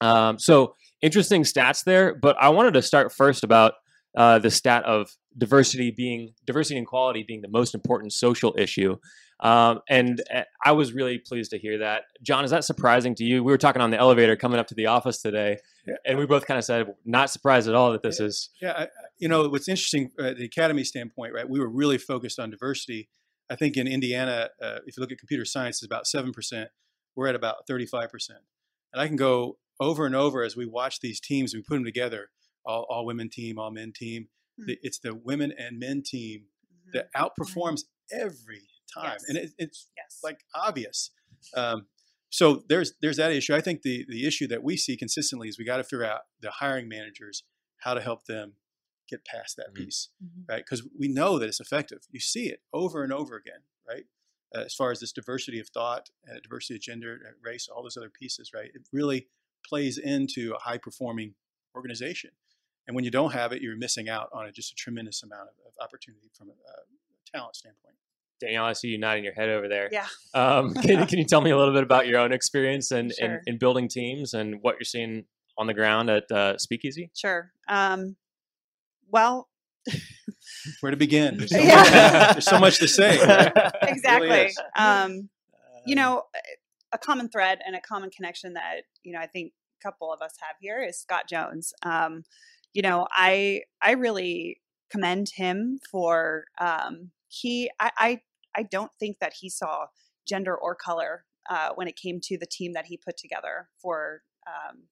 Um, 0.00 0.38
so 0.38 0.74
interesting 1.02 1.42
stats 1.42 1.84
there, 1.84 2.14
but 2.14 2.36
I 2.40 2.48
wanted 2.50 2.74
to 2.74 2.82
start 2.82 3.12
first 3.12 3.44
about 3.44 3.74
uh, 4.16 4.38
the 4.38 4.50
stat 4.50 4.84
of 4.84 5.10
diversity 5.36 5.90
being 5.90 6.32
diversity 6.46 6.76
and 6.76 6.84
equality 6.84 7.24
being 7.26 7.42
the 7.42 7.48
most 7.48 7.74
important 7.74 8.12
social 8.12 8.54
issue. 8.58 8.96
Um, 9.40 9.80
and 9.88 10.20
uh, 10.34 10.42
I 10.64 10.72
was 10.72 10.92
really 10.92 11.18
pleased 11.18 11.50
to 11.52 11.58
hear 11.58 11.78
that. 11.78 12.02
John, 12.22 12.44
is 12.44 12.50
that 12.50 12.64
surprising 12.64 13.14
to 13.16 13.24
you? 13.24 13.42
We 13.42 13.50
were 13.52 13.58
talking 13.58 13.80
on 13.80 13.90
the 13.90 13.96
elevator 13.98 14.36
coming 14.36 14.58
up 14.60 14.66
to 14.68 14.74
the 14.74 14.86
office 14.86 15.22
today, 15.22 15.56
Yeah. 15.86 15.94
and 16.04 16.18
we 16.18 16.26
both 16.26 16.46
kind 16.46 16.58
of 16.58 16.64
said, 16.64 16.86
not 17.06 17.30
surprised 17.30 17.66
at 17.68 17.74
all 17.74 17.90
that 17.92 18.02
this 18.02 18.20
is. 18.20 18.50
Yeah, 18.60 18.72
I, 18.72 18.82
I- 18.84 18.88
you 19.18 19.28
know 19.28 19.48
what's 19.48 19.68
interesting 19.68 20.10
uh, 20.18 20.34
the 20.34 20.44
academy 20.44 20.84
standpoint, 20.84 21.32
right? 21.34 21.48
We 21.48 21.58
were 21.60 21.68
really 21.68 21.98
focused 21.98 22.38
on 22.38 22.50
diversity. 22.50 23.08
I 23.50 23.56
think 23.56 23.76
in 23.76 23.86
Indiana, 23.86 24.48
uh, 24.62 24.78
if 24.86 24.96
you 24.96 25.00
look 25.00 25.10
at 25.12 25.18
computer 25.18 25.44
science, 25.44 25.76
it's 25.78 25.86
about 25.86 26.06
seven 26.06 26.32
percent. 26.32 26.70
We're 27.16 27.26
at 27.28 27.34
about 27.34 27.66
thirty-five 27.66 28.10
percent, 28.10 28.38
and 28.92 29.00
I 29.02 29.06
can 29.08 29.16
go 29.16 29.58
over 29.80 30.06
and 30.06 30.14
over 30.14 30.42
as 30.42 30.56
we 30.56 30.66
watch 30.66 31.00
these 31.00 31.18
teams 31.20 31.52
and 31.54 31.60
we 31.60 31.64
put 31.64 31.74
them 31.76 31.84
together. 31.84 32.28
All, 32.66 32.86
all 32.90 33.06
women 33.06 33.28
team, 33.30 33.58
all 33.58 33.70
men 33.70 33.92
team. 33.94 34.28
Hmm. 34.58 34.66
The, 34.66 34.78
it's 34.82 34.98
the 34.98 35.14
women 35.14 35.52
and 35.58 35.78
men 35.78 36.02
team 36.04 36.44
that 36.92 37.08
outperforms 37.14 37.82
every 38.12 38.62
time, 38.90 39.12
Yes. 39.12 39.24
and 39.28 39.38
it, 39.38 39.50
it's 39.58 39.88
yes. 39.96 40.20
like 40.22 40.40
obvious. 40.54 41.10
Um, 41.54 41.86
so 42.28 42.62
there's 42.68 42.92
there's 43.00 43.16
that 43.16 43.32
issue. 43.32 43.54
I 43.54 43.60
think 43.60 43.82
the 43.82 44.04
the 44.08 44.26
issue 44.26 44.46
that 44.48 44.62
we 44.62 44.76
see 44.76 44.96
consistently 44.96 45.48
is 45.48 45.58
we 45.58 45.64
got 45.64 45.78
to 45.78 45.84
figure 45.84 46.04
out 46.04 46.22
the 46.40 46.50
hiring 46.50 46.88
managers 46.88 47.44
how 47.78 47.94
to 47.94 48.00
help 48.00 48.24
them 48.26 48.54
get 49.08 49.24
past 49.24 49.56
that 49.56 49.70
Mhm. 49.72 49.74
piece, 49.74 50.08
Mhm. 50.22 50.48
right? 50.48 50.64
Because 50.64 50.84
we 50.96 51.08
know 51.08 51.38
that 51.38 51.48
it's 51.48 51.58
effective. 51.60 52.06
You 52.10 52.20
see 52.20 52.48
it 52.48 52.62
over 52.72 53.02
and 53.02 53.12
over 53.12 53.34
again, 53.36 53.62
right? 53.88 54.06
Uh, 54.54 54.60
as 54.60 54.74
far 54.74 54.90
as 54.92 55.00
this 55.00 55.12
diversity 55.12 55.58
of 55.58 55.68
thought, 55.68 56.10
uh, 56.30 56.38
diversity 56.40 56.74
of 56.76 56.80
gender, 56.82 57.20
uh, 57.28 57.32
race, 57.40 57.66
all 57.68 57.82
those 57.82 57.96
other 57.96 58.10
pieces, 58.10 58.52
right? 58.52 58.70
It 58.74 58.82
really 58.92 59.28
plays 59.64 59.98
into 59.98 60.54
a 60.54 60.58
high 60.58 60.78
performing 60.78 61.34
organization. 61.74 62.30
And 62.86 62.94
when 62.96 63.04
you 63.04 63.10
don't 63.10 63.32
have 63.32 63.52
it, 63.52 63.62
you're 63.62 63.76
missing 63.76 64.08
out 64.08 64.28
on 64.32 64.46
a, 64.46 64.52
just 64.52 64.72
a 64.72 64.74
tremendous 64.74 65.22
amount 65.22 65.48
of, 65.50 65.54
of 65.66 65.72
opportunity 65.80 66.28
from 66.34 66.50
a, 66.50 66.52
uh 66.52 66.82
talent 67.26 67.54
standpoint. 67.54 67.96
Danielle, 68.40 68.64
I 68.64 68.72
see 68.72 68.88
you 68.88 68.98
nodding 68.98 69.24
your 69.24 69.34
head 69.34 69.48
over 69.48 69.68
there. 69.68 69.88
Yeah. 69.92 70.06
Um, 70.34 70.74
can, 70.82 71.06
can 71.06 71.18
you 71.18 71.24
tell 71.24 71.40
me 71.40 71.50
a 71.50 71.56
little 71.56 71.74
bit 71.74 71.82
about 71.82 72.06
your 72.06 72.18
own 72.20 72.32
experience 72.32 72.90
and 72.90 73.10
in, 73.12 73.16
Sure. 73.16 73.42
in, 73.46 73.58
building 73.58 73.88
teams 73.88 74.34
and 74.34 74.56
what 74.62 74.76
you're 74.76 74.84
seeing 74.84 75.24
on 75.58 75.66
the 75.66 75.74
ground 75.74 76.10
at 76.10 76.30
uh, 76.32 76.56
Speakeasy? 76.58 77.10
Sure. 77.14 77.52
Um, 77.68 78.16
well, 79.10 79.48
Where 80.80 80.90
to 80.90 80.96
begin? 80.96 81.38
There's 81.38 81.50
so, 81.50 81.58
Yeah. 81.60 81.74
much, 81.76 82.32
there's 82.34 82.44
so 82.44 82.58
much 82.58 82.78
to 82.80 82.88
say. 82.88 83.14
exactly. 83.82 84.28
is. 84.46 84.58
um, 84.76 85.28
you 85.86 85.94
Uh, 85.94 86.00
know, 86.02 86.22
a 86.92 86.98
common 86.98 87.28
thread 87.28 87.60
and 87.66 87.74
a 87.76 87.80
common 87.80 88.10
connection 88.10 88.54
that 88.54 88.82
you 89.04 89.12
know 89.12 89.20
I 89.20 89.26
think 89.26 89.52
a 89.80 89.82
couple 89.88 90.12
of 90.12 90.20
us 90.20 90.32
have 90.40 90.56
here 90.60 90.82
is 90.82 90.98
Scott 90.98 91.28
Jones. 91.28 91.72
Um, 91.82 92.24
you 92.74 92.82
know, 92.82 93.06
I 93.10 93.62
I 93.80 93.92
really 93.92 94.60
commend 94.90 95.30
him 95.34 95.78
for 95.90 96.44
um, 96.60 97.10
he 97.28 97.70
I, 97.78 97.90
I 97.96 98.20
I 98.56 98.62
don't 98.64 98.90
think 98.98 99.18
that 99.20 99.34
he 99.40 99.48
saw 99.48 99.86
gender 100.26 100.54
or 100.56 100.74
color 100.74 101.24
uh, 101.48 101.70
when 101.74 101.88
it 101.88 101.96
came 101.96 102.20
to 102.24 102.38
the 102.38 102.46
team 102.46 102.72
that 102.74 102.86
he 102.86 102.96
put 102.96 103.16
together 103.16 103.68
for 103.80 104.22
um, 104.46 104.82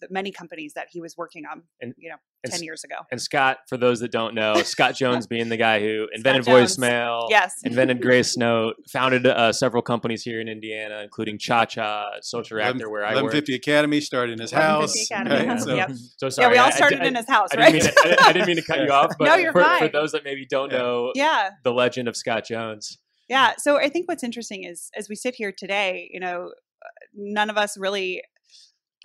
the 0.00 0.08
many 0.10 0.30
companies 0.30 0.74
that 0.74 0.88
he 0.90 1.00
was 1.00 1.16
working 1.16 1.44
on. 1.50 1.62
And- 1.80 1.94
you 1.98 2.10
know, 2.10 2.16
and 2.42 2.50
ten 2.52 2.58
s- 2.58 2.62
years 2.62 2.84
ago. 2.84 2.96
And 3.10 3.22
Scott, 3.22 3.60
for 3.70 3.78
those 3.78 4.00
that 4.00 4.12
don't 4.12 4.34
know, 4.34 4.52
Scott 4.64 4.94
Jones 4.96 5.26
being 5.26 5.48
the 5.48 5.56
guy 5.56 5.80
who 5.80 6.08
invented 6.12 6.44
voicemail, 6.44 7.28
Yes. 7.30 7.54
invented 7.64 8.00
Gracenote, 8.02 8.74
founded 8.92 9.26
uh, 9.26 9.50
several 9.50 9.82
companies 9.82 10.22
here 10.22 10.42
in 10.42 10.48
Indiana, 10.48 11.00
including 11.02 11.38
ChaCha, 11.38 12.22
Social 12.22 12.58
Reactor, 12.58 12.90
where 12.90 13.00
I 13.02 13.14
work. 13.14 13.32
1150 13.32 13.54
Academy 13.54 14.00
started 14.02 14.34
in 14.34 14.40
his 14.40 14.50
house. 14.52 14.94
Academy, 15.10 15.36
right? 15.36 15.44
yeah. 15.46 15.56
So, 15.56 15.74
Yep. 15.74 15.90
So 16.18 16.28
sorry, 16.28 16.46
yeah, 16.48 16.52
we 16.52 16.58
all 16.58 16.64
I- 16.66 16.68
I 16.68 16.70
started 16.72 17.02
in 17.02 17.14
his 17.14 17.26
house, 17.28 17.48
I 17.52 17.70
didn't, 17.70 17.72
mean 17.72 17.82
to, 17.94 18.24
I, 18.24 18.32
didn't- 18.34 18.46
mean 18.46 18.56
to 18.56 18.62
cut 18.62 18.80
you 18.80 18.88
off, 18.92 19.12
but 19.18 19.24
No, 19.24 19.36
you're 19.36 19.52
for, 19.52 19.64
for 19.78 19.88
those 19.88 20.12
that 20.12 20.22
maybe 20.24 20.44
don't 20.44 20.70
Yeah. 20.70 20.78
know 20.78 21.12
yeah. 21.14 21.50
the 21.62 21.72
legend 21.72 22.08
of 22.08 22.16
Scott 22.16 22.44
Jones. 22.44 22.98
Yeah. 23.28 23.52
So 23.58 23.76
I 23.78 23.88
think 23.88 24.08
what's 24.08 24.24
interesting 24.24 24.64
is 24.64 24.90
as 24.96 25.08
we 25.08 25.16
sit 25.16 25.34
here 25.34 25.52
today, 25.56 26.10
you 26.12 26.20
know, 26.20 26.50
uh, 26.84 26.88
none 27.14 27.50
of 27.50 27.56
us 27.56 27.76
really. 27.78 28.22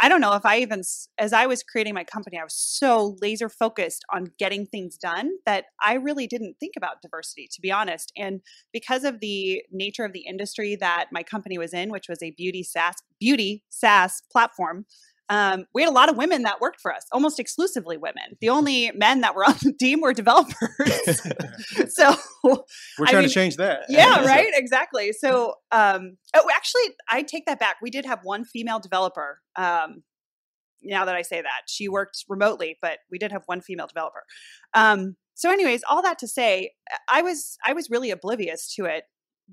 I 0.01 0.07
don't 0.07 0.21
know 0.21 0.33
if 0.33 0.45
I 0.45 0.59
even, 0.59 0.81
as 1.17 1.33
I 1.33 1.45
was 1.45 1.61
creating 1.61 1.93
my 1.93 2.05
company, 2.05 2.39
I 2.39 2.43
was 2.43 2.55
so 2.55 3.17
laser 3.21 3.49
focused 3.49 4.05
on 4.13 4.27
getting 4.39 4.65
things 4.65 4.97
done 4.97 5.31
that 5.45 5.65
I 5.83 5.95
really 5.95 6.25
didn't 6.25 6.55
think 6.57 6.75
about 6.77 7.01
diversity, 7.01 7.49
to 7.51 7.61
be 7.61 7.69
honest. 7.69 8.11
And 8.17 8.39
because 8.71 9.03
of 9.03 9.19
the 9.19 9.61
nature 9.71 10.05
of 10.05 10.13
the 10.13 10.21
industry 10.25 10.77
that 10.77 11.07
my 11.11 11.21
company 11.21 11.57
was 11.57 11.73
in, 11.73 11.89
which 11.91 12.07
was 12.07 12.23
a 12.23 12.31
beauty 12.31 12.63
SaaS 12.63 12.95
beauty 13.19 13.63
SaaS 13.69 14.21
platform, 14.31 14.85
um, 15.29 15.65
we 15.73 15.83
had 15.83 15.89
a 15.89 15.93
lot 15.93 16.09
of 16.09 16.17
women 16.17 16.43
that 16.43 16.59
worked 16.59 16.81
for 16.81 16.93
us, 16.93 17.05
almost 17.11 17.39
exclusively 17.39 17.97
women. 17.97 18.37
The 18.41 18.49
only 18.49 18.91
men 18.95 19.21
that 19.21 19.35
were 19.35 19.43
on 19.45 19.55
the 19.61 19.73
team 19.79 20.01
were 20.01 20.13
developers. 20.13 20.55
so 21.89 22.15
We're 22.43 22.55
I 23.05 23.11
trying 23.11 23.21
mean, 23.21 23.27
to 23.27 23.29
change 23.29 23.57
that. 23.57 23.81
yeah 23.89 24.25
right 24.25 24.51
exactly 24.53 25.11
so 25.11 25.55
um 25.71 26.17
oh 26.35 26.47
actually 26.55 26.81
i 27.09 27.21
take 27.21 27.45
that 27.45 27.59
back 27.59 27.77
we 27.81 27.89
did 27.89 28.05
have 28.05 28.19
one 28.23 28.43
female 28.43 28.79
developer 28.79 29.41
um 29.55 30.03
now 30.83 31.05
that 31.05 31.15
i 31.15 31.21
say 31.21 31.41
that 31.41 31.61
she 31.67 31.87
worked 31.89 32.25
remotely 32.27 32.77
but 32.81 32.99
we 33.11 33.17
did 33.17 33.31
have 33.31 33.43
one 33.45 33.61
female 33.61 33.87
developer 33.87 34.23
um 34.73 35.15
so 35.35 35.51
anyways 35.51 35.81
all 35.89 36.01
that 36.01 36.17
to 36.19 36.27
say 36.27 36.71
i 37.11 37.21
was 37.21 37.57
i 37.65 37.73
was 37.73 37.89
really 37.89 38.11
oblivious 38.11 38.73
to 38.73 38.85
it 38.85 39.03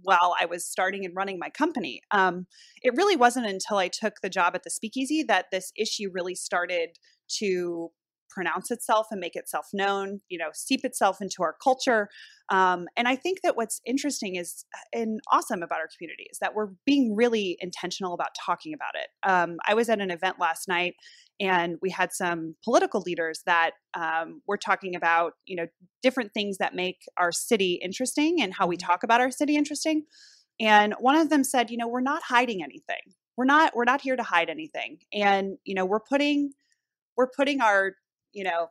while 0.02 0.34
i 0.40 0.44
was 0.44 0.68
starting 0.68 1.04
and 1.04 1.14
running 1.16 1.38
my 1.38 1.50
company 1.50 2.00
um 2.10 2.46
it 2.82 2.94
really 2.96 3.16
wasn't 3.16 3.46
until 3.46 3.78
i 3.78 3.88
took 3.88 4.20
the 4.22 4.30
job 4.30 4.54
at 4.54 4.62
the 4.62 4.70
speakeasy 4.70 5.22
that 5.22 5.46
this 5.50 5.72
issue 5.76 6.10
really 6.12 6.34
started 6.34 6.90
to 7.28 7.90
pronounce 8.36 8.70
itself 8.70 9.06
and 9.10 9.20
make 9.20 9.34
itself 9.34 9.68
known 9.72 10.20
you 10.28 10.38
know 10.38 10.50
seep 10.52 10.84
itself 10.84 11.22
into 11.22 11.42
our 11.42 11.56
culture 11.64 12.08
um, 12.48 12.86
and 12.96 13.08
I 13.08 13.16
think 13.16 13.40
that 13.42 13.56
what's 13.56 13.80
interesting 13.84 14.36
is 14.36 14.64
uh, 14.74 15.00
and 15.00 15.20
awesome 15.32 15.62
about 15.62 15.80
our 15.80 15.88
community 15.96 16.26
is 16.30 16.38
that 16.38 16.54
we're 16.54 16.68
being 16.84 17.14
really 17.16 17.56
intentional 17.60 18.14
about 18.14 18.36
talking 18.44 18.72
about 18.72 18.94
it. 18.94 19.08
Um, 19.28 19.56
I 19.66 19.74
was 19.74 19.88
at 19.88 20.00
an 20.00 20.10
event 20.10 20.36
last 20.38 20.68
night, 20.68 20.94
and 21.40 21.76
we 21.82 21.90
had 21.90 22.12
some 22.12 22.54
political 22.64 23.00
leaders 23.00 23.42
that 23.46 23.72
um, 23.94 24.42
were 24.46 24.56
talking 24.56 24.94
about 24.94 25.32
you 25.46 25.56
know 25.56 25.66
different 26.02 26.32
things 26.34 26.58
that 26.58 26.74
make 26.74 26.98
our 27.16 27.32
city 27.32 27.80
interesting 27.82 28.40
and 28.40 28.54
how 28.54 28.66
we 28.66 28.76
talk 28.76 29.02
about 29.02 29.20
our 29.20 29.30
city 29.30 29.56
interesting. 29.56 30.04
And 30.60 30.94
one 31.00 31.16
of 31.16 31.28
them 31.28 31.44
said, 31.44 31.70
you 31.70 31.76
know, 31.76 31.88
we're 31.88 32.00
not 32.00 32.22
hiding 32.22 32.62
anything. 32.62 33.12
We're 33.36 33.44
not 33.44 33.74
we're 33.74 33.84
not 33.84 34.00
here 34.00 34.16
to 34.16 34.22
hide 34.22 34.48
anything. 34.48 34.98
And 35.12 35.58
you 35.64 35.74
know, 35.74 35.84
we're 35.84 36.00
putting 36.00 36.52
we're 37.16 37.30
putting 37.36 37.60
our 37.60 37.94
you 38.36 38.44
know 38.44 38.68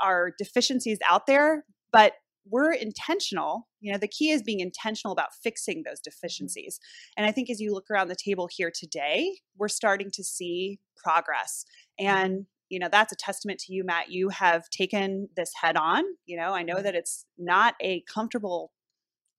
our 0.00 0.32
deficiencies 0.38 0.98
out 1.08 1.26
there 1.26 1.64
but 1.92 2.12
we're 2.48 2.72
intentional 2.72 3.68
you 3.80 3.90
know 3.90 3.98
the 3.98 4.08
key 4.08 4.30
is 4.30 4.42
being 4.42 4.60
intentional 4.60 5.12
about 5.12 5.28
fixing 5.42 5.82
those 5.84 5.98
mm-hmm. 5.98 6.10
deficiencies 6.10 6.78
and 7.16 7.26
i 7.26 7.32
think 7.32 7.50
as 7.50 7.60
you 7.60 7.72
look 7.72 7.90
around 7.90 8.08
the 8.08 8.16
table 8.16 8.48
here 8.50 8.70
today 8.72 9.38
we're 9.56 9.68
starting 9.68 10.10
to 10.12 10.22
see 10.22 10.78
progress 11.02 11.64
mm-hmm. 12.00 12.14
and 12.14 12.46
you 12.68 12.78
know 12.78 12.88
that's 12.90 13.12
a 13.12 13.16
testament 13.16 13.58
to 13.58 13.72
you 13.72 13.84
matt 13.84 14.10
you 14.10 14.28
have 14.28 14.68
taken 14.70 15.28
this 15.36 15.52
head 15.60 15.76
on 15.76 16.04
you 16.26 16.36
know 16.36 16.52
i 16.52 16.62
know 16.62 16.74
mm-hmm. 16.74 16.84
that 16.84 16.94
it's 16.94 17.24
not 17.38 17.74
a 17.80 18.02
comfortable 18.12 18.72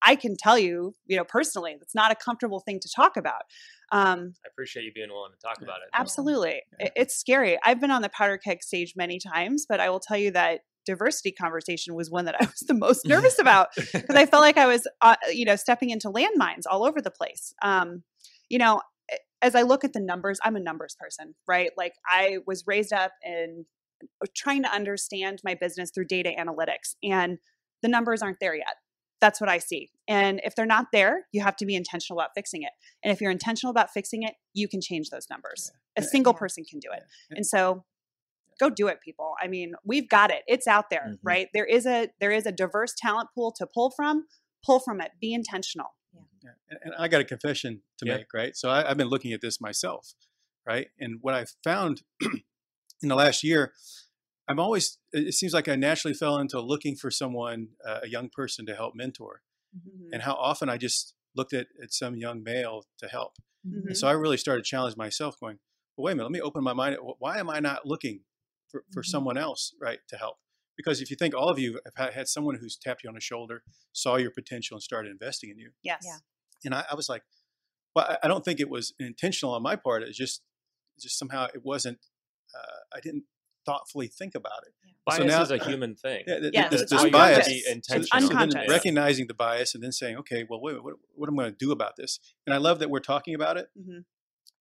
i 0.04 0.16
can 0.16 0.36
tell 0.38 0.58
you 0.58 0.94
you 1.06 1.16
know 1.18 1.24
personally 1.24 1.76
it's 1.82 1.96
not 1.96 2.12
a 2.12 2.16
comfortable 2.16 2.60
thing 2.60 2.80
to 2.80 2.90
talk 2.96 3.18
about 3.18 3.42
um, 3.92 4.34
I 4.44 4.48
appreciate 4.52 4.84
you 4.86 4.92
being 4.94 5.10
willing 5.12 5.34
to 5.34 5.38
talk 5.48 5.62
about 5.62 5.78
it. 5.84 5.90
absolutely 5.94 6.62
It- 6.80 6.94
it's 6.96 7.16
scary 7.16 7.58
i've 7.64 7.80
been 7.80 7.92
on 7.92 8.02
the 8.02 8.10
powder 8.10 8.38
keg 8.38 8.64
stage 8.64 8.94
many 8.96 9.20
times 9.20 9.66
but 9.68 9.80
i 9.80 9.90
will 9.90 10.00
tell 10.00 10.18
you 10.18 10.32
that 10.32 10.62
diversity 10.86 11.32
conversation 11.32 11.94
was 11.96 12.10
one 12.12 12.26
that 12.26 12.36
i 12.42 12.46
was 12.46 12.60
the 12.68 12.74
most 12.74 13.08
nervous 13.08 13.40
about 13.46 13.70
because 13.76 14.16
I 14.16 14.26
felt 14.26 14.42
like 14.42 14.58
I 14.58 14.66
was, 14.68 14.86
uh, 15.02 15.16
you 15.32 15.46
know, 15.46 15.56
stepping 15.56 15.92
into 15.92 16.10
landmines 16.10 16.64
all 16.70 16.84
over 16.86 17.02
the 17.02 17.10
place. 17.12 17.54
Um, 17.62 18.04
you 18.50 18.58
know, 18.58 18.82
as 19.42 19.56
I 19.56 19.62
look 19.62 19.84
at 19.86 19.94
the 19.94 20.02
numbers, 20.02 20.40
I'm 20.44 20.56
a 20.58 20.60
numbers 20.60 20.96
person, 21.00 21.36
right? 21.48 21.72
Like 21.78 21.94
I 22.08 22.40
was 22.46 22.66
raised 22.68 22.92
up 22.92 23.12
in 23.26 23.66
uh, 24.22 24.26
trying 24.36 24.64
to 24.64 24.70
understand 24.74 25.40
my 25.46 25.56
business 25.56 25.90
through 25.92 26.06
data 26.08 26.32
analytics, 26.38 26.96
and 27.02 27.38
the 27.82 27.88
numbers 27.88 28.22
aren't 28.22 28.40
there 28.42 28.56
yet. 28.56 28.76
That's 29.24 29.40
what 29.40 29.50
I 29.50 29.60
see. 29.60 29.90
And 30.06 30.42
if 30.44 30.54
they're 30.54 30.66
not 30.66 30.88
there, 30.92 31.28
you 31.32 31.40
have 31.42 31.56
to 31.56 31.66
be 31.66 31.76
intentional 31.76 32.20
about 32.20 32.32
fixing 32.36 32.64
it. 32.64 32.72
And 33.02 33.14
if 33.14 33.22
you're 33.22 33.32
intentional 33.32 33.72
about 33.72 33.90
fixing 33.94 34.24
it, 34.24 34.34
you 34.54 34.68
can 34.68 34.82
change 34.82 35.10
those 35.12 35.28
numbers. 35.30 35.72
A 35.96 36.04
single 36.04 36.34
person 36.34 36.66
can 36.70 36.80
do 36.80 36.90
it. 36.92 37.04
Yeah. 37.30 37.38
And 37.38 37.46
so 37.46 37.86
go 38.60 38.70
do 38.70 38.88
it 38.88 39.00
people 39.04 39.34
i 39.42 39.48
mean 39.48 39.74
we've 39.84 40.08
got 40.08 40.30
it 40.30 40.44
it's 40.46 40.68
out 40.68 40.92
there 40.92 41.08
Mhm. 41.14 41.18
right 41.24 41.48
there 41.56 41.66
is 41.66 41.88
a 41.88 42.10
there 42.20 42.30
is 42.32 42.46
a 42.46 42.52
diverse 42.52 42.94
talent 42.96 43.30
pool 43.34 43.52
to 43.58 43.66
pull 43.66 43.90
from 43.90 44.28
pull 44.64 44.80
from 44.80 45.02
it 45.02 45.10
be 45.20 45.34
intentional 45.34 45.88
Yeah. 46.44 46.52
And, 46.70 46.80
and 46.84 46.94
I 47.00 47.08
got 47.08 47.20
a 47.22 47.26
confession 47.26 47.82
to 47.98 48.06
Yeah. 48.06 48.18
make, 48.18 48.32
right? 48.34 48.56
So 48.56 48.70
I, 48.70 48.88
I've 48.88 48.98
been 48.98 49.08
looking 49.08 49.34
at 49.34 49.42
this 49.42 49.60
myself, 49.60 50.14
right? 50.68 50.88
And 51.00 51.18
what 51.22 51.34
I've 51.34 51.54
found 51.64 52.04
in 53.02 53.10
the 53.10 53.16
last 53.16 53.44
year, 53.44 53.74
I'm 54.48 54.60
always, 54.60 54.98
it 55.14 55.28
it 55.28 55.34
seems 55.34 55.54
like 55.54 55.68
I 55.68 55.76
naturally 55.76 56.14
fell 56.14 56.38
into 56.38 56.60
looking 56.60 56.96
for 56.96 57.10
someone, 57.12 57.70
uh, 57.88 58.00
a 58.04 58.08
young 58.10 58.30
person 58.30 58.66
to 58.66 58.76
help 58.76 58.94
mentor. 58.96 59.42
Mm-hmm. 59.76 60.14
And 60.14 60.22
how 60.24 60.34
often 60.34 60.70
I 60.70 60.78
just 60.78 61.14
looked 61.36 61.54
at, 61.54 61.68
at 61.82 61.94
some 61.94 62.16
young 62.16 62.44
male 62.44 62.84
to 63.00 63.08
help. 63.08 63.34
Mhm. 63.66 63.88
And 63.88 63.98
so 63.98 64.08
I 64.08 64.12
really 64.12 64.38
started 64.38 64.66
challenging 64.66 64.98
myself, 64.98 65.40
going, 65.40 65.60
well, 65.98 66.06
wait 66.06 66.12
a 66.12 66.16
minute, 66.16 66.26
let 66.26 66.32
me 66.32 66.42
open 66.42 66.64
my 66.64 66.74
mind. 66.74 66.98
Wh- 66.98 67.20
Why 67.22 67.40
am 67.40 67.50
I 67.50 67.60
not 67.60 67.86
looking 67.86 68.22
for, 68.70 68.84
for 68.94 69.02
Mhm. 69.02 69.06
someone 69.08 69.38
else, 69.38 69.74
right, 69.82 70.00
to 70.10 70.18
help? 70.18 70.38
Because 70.78 71.02
if 71.02 71.10
you 71.10 71.16
think 71.16 71.34
all 71.34 71.50
of 71.50 71.58
you 71.58 71.80
have 71.86 71.96
had- 71.96 72.14
had 72.14 72.28
someone 72.28 72.56
who's 72.56 72.76
tapped 72.78 73.04
you 73.04 73.08
on 73.10 73.16
the 73.16 73.22
shoulder, 73.22 73.64
saw 73.94 74.18
your 74.18 74.32
potential, 74.32 74.76
and 74.76 74.84
started 74.84 75.10
investing 75.12 75.50
in 75.50 75.58
you, 75.58 75.72
yes 75.84 76.04
Yeah. 76.06 76.18
and 76.66 76.76
I, 76.76 76.86
I 76.92 76.96
was 76.96 77.10
like, 77.10 77.24
well, 77.96 78.06
I, 78.10 78.18
I 78.24 78.28
don't 78.28 78.44
think 78.46 78.60
it 78.60 78.70
was 78.70 78.94
intentional 79.00 79.54
on 79.56 79.64
my 79.64 79.76
part. 79.76 80.04
It's 80.04 80.18
just, 80.18 80.42
just 81.00 81.18
somehow 81.18 81.46
it 81.54 81.64
wasn't. 81.64 82.00
Uh, 82.54 82.80
I 82.98 83.00
didn't 83.00 83.24
thoughtfully 83.66 84.08
think 84.08 84.36
about 84.36 84.64
it. 84.68 84.74
Bias 85.06 85.18
So 85.18 85.24
now- 85.26 85.42
is 85.42 85.52
a 85.52 85.58
human 85.58 85.96
thing. 85.96 86.24
Yeah, 86.28 86.40
th- 86.40 86.54
Yes, 86.54 86.72
this, 86.72 86.82
it's 86.84 86.92
this 86.92 87.10
bias. 87.12 87.48
be 87.48 87.64
unconscious. 87.70 88.10
So- 88.10 88.20
so 88.20 88.28
then 88.36 88.70
recognizing 88.70 89.28
the 89.28 89.34
bias 89.34 89.76
and 89.76 89.84
then 89.84 89.92
saying, 89.92 90.16
okay, 90.18 90.46
well, 90.50 90.62
wait, 90.62 90.82
what, 90.84 90.96
what 91.16 91.28
am 91.30 91.38
I 91.40 91.44
going 91.44 91.54
to 91.54 91.58
do 91.58 91.72
about 91.72 91.96
this? 91.98 92.20
And 92.48 92.54
I 92.54 92.58
love 92.58 92.80
that 92.80 92.90
we're 92.90 93.00
talking 93.02 93.36
about 93.36 93.58
it. 93.58 93.68
Mhm. 93.78 94.06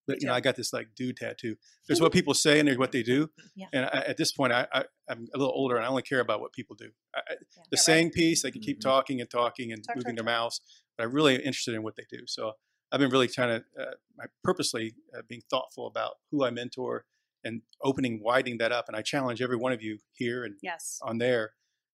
But 0.05 0.21
you 0.21 0.27
know. 0.27 0.35
I 0.35 0.41
got 0.41 0.57
this 0.57 0.73
like 0.73 0.89
dude 0.97 1.17
tattoo. 1.17 1.55
There's 1.87 2.01
what 2.01 2.13
people 2.13 2.35
say 2.35 2.59
and 2.59 2.67
there's 2.67 2.77
what 2.77 2.91
they 2.91 3.05
do. 3.05 3.31
Yeah. 3.55 3.67
And 3.73 3.85
I, 3.87 3.99
at 4.09 4.17
this 4.17 4.33
point, 4.33 4.53
I, 4.53 4.67
I, 4.73 4.85
I'm 5.09 5.29
a 5.33 5.39
little 5.39 5.55
older 5.55 5.77
and 5.77 5.85
I 5.85 5.89
only 5.89 6.03
care 6.03 6.19
about 6.19 6.41
what 6.41 6.53
people 6.53 6.75
do. 6.75 6.91
I, 7.15 7.19
I, 7.21 7.23
the 7.29 7.37
Yeah, 7.39 7.63
right. 7.71 7.79
saying 7.79 8.11
piece, 8.11 8.43
they 8.43 8.51
can 8.51 8.63
keep 8.63 8.79
Mhm. 8.79 8.83
talking 8.83 9.21
and 9.21 9.31
talking 9.31 9.71
and 9.71 9.85
Talk, 9.85 9.95
moving 9.95 10.17
talk, 10.17 10.25
their 10.25 10.35
mouths, 10.35 10.61
but 10.99 11.05
I'm 11.05 11.13
really 11.13 11.37
interested 11.37 11.75
in 11.75 11.85
what 11.85 11.95
they 11.95 12.05
do. 12.11 12.27
So 12.27 12.55
I've 12.91 12.99
been 12.99 13.11
really 13.11 13.29
trying 13.29 13.61
to, 13.61 13.65
uh, 13.81 13.93
I 14.21 14.25
purposely 14.43 14.95
uh, 15.17 15.23
being 15.29 15.43
thoughtful 15.49 15.87
about 15.87 16.15
who 16.33 16.45
I 16.45 16.51
mentor 16.51 17.05
and 17.45 17.63
opening, 17.83 18.21
widening 18.23 18.59
that 18.59 18.73
up. 18.73 18.87
And 18.89 18.97
I 18.97 19.03
challenge 19.03 19.43
every 19.43 19.57
one 19.57 19.73
of 19.73 19.83
you 19.83 19.99
here 20.13 20.45
and 20.45 20.55
yes 20.63 20.99
on 21.03 21.19
there 21.19 21.53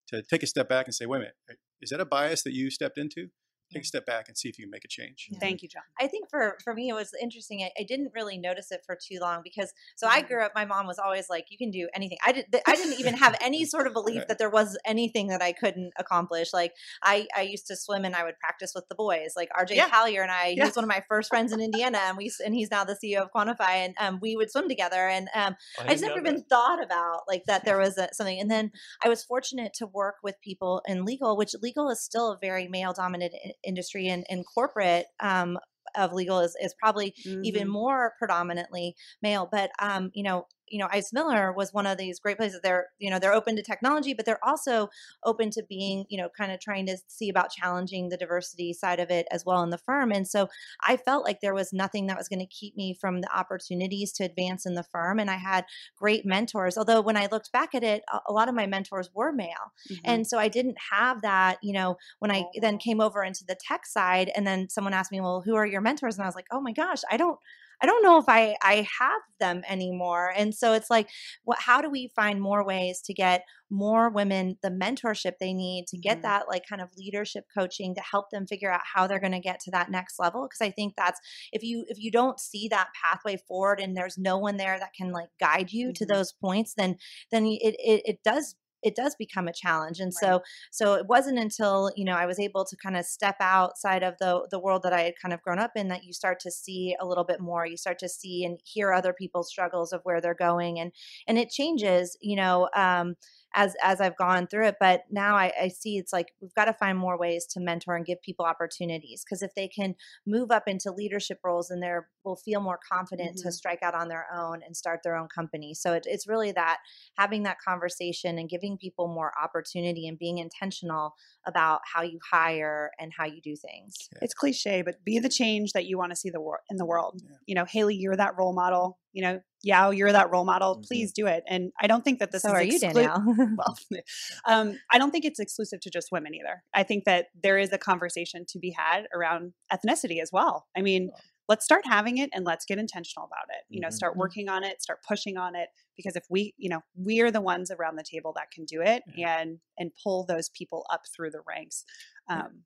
to 0.09 0.23
take 0.23 0.43
a 0.43 0.47
step 0.47 0.69
back 0.69 0.87
and 0.87 0.95
say, 0.95 1.07
wait 1.07 1.19
a 1.19 1.21
minute, 1.21 1.35
is 1.81 1.91
that 1.91 2.01
a 2.01 2.05
bias 2.05 2.43
that 2.43 2.53
you 2.53 2.71
stepped 2.71 2.99
into? 2.99 3.29
Take 3.73 3.83
a 3.83 3.87
step 3.87 4.07
back 4.07 4.29
and 4.29 4.37
see 4.39 4.49
if 4.49 4.59
you 4.59 4.65
can 4.65 4.71
make 4.71 4.85
a 4.85 4.89
change. 4.89 5.29
Yeah. 5.31 5.39
thank 5.41 5.63
you 5.63 5.69
john 5.69 5.83
I 6.01 6.07
think 6.07 6.31
for 6.31 6.57
for 6.65 6.75
me 6.75 6.89
it 6.89 6.95
was 6.95 7.11
interesting. 7.21 7.63
I, 7.63 7.71
I 7.79 7.85
didn't 7.85 8.13
really 8.15 8.39
notice 8.39 8.71
it 8.73 8.81
for 8.87 8.97
too 8.97 9.19
long 9.21 9.41
because 9.43 9.73
so 9.97 10.07
I 10.07 10.23
Mhm. 10.23 10.29
grew 10.29 10.43
up. 10.43 10.53
My 10.55 10.65
mom 10.65 10.87
was 10.87 10.99
always 10.99 11.29
like, 11.29 11.47
"You 11.51 11.59
can 11.59 11.71
do 11.71 11.89
anything." 11.95 12.19
I 12.25 12.33
did. 12.33 12.47
I 12.67 12.75
didn't 12.77 12.99
even 13.01 13.15
have 13.15 13.37
any 13.43 13.65
sort 13.65 13.87
of 13.87 13.93
belief 13.93 14.27
that 14.29 14.39
there 14.39 14.51
was 14.51 14.79
anything 14.87 15.29
that 15.29 15.43
I 15.43 15.53
couldn't 15.53 15.93
accomplish. 15.99 16.53
Like 16.53 16.73
I 17.03 17.27
I 17.37 17.43
used 17.43 17.67
to 17.69 17.77
swim 17.77 18.05
and 18.05 18.15
I 18.15 18.25
would 18.25 18.39
practice 18.39 18.73
with 18.75 18.89
the 18.89 18.95
boys. 18.95 19.33
Like 19.37 19.51
RJ 19.59 19.75
Yeah. 19.77 19.89
Collier 19.91 20.23
and 20.23 20.31
I. 20.31 20.51
He 20.51 20.57
Yeah. 20.57 20.67
was 20.67 20.77
one 20.77 20.85
of 20.85 20.89
my 20.89 21.03
first 21.09 21.29
friends 21.29 21.53
in 21.53 21.61
Indiana, 21.61 21.99
and 22.05 22.17
we 22.17 22.31
and 22.45 22.55
he's 22.55 22.71
now 22.71 22.85
the 22.85 22.97
CEO 23.03 23.23
of 23.23 23.31
Quantify, 23.35 23.75
and 23.85 23.95
um, 24.01 24.19
we 24.23 24.37
would 24.37 24.51
swim 24.51 24.69
together. 24.69 25.09
And 25.09 25.29
um, 25.35 25.57
I 25.79 25.89
just 25.89 26.03
never 26.03 26.19
even 26.19 26.43
thought 26.45 26.83
about 26.83 27.23
like 27.29 27.45
that 27.47 27.65
there 27.65 27.79
was 27.87 27.99
a, 27.99 28.09
something. 28.13 28.41
And 28.41 28.51
then 28.51 28.71
I 29.05 29.09
was 29.09 29.23
fortunate 29.25 29.73
to 29.75 29.87
work 29.87 30.17
with 30.23 30.37
people 30.41 30.83
in 30.87 31.05
legal, 31.05 31.37
which 31.37 31.55
legal 31.61 31.91
is 31.91 32.01
still 32.01 32.33
a 32.33 32.39
very 32.41 32.69
male 32.69 32.93
dominated 32.93 33.39
industry, 33.65 34.09
and, 34.09 34.25
and 34.29 34.45
corporate 34.47 35.07
um, 35.21 35.59
of 35.97 36.13
legal 36.13 36.41
is, 36.41 36.57
is 36.61 36.75
probably 36.79 37.15
even 37.43 37.67
Mhm. 37.67 37.69
more 37.69 38.15
predominantly 38.19 38.95
male. 39.23 39.49
But 39.51 39.71
um, 39.81 40.11
you 40.15 40.23
know, 40.23 40.47
you 40.71 40.79
know, 40.79 40.89
Ice 40.91 41.13
Miller 41.13 41.53
was 41.53 41.73
one 41.73 41.87
of 41.87 41.99
these 41.99 42.19
great 42.21 42.37
places. 42.37 42.61
They're, 42.63 42.89
you 42.99 43.11
know, 43.11 43.19
they're 43.19 43.33
open 43.35 43.57
to 43.57 43.63
technology, 43.63 44.15
but 44.15 44.27
they're 44.27 44.45
also 44.45 44.89
open 45.25 45.51
to 45.51 45.63
being, 45.69 46.05
you 46.09 46.19
know, 46.19 46.29
kind 46.29 46.53
of 46.53 46.61
trying 46.61 46.87
to 46.87 46.97
see 47.09 47.29
about 47.29 47.51
challenging 47.51 48.09
the 48.09 48.17
diversity 48.17 48.73
side 48.73 49.01
of 49.01 49.11
it 49.11 49.27
as 49.31 49.45
well 49.45 49.63
in 49.63 49.71
the 49.71 49.79
firm. 49.79 50.13
And 50.13 50.27
so 50.27 50.49
I 50.83 50.97
felt 50.97 51.25
like 51.25 51.41
there 51.41 51.55
was 51.55 51.73
nothing 51.73 52.07
that 52.07 52.17
was 52.19 52.29
going 52.29 52.39
to 52.41 52.47
keep 52.47 52.77
me 52.77 52.95
from 52.95 53.21
the 53.21 53.37
opportunities 53.37 54.13
to 54.15 54.25
advance 54.25 54.67
in 54.67 54.75
the 54.75 54.83
firm. 54.83 55.19
And 55.19 55.31
I 55.31 55.37
had 55.37 55.65
great 55.97 56.25
mentors. 56.27 56.77
Although 56.79 57.01
when 57.01 57.17
I 57.17 57.29
looked 57.31 57.53
back 57.53 57.75
at 57.75 57.85
it, 57.85 58.03
a, 58.29 58.33
lot 58.33 58.49
of 58.49 58.55
my 58.55 58.67
mentors 58.67 59.11
were 59.15 59.33
male. 59.33 59.73
Mhm. 59.91 59.99
And 60.05 60.27
so 60.27 60.39
I 60.39 60.49
didn't 60.49 60.79
have 60.91 61.23
that, 61.23 61.59
you 61.63 61.73
know, 61.73 61.97
when 62.19 62.31
I 62.31 62.47
then 62.61 62.77
Oh. 62.77 62.79
came 62.79 63.01
over 63.01 63.23
into 63.25 63.45
the 63.45 63.57
tech 63.57 63.87
side 63.87 64.31
and 64.37 64.47
then 64.47 64.69
someone 64.69 64.95
asked 64.95 65.13
me, 65.13 65.21
well, 65.21 65.43
who 65.43 65.55
are 65.57 65.67
your 65.67 65.81
mentors? 65.81 66.17
And 66.17 66.25
I 66.25 66.29
was 66.29 66.35
like, 66.35 66.47
oh 66.51 66.61
my 66.61 66.73
gosh, 66.73 67.03
I 67.11 67.17
don't, 67.17 67.39
I 67.81 67.87
don't 67.87 68.03
know 68.03 68.19
if 68.19 68.25
I, 68.29 68.57
I 68.63 68.87
have 68.99 69.21
them 69.41 69.63
anymore. 69.69 70.33
And 70.37 70.55
so 70.55 70.73
it's 70.73 70.91
like, 70.91 71.09
what, 71.45 71.59
how 71.61 71.81
do 71.81 71.89
we 71.91 72.09
find 72.17 72.41
more 72.41 72.65
ways 72.65 73.01
to 73.03 73.15
get 73.15 73.45
more 73.71 74.09
women 74.11 74.57
the 74.63 74.71
mentorship 74.71 75.35
they 75.39 75.53
need 75.53 75.87
to 75.89 75.99
get 75.99 76.19
Mhm. 76.19 76.23
that 76.23 76.49
like 76.49 76.67
kind 76.69 76.81
of 76.83 76.89
leadership 76.97 77.45
coaching 77.57 77.95
to 77.95 78.01
help 78.01 78.31
them 78.31 78.47
figure 78.47 78.73
out 78.73 78.81
how 78.95 79.07
they're 79.07 79.21
going 79.21 79.33
to 79.33 79.41
get 79.41 79.61
to 79.61 79.71
that 79.71 79.91
next 79.91 80.19
level? 80.19 80.43
Because 80.49 80.61
I 80.67 80.71
think 80.71 80.95
that's, 80.97 81.21
if 81.53 81.63
you, 81.63 81.85
if 81.89 81.99
you 81.99 82.11
don't 82.11 82.41
see 82.41 82.69
that 82.69 82.89
pathway 83.01 83.37
forward 83.47 83.81
and 83.81 83.97
there's 83.97 84.19
no 84.19 84.39
one 84.39 84.57
there 84.57 84.79
that 84.79 84.95
can 84.95 85.13
like 85.13 85.29
guide 85.39 85.73
you 85.73 85.93
to 85.95 86.07
Mhm. 86.07 86.07
those 86.07 86.33
points, 86.33 86.75
then, 86.75 86.97
then 87.31 87.47
it, 87.47 87.77
it, 87.79 88.03
it 88.05 88.23
does 88.25 88.57
it 88.83 88.95
does 88.95 89.15
become 89.17 89.49
a 89.49 89.53
challenge 89.53 90.01
and 90.01 90.15
Right. 90.15 90.15
so 90.15 90.41
so 90.71 90.95
it 90.95 91.07
wasn't 91.07 91.39
until 91.39 91.91
you 91.97 92.05
know 92.05 92.15
i 92.15 92.27
was 92.27 92.39
able 92.39 92.65
to 92.65 92.77
kind 92.77 92.97
of 92.97 93.05
step 93.05 93.37
outside 93.41 94.03
of 94.03 94.15
the 94.19 94.47
the 94.51 94.59
world 94.61 94.83
that 94.83 94.93
i 94.93 95.03
had 95.03 95.15
kind 95.21 95.33
of 95.35 95.43
grown 95.43 95.59
up 95.59 95.73
in 95.77 95.89
that 95.89 96.05
you 96.05 96.13
start 96.13 96.39
to 96.41 96.51
see 96.51 96.97
a 97.01 97.07
little 97.07 97.25
bit 97.25 97.41
more 97.41 97.67
you 97.67 97.77
start 97.77 97.99
to 97.99 98.09
see 98.09 98.45
and 98.45 98.61
hear 98.65 98.93
other 98.93 99.13
people's 99.13 99.49
struggles 99.49 99.93
of 99.93 100.01
where 100.05 100.21
they're 100.21 100.35
going 100.35 100.79
and 100.79 100.93
and 101.27 101.39
it 101.39 101.51
changes 101.51 102.17
you 102.21 102.37
know 102.37 102.69
um 102.75 103.15
as 103.55 103.75
as 103.83 104.01
i've 104.01 104.17
gone 104.17 104.47
through 104.47 104.67
it 104.67 104.77
but 104.79 105.03
now 105.11 105.35
i, 105.37 105.53
I 105.61 105.69
see 105.69 105.97
it's 105.97 106.13
like 106.13 106.29
we've 106.41 106.55
got 106.55 106.67
to 106.67 106.73
find 106.73 106.99
more 106.99 107.19
ways 107.19 107.47
to 107.53 107.61
mentor 107.61 107.97
and 107.97 108.05
give 108.05 108.21
people 108.23 108.45
opportunities 108.45 109.25
because 109.25 109.43
if 109.43 109.55
they 109.55 109.69
can 109.69 109.95
move 110.27 110.51
up 110.51 110.65
into 110.67 110.93
leadership 110.93 111.39
roles 111.45 111.71
and 111.71 111.83
they 111.83 111.93
will 112.25 112.37
feel 112.37 112.61
more 112.61 112.79
confident 112.91 113.37
to 113.39 113.49
Mhm. 113.49 113.53
strike 113.53 113.83
out 113.83 113.95
on 113.95 114.09
their 114.09 114.27
own 114.35 114.61
and 114.65 114.77
start 114.77 115.01
their 115.03 115.17
own 115.17 115.29
company 115.35 115.75
so 115.75 115.95
it, 115.95 116.05
it's 116.07 116.29
really 116.29 116.53
that 116.53 116.79
having 117.17 117.43
that 117.45 117.59
conversation 117.67 118.39
and 118.39 118.49
giving 118.49 118.77
people 118.77 119.09
more 119.09 119.33
opportunity 119.43 120.07
and 120.07 120.19
being 120.19 120.39
intentional 120.39 121.15
about 121.47 121.81
how 121.93 122.03
you 122.03 122.19
hire 122.31 122.91
and 122.99 123.13
how 123.17 123.25
you 123.25 123.41
do 123.41 123.57
things. 123.57 124.09
it's 124.21 124.35
cliche, 124.35 124.83
but 124.83 125.03
be 125.05 125.19
the 125.19 125.29
change 125.29 125.73
that 125.73 125.87
you 125.87 125.97
want 125.97 126.11
to 126.11 126.17
see 126.17 126.31
the 126.31 126.41
wor- 126.41 126.61
in 126.71 126.77
the 126.77 126.85
world. 126.87 127.21
Yeah. 127.25 127.37
You 127.47 127.55
know, 127.55 127.65
Haley, 127.65 127.95
you're 127.97 128.17
that 128.17 128.37
role 128.37 128.53
model. 128.53 128.99
You 129.13 129.23
know, 129.23 129.41
Yaw, 129.63 129.91
you're 129.91 130.13
that 130.13 130.31
role 130.31 130.45
model. 130.45 130.77
Mhm. 130.77 130.87
Please 130.87 131.13
do 131.13 131.27
it. 131.27 131.43
And 131.49 131.73
I 131.81 131.87
don't 131.87 132.05
think 132.05 132.21
that 132.21 132.31
this 132.31 132.43
so 132.43 132.55
is 132.55 132.81
Danielle? 132.81 133.25
well, 133.57 133.77
um, 134.47 134.79
I 134.91 134.99
don't 134.99 135.11
think 135.11 135.25
it's 135.25 135.41
exclusive 135.41 135.81
to 135.81 135.91
just 135.91 136.13
women 136.13 136.35
either. 136.35 136.63
I 136.75 136.83
think 136.85 137.05
that 137.05 137.27
there 137.43 137.59
is 137.59 137.73
a 137.73 137.79
conversation 137.79 138.45
to 138.49 138.59
be 138.59 138.71
had 138.71 139.07
around 139.15 139.55
ethnicity 139.73 140.21
as 140.23 140.31
well. 140.33 140.67
I 140.77 140.83
mean, 140.83 141.11
let's 141.49 141.65
start 141.65 141.85
having 141.87 142.19
it 142.19 142.31
and 142.33 142.45
let's 142.45 142.65
get 142.67 142.79
intentional 142.79 143.27
about 143.27 143.47
it. 143.49 143.65
You 143.71 143.81
know, 143.81 143.89
Mhm. 143.89 143.93
start 143.93 144.15
Mhm. 144.15 144.19
working 144.19 144.49
on 144.49 144.65
it, 144.65 144.81
start 144.83 145.03
pushing 145.03 145.37
on 145.39 145.57
it 145.57 145.71
because 145.97 146.15
if 146.15 146.25
we, 146.31 146.55
you 146.57 146.69
know, 146.69 146.83
we 146.95 147.21
are 147.21 147.31
the 147.31 147.41
ones 147.41 147.71
around 147.71 147.97
the 147.97 148.05
table 148.05 148.33
that 148.37 148.51
can 148.53 148.65
do 148.65 148.81
it 148.83 149.03
and 149.17 149.61
and 149.79 149.91
pull 150.03 150.25
those 150.25 150.51
people 150.51 150.87
up 150.91 151.03
through 151.15 151.31
the 151.31 151.41
ranks. 151.47 151.85
Um, 152.29 152.65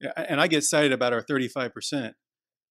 Yeah, 0.00 0.12
and 0.16 0.40
I 0.40 0.46
get 0.46 0.58
excited 0.58 0.92
about 0.92 1.12
our 1.12 1.22
35%, 1.22 2.16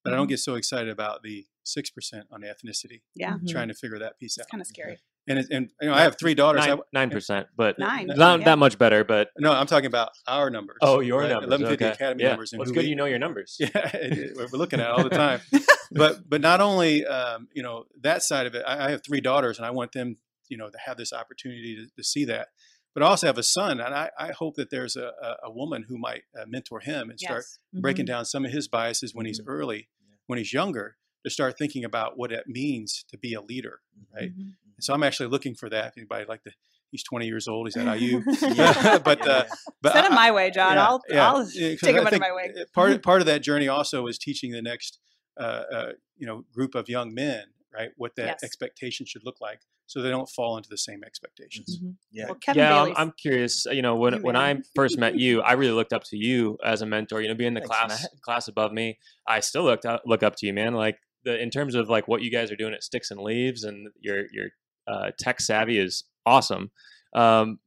but 0.06 0.14
I 0.14 0.16
don't 0.16 0.28
Mhm. 0.28 0.30
get 0.30 0.40
so 0.40 0.56
excited 0.56 0.90
about 0.90 1.22
the 1.24 1.46
6% 1.66 2.28
on 2.32 2.42
ethnicity, 2.44 3.02
yeah, 3.16 3.34
Mhm. 3.34 3.50
trying 3.50 3.68
to 3.68 3.74
figure 3.74 4.00
that 4.00 4.18
piece 4.20 4.38
it's 4.38 4.46
out. 4.46 4.50
kind 4.52 4.62
of 4.62 4.68
scary. 4.68 5.00
and 5.28 5.40
it, 5.40 5.48
and 5.50 5.72
you 5.82 5.88
know 5.90 5.94
I 5.96 6.02
have 6.04 6.18
three 6.20 6.36
daughters. 6.36 6.66
Nine 6.68 6.80
nine 6.94 7.10
percent, 7.10 7.48
but 7.58 7.80
Nine. 7.80 8.06
not 8.08 8.40
Yeah. 8.42 8.46
that 8.46 8.58
much 8.60 8.78
better. 8.78 9.04
But 9.04 9.32
no, 9.40 9.52
I'm 9.52 9.66
talking 9.66 9.88
about 9.88 10.12
our 10.28 10.52
numbers. 10.52 10.78
oh, 10.84 11.00
your 11.00 11.22
right? 11.22 11.30
numbers. 11.30 11.48
1150 11.50 11.86
okay. 11.86 11.94
Academy 11.96 12.22
yeah. 12.24 12.30
numbers. 12.30 12.54
and 12.54 12.60
Well, 12.60 12.64
it's 12.70 12.72
good 12.72 12.84
we- 12.84 12.90
you 12.92 12.96
know 12.96 13.06
your 13.06 13.18
numbers. 13.20 13.58
Yeah, 13.60 13.70
it- 13.74 14.18
it- 14.20 14.36
we're 14.38 14.46
looking 14.60 14.80
at 14.80 14.86
it 14.88 14.92
all 14.92 15.04
the 15.04 15.10
time. 15.10 15.42
but 15.92 16.30
but 16.30 16.42
not 16.42 16.62
only 16.62 17.06
um, 17.08 17.48
you 17.54 17.64
know 17.64 17.86
that 18.02 18.22
side 18.22 18.46
of 18.46 18.54
it. 18.54 18.64
I, 18.68 18.86
I 18.86 18.92
have 18.92 19.02
three 19.04 19.20
daughters, 19.22 19.58
and 19.58 19.66
I 19.66 19.72
want 19.72 19.92
them 19.94 20.18
you 20.48 20.58
know 20.58 20.70
to 20.70 20.78
have 20.78 20.98
this 20.98 21.12
opportunity 21.12 21.76
to, 21.76 21.88
to 21.98 22.04
see 22.04 22.26
that. 22.26 22.50
But 22.94 23.02
I 23.04 23.08
also 23.08 23.26
have 23.28 23.38
a 23.40 23.44
son, 23.44 23.82
and 23.82 23.94
I, 23.94 24.10
I 24.18 24.32
hope 24.32 24.56
that 24.56 24.70
there's 24.70 24.96
a, 24.96 25.08
a, 25.22 25.36
a 25.48 25.52
woman 25.52 25.84
who 25.90 25.98
might 25.98 26.22
uh, 26.40 26.46
mentor 26.48 26.80
him 26.80 27.10
and 27.10 27.20
start 27.20 27.44
Yes. 27.74 27.82
breaking 27.82 28.06
down 28.06 28.24
some 28.24 28.46
of 28.46 28.52
his 28.52 28.70
biases 28.70 29.14
when 29.14 29.26
he's 29.26 29.42
Mhm. 29.42 29.46
early, 29.48 29.78
Yeah. 29.78 29.95
When 30.28 30.38
he's 30.38 30.54
younger, 30.54 30.98
to 31.24 31.30
start 31.30 31.58
thinking 31.58 31.84
about 31.84 32.18
what 32.18 32.32
it 32.32 32.44
means 32.48 33.04
to 33.10 33.18
be 33.18 33.34
a 33.34 33.42
leader. 33.42 33.80
Right. 34.14 34.32
Mhm. 34.38 34.54
So 34.80 34.94
I'm 34.94 35.04
actually 35.04 35.30
looking 35.30 35.56
for 35.56 35.70
that. 35.70 35.88
If 35.88 35.98
anybody 35.98 36.26
like 36.28 36.44
the, 36.44 36.52
he's 36.92 37.04
20 37.04 37.26
years 37.26 37.48
old. 37.48 37.68
He's 37.68 37.78
at 37.78 37.88
IU. 38.00 38.22
Yeah. 38.42 38.98
but 39.04 39.26
Yeah, 39.26 39.32
uh, 39.32 39.44
but 39.82 39.94
Send 39.94 40.08
him 40.08 40.14
my 40.14 40.32
way, 40.32 40.52
John. 40.52 40.76
yeah, 40.76 40.88
I'll 40.88 41.02
I'll 41.40 41.46
take 41.48 41.82
him 41.82 42.06
under 42.06 42.20
my 42.20 42.32
wing. 42.32 42.54
Part 42.74 43.02
part 43.10 43.22
of 43.22 43.28
that 43.28 43.42
journey 43.42 43.68
also 43.68 44.06
is 44.08 44.18
teaching 44.18 44.52
the 44.52 44.62
next, 44.62 45.00
uh, 45.40 45.64
uh, 45.74 45.92
you 46.18 46.28
know, 46.28 46.44
group 46.54 46.76
of 46.76 46.88
young 46.90 47.14
men, 47.14 47.46
right, 47.78 47.90
what 47.98 48.16
that 48.16 48.26
Yes. 48.26 48.44
expectation 48.44 49.06
should 49.06 49.24
look 49.26 49.42
like, 49.42 49.60
so 49.86 50.02
they 50.02 50.10
don't 50.10 50.30
fall 50.30 50.58
into 50.58 50.70
the 50.70 50.78
same 50.78 51.04
expectations. 51.04 51.80
Mhm. 51.82 51.96
Yeah. 52.12 52.26
Well, 52.26 52.36
Kevin 52.36 52.64
yeah, 52.64 52.82
I'm, 52.82 52.94
I'm 52.96 53.12
curious. 53.12 53.66
You 53.66 53.82
know, 53.82 53.96
when 53.96 54.14
You 54.16 54.20
when 54.22 54.36
I 54.36 54.62
first 54.76 54.98
met 54.98 55.16
you, 55.16 55.42
I 55.42 55.54
really 55.54 55.74
looked 55.74 55.94
up 55.94 56.04
to 56.06 56.18
you 56.18 56.58
as 56.64 56.82
a 56.82 56.86
mentor. 56.86 57.22
You 57.22 57.28
know, 57.28 57.36
being 57.36 57.54
the 57.54 57.62
Thanks, 57.62 57.76
class 57.76 58.02
Matt. 58.04 58.22
class 58.22 58.48
above 58.48 58.72
me, 58.72 58.98
I 59.28 59.40
still 59.40 59.64
looked 59.64 59.86
up, 59.86 60.02
look 60.06 60.24
up 60.24 60.36
to 60.38 60.46
you, 60.46 60.54
man. 60.54 60.74
Like 60.74 60.98
the 61.24 61.40
in 61.42 61.50
terms 61.50 61.76
of 61.76 61.90
like 61.90 62.08
what 62.08 62.22
you 62.22 62.32
guys 62.32 62.52
are 62.52 62.56
doing 62.56 62.74
at 62.74 62.84
Sticks 62.84 63.12
and 63.12 63.20
Leaves 63.20 63.64
and 63.64 63.90
your 64.00 64.26
your 64.32 64.48
uh, 64.88 65.12
tech 65.20 65.42
savvy 65.42 65.78
is 65.80 66.04
awesome. 66.26 66.72
Um, 67.14 67.60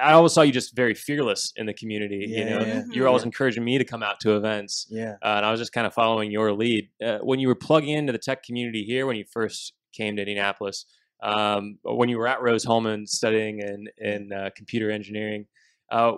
I 0.00 0.10
I 0.10 0.12
always 0.12 0.32
saw 0.32 0.42
you 0.42 0.52
just 0.52 0.74
very 0.74 0.94
fearless 0.94 1.52
in 1.56 1.66
the 1.66 1.74
community. 1.74 2.26
you 2.28 2.44
know, 2.44 2.60
yeah, 2.60 2.82
you 2.90 3.02
were 3.02 3.08
always 3.08 3.22
yeah. 3.22 3.28
encouraging 3.28 3.64
me 3.64 3.78
to 3.78 3.84
come 3.84 4.02
out 4.02 4.20
to 4.20 4.36
events. 4.36 4.86
Yeah. 4.90 5.14
uh, 5.22 5.36
and 5.36 5.46
I 5.46 5.50
was 5.50 5.60
just 5.60 5.72
kind 5.72 5.86
of 5.86 5.94
following 5.94 6.30
your 6.30 6.52
lead. 6.52 6.88
Uh, 7.04 7.18
when 7.18 7.38
you 7.38 7.48
were 7.48 7.54
plugging 7.54 7.96
into 7.96 8.12
the 8.12 8.18
tech 8.18 8.42
community 8.42 8.84
here, 8.84 9.06
when 9.06 9.16
you 9.16 9.24
first 9.30 9.74
came 9.92 10.16
to 10.16 10.22
Indianapolis, 10.22 10.86
um, 11.22 11.78
when 11.82 12.08
you 12.08 12.18
were 12.18 12.26
at 12.26 12.42
Rose-Hulman 12.42 13.06
studying 13.06 13.60
in 13.60 13.88
in 13.98 14.32
uh, 14.32 14.50
computer 14.56 14.90
engineering, 14.90 15.46
uh, 15.90 16.12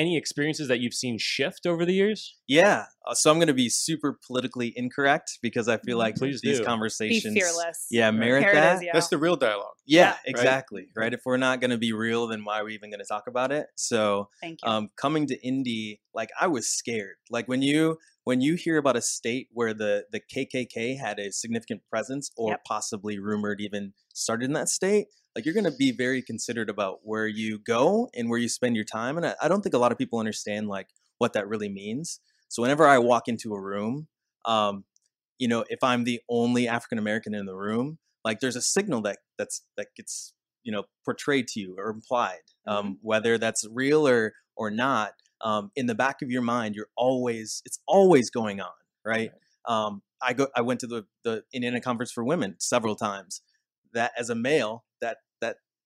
any 0.00 0.16
experiences 0.16 0.68
that 0.68 0.80
you've 0.80 0.94
seen 0.94 1.18
shift 1.18 1.66
over 1.66 1.84
the 1.84 1.92
years? 1.92 2.36
Yeah. 2.48 2.86
Uh, 3.06 3.14
so 3.14 3.30
I'm 3.30 3.36
going 3.36 3.48
to 3.48 3.54
be 3.54 3.68
super 3.68 4.18
politically 4.26 4.72
incorrect 4.76 5.38
because 5.42 5.68
I 5.68 5.76
feel 5.78 5.98
like 5.98 6.16
Please 6.16 6.40
these 6.40 6.56
do. 6.58 6.62
be 6.62 6.66
conversations. 6.66 7.34
fearless. 7.34 7.86
Yeah, 7.90 8.10
merit 8.10 8.42
Here 8.42 8.52
it 8.52 8.54
that. 8.54 8.76
is, 8.76 8.82
yeah. 8.82 8.90
That's 8.94 9.08
the 9.08 9.18
real 9.18 9.36
dialogue. 9.36 9.74
Yeah, 9.86 10.00
Yeah. 10.24 10.30
exactly. 10.30 10.88
Right. 10.96 11.12
If 11.12 11.20
we're 11.24 11.36
not 11.36 11.60
going 11.60 11.70
to 11.70 11.78
be 11.78 11.92
real, 11.92 12.26
then 12.28 12.44
why 12.44 12.60
are 12.60 12.64
we 12.64 12.74
even 12.74 12.90
going 12.90 13.00
to 13.00 13.06
talk 13.06 13.24
about 13.28 13.52
it? 13.52 13.66
So, 13.76 14.30
Thank 14.40 14.60
you. 14.64 14.70
um, 14.70 14.90
coming 14.96 15.26
to 15.28 15.46
Indy, 15.46 16.00
like 16.14 16.30
I 16.40 16.46
was 16.46 16.68
scared. 16.68 17.16
Like 17.30 17.46
when 17.46 17.62
you 17.62 17.98
when 18.24 18.40
you 18.40 18.54
hear 18.54 18.76
about 18.76 18.96
a 18.96 19.02
state 19.02 19.48
where 19.52 19.72
the 19.74 20.04
the 20.12 20.20
KKK 20.20 20.98
had 20.98 21.18
a 21.18 21.32
significant 21.32 21.82
presence, 21.90 22.30
or 22.36 22.50
Yep. 22.52 22.64
possibly 22.64 23.18
rumored 23.18 23.60
even 23.60 23.92
started 24.12 24.44
in 24.46 24.52
that 24.54 24.68
state, 24.68 25.06
like 25.34 25.44
you're 25.44 25.54
going 25.54 25.64
to 25.64 25.70
be 25.70 25.92
very 25.92 26.22
considered 26.22 26.68
about 26.68 27.00
where 27.02 27.26
you 27.26 27.58
go 27.58 28.08
and 28.14 28.28
where 28.28 28.38
you 28.38 28.48
spend 28.48 28.76
your 28.76 28.84
time. 28.84 29.16
And 29.16 29.26
I, 29.26 29.34
I 29.42 29.48
don't 29.48 29.62
think 29.62 29.74
a 29.74 29.78
lot 29.78 29.92
of 29.92 29.98
people 29.98 30.18
understand 30.18 30.68
like 30.68 30.88
what 31.18 31.32
that 31.34 31.48
really 31.48 31.68
means. 31.68 32.20
So 32.48 32.62
whenever 32.62 32.86
I 32.86 32.98
walk 32.98 33.28
into 33.28 33.54
a 33.54 33.60
room, 33.60 34.08
um, 34.44 34.84
you 35.38 35.48
know, 35.48 35.64
if 35.68 35.82
I'm 35.82 36.04
the 36.04 36.20
only 36.28 36.66
African 36.68 36.98
American 36.98 37.34
in 37.34 37.46
the 37.46 37.54
room, 37.54 37.98
like 38.24 38.40
there's 38.40 38.56
a 38.56 38.62
signal 38.62 39.02
that 39.02 39.18
that's 39.38 39.62
that 39.76 39.88
gets 39.96 40.34
you 40.62 40.72
know 40.72 40.84
portrayed 41.04 41.48
to 41.48 41.60
you 41.60 41.76
or 41.78 41.90
implied, 41.90 42.40
um, 42.66 42.98
whether 43.00 43.38
that's 43.38 43.66
real 43.70 44.06
or 44.06 44.34
or 44.56 44.70
not. 44.70 45.12
Um, 45.42 45.70
in 45.74 45.86
the 45.86 45.94
back 45.94 46.20
of 46.20 46.30
your 46.30 46.42
mind, 46.42 46.74
you're 46.74 46.90
always 46.96 47.62
it's 47.64 47.78
always 47.86 48.28
going 48.28 48.60
on, 48.60 48.68
right? 49.04 49.30
Um, 49.66 50.02
I 50.20 50.34
go 50.34 50.48
I 50.54 50.60
went 50.60 50.80
to 50.80 50.86
the 50.86 51.06
the 51.24 51.44
Indiana 51.52 51.80
Conference 51.80 52.12
for 52.12 52.24
Women 52.24 52.56
several 52.58 52.96
times. 52.96 53.40
That 53.94 54.12
as 54.18 54.28
a 54.28 54.34
male, 54.34 54.84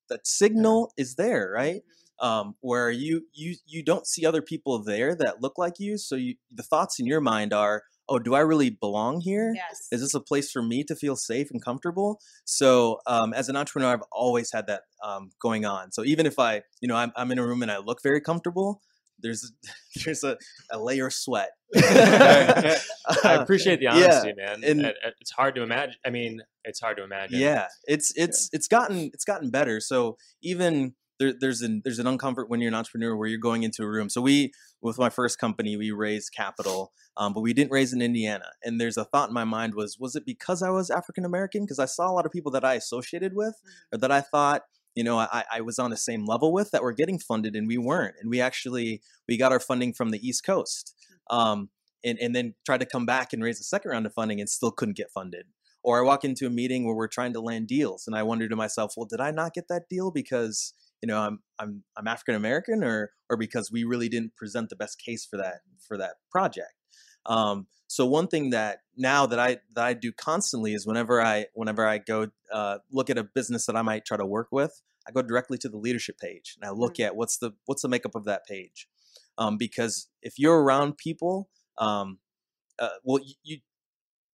that 0.09 0.27
signal 0.27 0.93
is 0.97 1.17
there, 1.17 1.51
right? 1.55 1.83
um, 2.21 2.55
where 2.61 2.91
you 2.91 3.27
you 3.33 3.57
you 3.67 3.83
don't 3.83 4.07
see 4.07 4.25
other 4.25 4.43
people 4.43 4.83
there 4.83 5.15
that 5.17 5.41
look 5.41 5.59
like 5.59 5.79
you. 5.79 5.99
So 5.99 6.17
you, 6.17 6.37
the 6.53 6.63
thoughts 6.63 7.01
in 7.01 7.07
your 7.07 7.21
mind 7.21 7.53
are, 7.53 7.83
"Oh, 8.09 8.19
do 8.19 8.35
I 8.35 8.41
really 8.41 8.71
belong 8.71 9.21
here? 9.21 9.53
yes. 9.55 9.89
Is 9.91 10.01
this 10.01 10.15
a 10.15 10.21
place 10.21 10.51
for 10.51 10.63
me 10.63 10.85
to 10.85 10.95
feel 10.95 11.17
safe 11.17 11.51
and 11.51 11.63
comfortable?" 11.63 12.21
So 12.45 13.01
um, 13.07 13.33
as 13.35 13.49
an 13.49 13.57
entrepreneur, 13.57 13.93
I've 13.93 14.05
always 14.13 14.53
had 14.53 14.67
that 14.69 14.83
um, 15.03 15.33
going 15.41 15.65
on. 15.65 15.93
So 15.93 16.05
even 16.05 16.27
if 16.27 16.39
I, 16.39 16.63
you 16.81 16.89
know, 16.89 16.97
I'm, 16.97 17.13
I'm 17.17 17.31
in 17.33 17.39
a 17.39 17.47
room 17.47 17.63
and 17.63 17.71
I 17.71 17.79
look 17.79 18.03
very 18.03 18.21
comfortable, 18.21 18.81
there's 19.21 19.53
there's 20.05 20.25
a, 20.25 20.37
a 20.71 20.79
layer 20.79 21.07
of 21.07 21.13
sweat. 21.15 21.51
I 21.77 22.79
Uh, 23.25 23.43
appreciate 23.43 23.79
the 23.81 23.85
yeah, 23.87 23.93
honesty, 23.95 24.33
man. 24.37 24.65
and- 24.65 24.81
It- 24.83 24.97
it- 25.05 25.15
it's 25.21 25.31
hard 25.33 25.55
to 25.57 25.63
imagine. 25.63 25.97
I 26.07 26.11
mean, 26.11 26.43
it's 26.65 26.81
hard 26.81 26.97
to 26.99 27.05
imagine. 27.05 27.39
Yeah, 27.41 27.69
it's 27.85 28.13
it's 28.17 28.49
it's 28.53 28.69
gotten 28.69 29.11
it's 29.13 29.25
gotten 29.25 29.51
better. 29.51 29.81
So 29.81 30.17
even 30.43 30.95
there, 31.19 31.33
there's 31.39 31.63
an 31.63 31.81
there's 31.85 31.99
an 31.99 32.07
uncomfort 32.07 32.49
when 32.49 32.61
you're 32.61 32.69
an 32.69 32.75
entrepreneur 32.75 33.17
where 33.17 33.29
you're 33.29 33.39
going 33.39 33.63
into 33.63 33.83
a 33.83 33.89
room. 33.89 34.09
So 34.09 34.21
we 34.21 34.53
with 34.81 34.99
my 34.99 35.11
first 35.11 35.39
company 35.39 35.77
we 35.77 35.91
raised 35.93 36.33
capital, 36.37 36.93
um, 37.17 37.33
but 37.33 37.41
we 37.41 37.53
didn't 37.53 37.71
raise 37.71 37.93
in 37.93 38.03
Indiana. 38.03 38.47
And 38.65 38.81
there's 38.81 38.97
a 38.97 39.05
thought 39.05 39.29
in 39.29 39.35
my 39.35 39.45
mind 39.45 39.75
was 39.75 39.97
was 39.99 40.17
it 40.17 40.25
because 40.27 40.63
I 40.63 40.71
was 40.71 40.91
African 40.91 41.25
American? 41.25 41.65
Because 41.65 41.79
I 41.79 41.85
saw 41.87 42.11
a 42.11 42.13
lot 42.15 42.27
of 42.27 42.33
people 42.33 42.51
that 42.53 42.65
I 42.65 42.75
associated 42.75 43.35
with 43.35 43.55
or 43.93 43.99
that 43.99 44.11
I 44.11 44.21
thought 44.23 44.63
you 44.95 45.05
know 45.05 45.19
I, 45.19 45.45
I 45.53 45.61
was 45.61 45.79
on 45.79 45.91
the 45.91 45.97
same 45.97 46.25
level 46.25 46.53
with 46.53 46.71
that 46.71 46.83
were 46.83 46.93
getting 46.93 47.19
funded 47.19 47.57
and 47.57 47.69
we 47.69 47.79
weren't. 47.79 48.17
And 48.21 48.31
we 48.31 48.41
actually 48.41 49.03
we 49.29 49.37
got 49.37 49.53
our 49.53 49.61
funding 49.61 49.93
from 49.93 50.11
the 50.11 50.27
East 50.27 50.45
Coast. 50.45 50.95
Um, 51.31 51.71
and, 52.07 52.19
and 52.19 52.37
then 52.37 52.53
tried 52.67 52.81
to 52.81 52.87
come 52.87 53.07
back 53.07 53.33
and 53.33 53.43
raise 53.43 53.59
a 53.61 53.65
second 53.65 53.91
round 53.91 54.05
of 54.05 54.13
funding 54.13 54.39
and 54.39 54.47
still 54.47 54.71
couldn't 54.71 54.99
get 54.99 55.11
funded 55.11 55.47
or 55.85 55.99
I 55.99 56.03
walk 56.03 56.25
into 56.25 56.47
a 56.47 56.51
meeting 56.51 56.85
where 56.85 56.95
we're 56.97 57.07
trying 57.07 57.35
to 57.35 57.41
land 57.41 57.69
deals, 57.69 58.07
and 58.07 58.17
I 58.17 58.23
wonder 58.23 58.49
to 58.49 58.57
myself, 58.57 58.95
well, 58.97 59.07
did 59.07 59.21
I 59.21 59.31
not 59.31 59.53
get 59.53 59.69
that 59.69 59.89
deal 59.89 60.11
because 60.11 60.73
you 61.03 61.07
know 61.07 61.21
I'm 61.21 61.41
I'm 61.59 61.85
I'm 61.97 62.09
African 62.09 62.35
American, 62.35 62.83
or 62.83 63.13
or 63.31 63.37
because 63.37 63.71
we 63.71 63.85
really 63.85 64.09
didn't 64.09 64.35
present 64.35 64.71
the 64.71 64.77
best 64.77 64.99
case 64.99 65.25
for 65.25 65.37
that 65.37 65.61
for 65.87 65.97
that 65.99 66.15
project? 66.33 66.73
Um, 67.27 67.67
so 67.87 68.07
one 68.07 68.27
thing 68.29 68.51
that 68.51 68.79
now 68.97 69.27
that 69.27 69.39
I 69.39 69.59
that 69.75 69.85
I 69.85 69.95
do 69.95 70.13
constantly 70.13 70.75
is 70.75 70.87
whenever 70.87 71.21
I 71.23 71.47
whenever 71.55 71.87
I 71.87 71.99
go 71.99 72.29
uh, 72.53 72.79
look 72.91 73.11
at 73.11 73.19
a 73.19 73.25
business 73.25 73.67
that 73.67 73.77
I 73.77 73.83
might 73.83 74.05
try 74.05 74.17
to 74.17 74.27
work 74.27 74.49
with, 74.51 74.83
I 75.07 75.13
go 75.13 75.23
directly 75.23 75.59
to 75.59 75.69
the 75.69 75.77
leadership 75.77 76.19
page 76.19 76.57
and 76.57 76.69
I 76.69 76.73
look 76.73 76.99
at 76.99 77.17
what's 77.17 77.39
the 77.39 77.53
what's 77.67 77.83
the 77.83 77.89
makeup 77.89 78.15
of 78.15 78.25
that 78.25 78.47
page, 78.47 78.89
um, 79.39 79.57
because 79.57 80.09
if 80.23 80.39
you're 80.39 80.63
around 80.63 80.97
people, 80.97 81.49
um, 81.79 82.19
uh, 82.79 82.89
well, 83.05 83.23
you, 83.23 83.35
you 83.43 83.59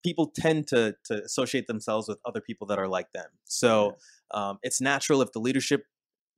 people 0.03 0.33
tend 0.35 0.67
to 0.69 0.95
to 1.05 1.23
associate 1.23 1.67
themselves 1.67 2.09
with 2.09 2.19
other 2.25 2.41
people 2.41 2.67
that 2.69 2.79
are 2.79 2.89
like 2.89 3.13
them. 3.13 3.29
So 3.45 3.97
um, 4.31 4.59
it's 4.63 4.81
natural 4.81 5.23
if 5.23 5.33
the 5.33 5.41
leadership 5.41 5.85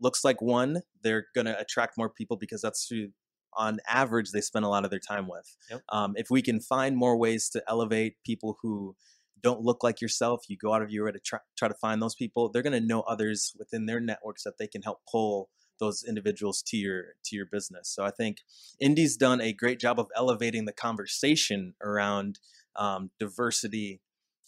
looks 0.01 0.25
like 0.25 0.43
one, 0.43 0.83
they're 1.03 1.27
going 1.35 1.47
to 1.47 1.59
attract 1.59 1.97
more 1.97 2.11
people 2.11 2.37
because 2.37 2.61
that's 2.61 2.87
who, 2.89 3.09
on 3.57 3.79
average, 3.89 4.31
they 4.31 4.41
spend 4.41 4.65
a 4.65 4.69
lot 4.69 4.85
of 4.85 4.91
their 4.91 4.99
time 4.99 5.29
with. 5.29 5.57
Yep. 5.71 5.83
Um, 5.91 6.13
if 6.17 6.31
we 6.31 6.43
can 6.43 6.61
find 6.61 6.97
more 6.97 7.17
ways 7.17 7.49
to 7.51 7.63
elevate 7.69 8.17
people 8.25 8.59
who 8.63 8.97
don't 9.43 9.61
look 9.61 9.83
like 9.83 10.01
yourself, 10.01 10.45
you 10.49 10.57
go 10.57 10.73
out 10.73 10.83
of 10.83 10.91
your 10.91 11.07
way 11.07 11.13
to 11.13 11.19
try, 11.19 11.41
try 11.57 11.69
to 11.69 11.75
find 11.75 12.01
those 12.01 12.15
people. 12.15 12.49
They're 12.49 12.63
going 12.63 12.81
to 12.81 12.87
know 12.87 13.01
others 13.03 13.53
within 13.59 13.87
their 13.87 14.01
networks 14.01 14.45
that 14.45 14.59
they 14.59 14.67
can 14.67 14.83
help 14.83 15.01
pull 15.11 15.49
those 15.81 16.05
individuals 16.07 16.63
to 16.63 16.77
your 16.77 17.17
to 17.25 17.35
your 17.35 17.47
business. 17.47 17.89
So 17.89 18.05
I 18.05 18.11
think 18.11 18.39
Indy's 18.81 19.17
done 19.17 19.41
a 19.41 19.53
great 19.53 19.81
job 19.81 19.99
of 19.99 20.07
elevating 20.17 20.65
the 20.65 20.73
conversation 20.73 21.75
around 21.83 22.39
um, 22.77 23.11
diversity. 23.19 24.01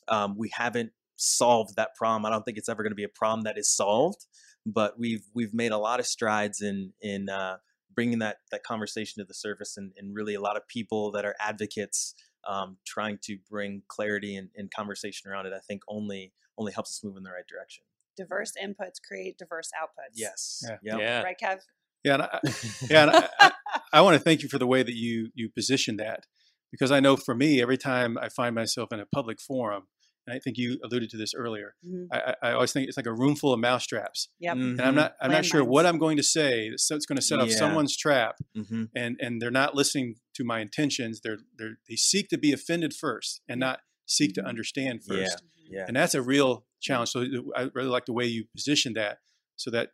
Um, 0.07 0.37
we 0.39 0.51
haven't 0.55 0.93
solved 1.17 1.77
that 1.77 1.95
problem. 1.97 2.25
I 2.25 2.31
don't 2.31 2.45
think 2.45 2.57
it's 2.59 2.69
ever 2.69 2.83
going 2.83 2.93
to 2.93 2.97
be 2.97 3.05
a 3.05 3.09
problem 3.09 3.43
that 3.43 3.59
is 3.59 3.69
solved, 3.69 4.27
but 4.65 4.99
we've 4.99 5.25
we've 5.35 5.55
made 5.55 5.73
a 5.73 5.79
lot 5.79 5.99
of 5.99 6.07
strides 6.07 6.61
in 6.61 6.93
in 7.01 7.29
uh, 7.29 7.57
bringing 7.95 8.19
that 8.21 8.39
that 8.51 8.63
conversation 8.63 9.23
to 9.23 9.27
the 9.27 9.35
surface, 9.35 9.77
and, 9.77 9.93
and 9.97 10.15
really 10.15 10.35
a 10.35 10.41
lot 10.41 10.57
of 10.57 10.67
people 10.69 11.11
that 11.13 11.25
are 11.25 11.35
advocates 11.41 12.15
um, 12.47 12.77
trying 12.87 13.19
to 13.23 13.39
bring 13.51 13.83
clarity 13.89 14.37
and, 14.37 14.51
and 14.57 14.71
conversation 14.71 15.31
around 15.31 15.47
it. 15.47 15.53
I 15.53 15.61
think 15.61 15.83
only 15.89 16.33
only 16.59 16.73
helps 16.73 16.91
us 16.91 17.05
move 17.05 17.17
in 17.17 17.23
the 17.23 17.31
right 17.31 17.47
direction. 17.49 17.85
diverse 18.17 18.53
inputs 18.63 19.03
create 19.07 19.39
diverse 19.39 19.71
outputs. 19.81 20.15
Yes. 20.15 20.63
Yeah. 20.65 20.77
Yep. 20.83 21.01
Yeah. 21.01 21.23
Right, 21.23 21.37
Kev? 21.43 21.61
Yeah, 22.05 22.15
and 22.15 22.23
I, 22.23 22.41
yeah, 22.91 23.03
and 23.03 23.11
I, 23.11 23.29
I, 23.41 23.53
I 23.95 24.01
want 24.03 24.15
to 24.17 24.23
thank 24.23 24.43
you 24.43 24.49
for 24.49 24.59
the 24.59 24.67
way 24.67 24.83
that 24.83 24.95
you 24.95 25.31
you 25.35 25.49
position 25.49 25.97
that, 25.97 26.27
because 26.71 26.91
I 26.91 27.01
know 27.01 27.17
for 27.17 27.35
me, 27.35 27.63
every 27.63 27.79
time 27.79 28.19
I 28.21 28.29
find 28.29 28.55
myself 28.55 28.93
in 28.93 29.01
a 29.01 29.07
public 29.07 29.41
forum, 29.41 29.85
and 29.85 29.89
I 30.29 30.39
think 30.39 30.57
you 30.57 30.79
alluded 30.85 31.11
to 31.11 31.17
this 31.17 31.35
earlier, 31.35 31.75
Mhm. 31.87 32.07
I, 32.13 32.19
I 32.43 32.49
I 32.51 32.53
always 32.55 32.73
think 32.73 32.89
it's 32.89 32.97
like 32.97 33.07
a 33.07 33.13
room 33.13 33.37
full 33.37 33.53
of 33.53 33.61
mousetraps, 33.61 34.29
Yep. 34.41 34.57
and 34.57 34.81
I'm 34.81 34.95
not 34.95 35.15
I'm 35.21 35.31
not 35.31 35.45
sure 35.45 35.63
Landmines. 35.63 35.69
what 35.69 35.87
I'm 35.87 35.99
going 35.99 36.17
to 36.17 36.23
say 36.23 36.71
that's 36.71 36.89
that's 36.89 37.07
going 37.07 37.17
to 37.17 37.23
set 37.23 37.39
off 37.41 37.49
Yeah. 37.51 37.57
someone's 37.57 37.97
trap, 37.97 38.37
hmm 38.55 38.85
and 38.97 39.17
and 39.21 39.41
they're 39.41 39.51
not 39.51 39.75
listening 39.75 40.17
to 40.37 40.45
my 40.45 40.61
intentions. 40.61 41.21
They're 41.23 41.39
they 41.59 41.65
are 41.65 41.79
they 41.89 41.97
seek 41.97 42.29
to 42.31 42.39
be 42.39 42.53
offended 42.53 42.95
first, 42.95 43.43
and 43.49 43.61
not 43.61 43.81
seek 44.07 44.33
to 44.35 44.43
Mhm. 44.43 44.47
understand 44.49 45.05
first. 45.05 45.43
Yeah. 45.69 45.79
yeah. 45.81 45.85
and 45.89 45.97
that's 45.97 46.15
a 46.15 46.23
real 46.23 46.67
challenge. 46.81 47.11
So 47.11 47.21
uh, 47.23 47.27
I 47.57 47.63
really 47.75 47.89
like 47.89 48.05
the 48.07 48.13
way 48.13 48.27
you 48.27 48.45
position 48.55 48.93
that, 48.95 49.19
so 49.57 49.71
that 49.71 49.91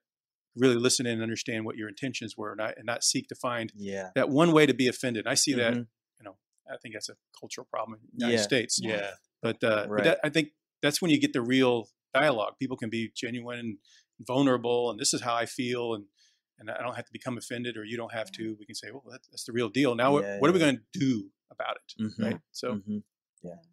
really 0.57 0.75
listen 0.75 1.07
in 1.07 1.13
and 1.15 1.23
understand 1.23 1.65
what 1.65 1.77
your 1.77 1.89
intentions 1.89 2.37
were, 2.37 2.51
and 2.51 2.59
not, 2.59 2.77
and 2.77 2.85
not 2.85 3.05
seek 3.05 3.29
to 3.29 3.37
find 3.37 3.73
Yeah. 3.77 4.11
that 4.17 4.29
one 4.29 4.51
way 4.53 4.67
to 4.67 4.75
be 4.75 4.89
offended. 4.89 5.27
I 5.29 5.35
see 5.35 5.53
that. 5.55 5.75
I 6.73 6.77
think 6.79 6.95
that's 6.95 7.09
a 7.09 7.17
cultural 7.39 7.67
problem 7.71 7.99
in 8.01 8.07
the 8.07 8.27
United 8.27 8.37
Yeah. 8.39 8.43
States. 8.43 8.79
Yeah. 8.83 9.11
But, 9.43 9.65
uh, 9.65 9.87
but 9.89 10.05
that, 10.05 10.21
I 10.23 10.29
think 10.29 10.51
that's 10.83 11.01
when 11.03 11.11
you 11.11 11.19
get 11.19 11.33
the 11.33 11.41
real 11.43 11.89
dialogue. 12.15 12.55
People 12.59 12.77
can 12.77 12.91
be 12.91 13.11
genuine 13.15 13.59
and 13.59 13.79
vulnerable, 14.27 14.91
and 14.91 14.99
this 14.99 15.15
is 15.15 15.23
how 15.23 15.35
I 15.35 15.47
feel, 15.47 15.95
and 15.95 16.05
and 16.59 16.71
I 16.71 16.83
don't 16.83 16.95
have 16.95 17.07
to 17.07 17.13
become 17.13 17.39
offended, 17.39 17.79
or 17.79 17.85
you 17.85 17.97
don't 17.97 18.13
have 18.13 18.31
to. 18.33 18.55
We 18.61 18.67
can 18.67 18.75
say, 18.75 18.91
well, 18.91 19.03
that, 19.11 19.23
that's 19.31 19.45
the 19.45 19.53
real 19.53 19.71
deal. 19.71 19.95
Now, 19.95 20.13
what, 20.13 20.25
Yeah, 20.25 20.37
are 20.43 20.53
we 20.53 20.59
going 20.59 20.77
to 20.77 20.99
do 20.99 21.31
about 21.51 21.77
it? 21.77 22.03
Mhm. 22.03 22.23
Right. 22.23 22.41
So, 22.53 22.75
Mhm. 22.75 23.03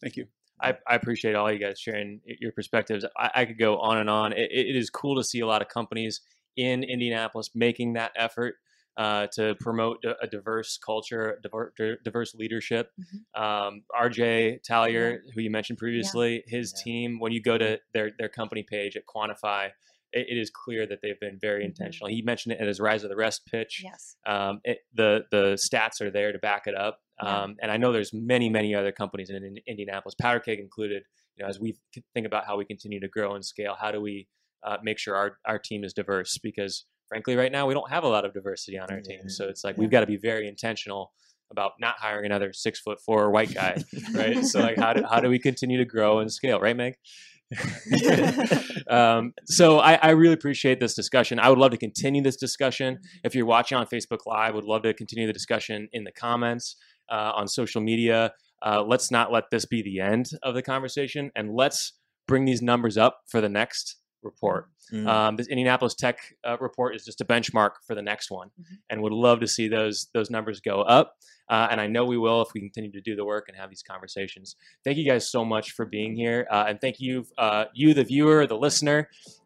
thank 0.01 0.15
you. 0.15 0.27
I, 0.61 0.77
I 0.87 0.95
appreciate 0.95 1.35
all 1.35 1.51
you 1.51 1.59
guys 1.59 1.79
sharing 1.79 2.21
your 2.25 2.53
perspectives. 2.53 3.03
I, 3.17 3.29
I 3.35 3.45
could 3.45 3.59
go 3.59 3.77
on 3.79 3.97
and 3.97 4.09
on. 4.09 4.31
It, 4.31 4.49
it 4.51 4.75
is 4.77 4.89
cool 4.89 5.17
to 5.17 5.23
see 5.23 5.41
a 5.41 5.45
lot 5.45 5.61
of 5.61 5.67
companies 5.67 6.21
in 6.55 6.83
Indianapolis 6.83 7.51
making 7.53 7.93
that 7.93 8.11
effort 8.15 8.55
uh, 8.97 9.27
to 9.33 9.55
promote 9.59 10.03
a, 10.21 10.25
diverse 10.27 10.77
culture, 10.83 11.39
diver, 11.43 11.73
di- 11.77 11.95
diverse 12.03 12.33
leadership. 12.33 12.91
Um, 13.35 13.83
RJ 13.95 14.59
Tallier, 14.67 15.19
who 15.33 15.41
you 15.41 15.51
mentioned 15.51 15.77
previously, 15.77 16.43
his 16.47 16.73
Yeah. 16.77 16.83
team, 16.83 17.19
when 17.19 17.31
you 17.31 17.41
go 17.41 17.57
to 17.57 17.79
their, 17.93 18.11
their 18.17 18.29
company 18.29 18.63
page 18.63 18.95
at 18.97 19.03
Quantify, 19.05 19.67
it, 20.13 20.25
it 20.29 20.37
is 20.37 20.49
clear 20.49 20.87
that 20.87 20.99
they've 21.01 21.19
been 21.19 21.37
very 21.39 21.61
Mhm. 21.63 21.67
intentional. 21.67 22.09
He 22.09 22.21
mentioned 22.21 22.53
it 22.53 22.59
in 22.61 22.67
his 22.67 22.79
Rise 22.79 23.03
of 23.03 23.09
the 23.09 23.15
Rest 23.15 23.45
pitch 23.45 23.81
Yes. 23.83 24.15
um, 24.25 24.61
it, 24.63 24.79
the 24.93 25.25
the 25.31 25.53
stats 25.55 26.01
are 26.01 26.09
there 26.09 26.31
to 26.31 26.39
back 26.39 26.65
it 26.65 26.75
up. 26.75 26.99
Yeah. 27.21 27.43
Um, 27.43 27.57
and 27.61 27.71
I 27.71 27.77
know 27.77 27.91
there's 27.91 28.13
many 28.13 28.49
many 28.49 28.73
other 28.73 28.91
companies 28.91 29.29
in, 29.29 29.43
in 29.43 29.57
Indianapolis, 29.67 30.15
Powder 30.15 30.39
Keg 30.39 30.59
included. 30.59 31.03
You 31.35 31.43
know, 31.43 31.49
as 31.49 31.59
we 31.59 31.77
think 32.15 32.25
about 32.25 32.45
how 32.47 32.57
we 32.57 32.65
continue 32.65 32.99
to 32.99 33.07
grow 33.07 33.35
and 33.35 33.45
scale, 33.45 33.75
how 33.79 33.91
do 33.91 34.01
we 34.01 34.27
uh, 34.63 34.77
make 34.81 34.97
sure 34.97 35.15
our 35.15 35.37
our 35.45 35.59
team 35.59 35.83
is 35.83 35.93
diverse? 35.93 36.37
Because 36.39 36.85
frankly, 37.08 37.36
right 37.36 37.51
now 37.51 37.68
we 37.68 37.74
don't 37.74 37.89
have 37.89 38.03
a 38.03 38.08
lot 38.08 38.26
of 38.26 38.34
diversity 38.34 38.78
on 38.78 38.89
our 38.89 38.97
Yeah. 38.97 39.18
team. 39.20 39.30
So 39.30 39.47
it's 39.47 39.64
like 39.64 39.76
Yeah. 39.76 39.82
we've 39.82 39.91
got 39.91 40.01
to 40.01 40.08
be 40.08 40.18
very 40.18 40.47
intentional 40.47 41.12
about 41.49 41.74
not 41.80 41.95
hiring 41.97 42.26
another 42.26 42.51
six 42.51 42.80
foot 42.80 42.99
four 42.99 43.32
white 43.32 43.53
guy, 43.53 43.78
right? 44.14 44.43
so 44.43 44.60
like 44.60 44.78
how 44.78 44.93
do 44.93 45.03
how 45.10 45.20
do 45.22 45.30
we 45.30 45.39
continue 45.39 45.78
to 45.78 45.86
grow 45.86 46.20
and 46.20 46.32
scale, 46.32 46.60
right, 46.60 46.76
Meg? 46.76 46.95
um, 48.89 49.34
so 49.45 49.80
I, 49.80 49.93
I 49.95 50.10
really 50.10 50.34
appreciate 50.34 50.80
this 50.82 50.93
discussion. 50.93 51.39
I 51.39 51.49
would 51.49 51.58
love 51.58 51.72
to 51.72 51.78
continue 51.78 52.22
this 52.22 52.36
discussion. 52.36 52.99
If 53.24 53.36
you're 53.36 53.45
watching 53.45 53.78
on 53.78 53.88
Facebook 53.88 54.26
Live, 54.26 54.53
would 54.55 54.66
love 54.66 54.84
to 54.84 54.93
continue 54.93 55.28
the 55.28 55.34
discussion 55.34 55.88
in 55.93 56.03
the 56.03 56.12
comments 56.12 56.76
uh, 57.10 57.32
on 57.36 57.47
social 57.47 57.82
media. 57.82 58.34
Uh, 58.66 58.84
let's 58.84 59.12
not 59.12 59.32
let 59.32 59.45
this 59.51 59.66
be 59.66 59.82
the 59.82 59.99
end 59.99 60.32
of 60.43 60.55
the 60.55 60.62
conversation, 60.62 61.32
and 61.36 61.53
let's 61.53 61.93
bring 62.28 62.45
these 62.45 62.62
numbers 62.62 62.97
up 62.97 63.22
for 63.28 63.39
the 63.39 63.49
next 63.49 63.97
report. 64.32 64.63
Mm. 64.93 65.07
Um, 65.07 65.36
this 65.38 65.47
Indianapolis 65.47 65.93
Tech 65.95 66.17
uh, 66.47 66.57
report 66.67 66.95
is 66.95 67.03
just 67.03 67.19
a 67.21 67.25
benchmark 67.25 67.71
for 67.86 67.93
the 67.95 68.01
next 68.11 68.28
one, 68.32 68.49
Mhm. 68.59 68.78
and 68.89 69.01
would 69.01 69.11
love 69.28 69.39
to 69.41 69.47
see 69.55 69.67
those 69.67 70.07
those 70.13 70.30
numbers 70.30 70.59
go 70.61 70.78
up. 70.82 71.15
Uh, 71.49 71.67
and 71.71 71.80
I 71.80 71.88
know 71.88 72.03
we 72.05 72.17
will 72.25 72.41
if 72.41 72.49
we 72.53 72.59
continue 72.59 72.91
to 72.91 73.01
do 73.09 73.15
the 73.15 73.23
work 73.34 73.45
and 73.47 73.55
have 73.57 73.69
these 73.69 73.82
conversations. 73.93 74.55
Thank 74.84 74.97
you 74.97 75.05
guys 75.11 75.23
so 75.36 75.45
much 75.45 75.71
for 75.71 75.86
being 75.86 76.13
here, 76.23 76.39
uh, 76.51 76.65
and 76.67 76.80
thank 76.82 76.99
you, 76.99 77.25
uh, 77.38 77.65
you, 77.73 77.93
the 77.93 78.03
viewer, 78.03 78.45
the 78.47 78.57
listener, 78.57 78.99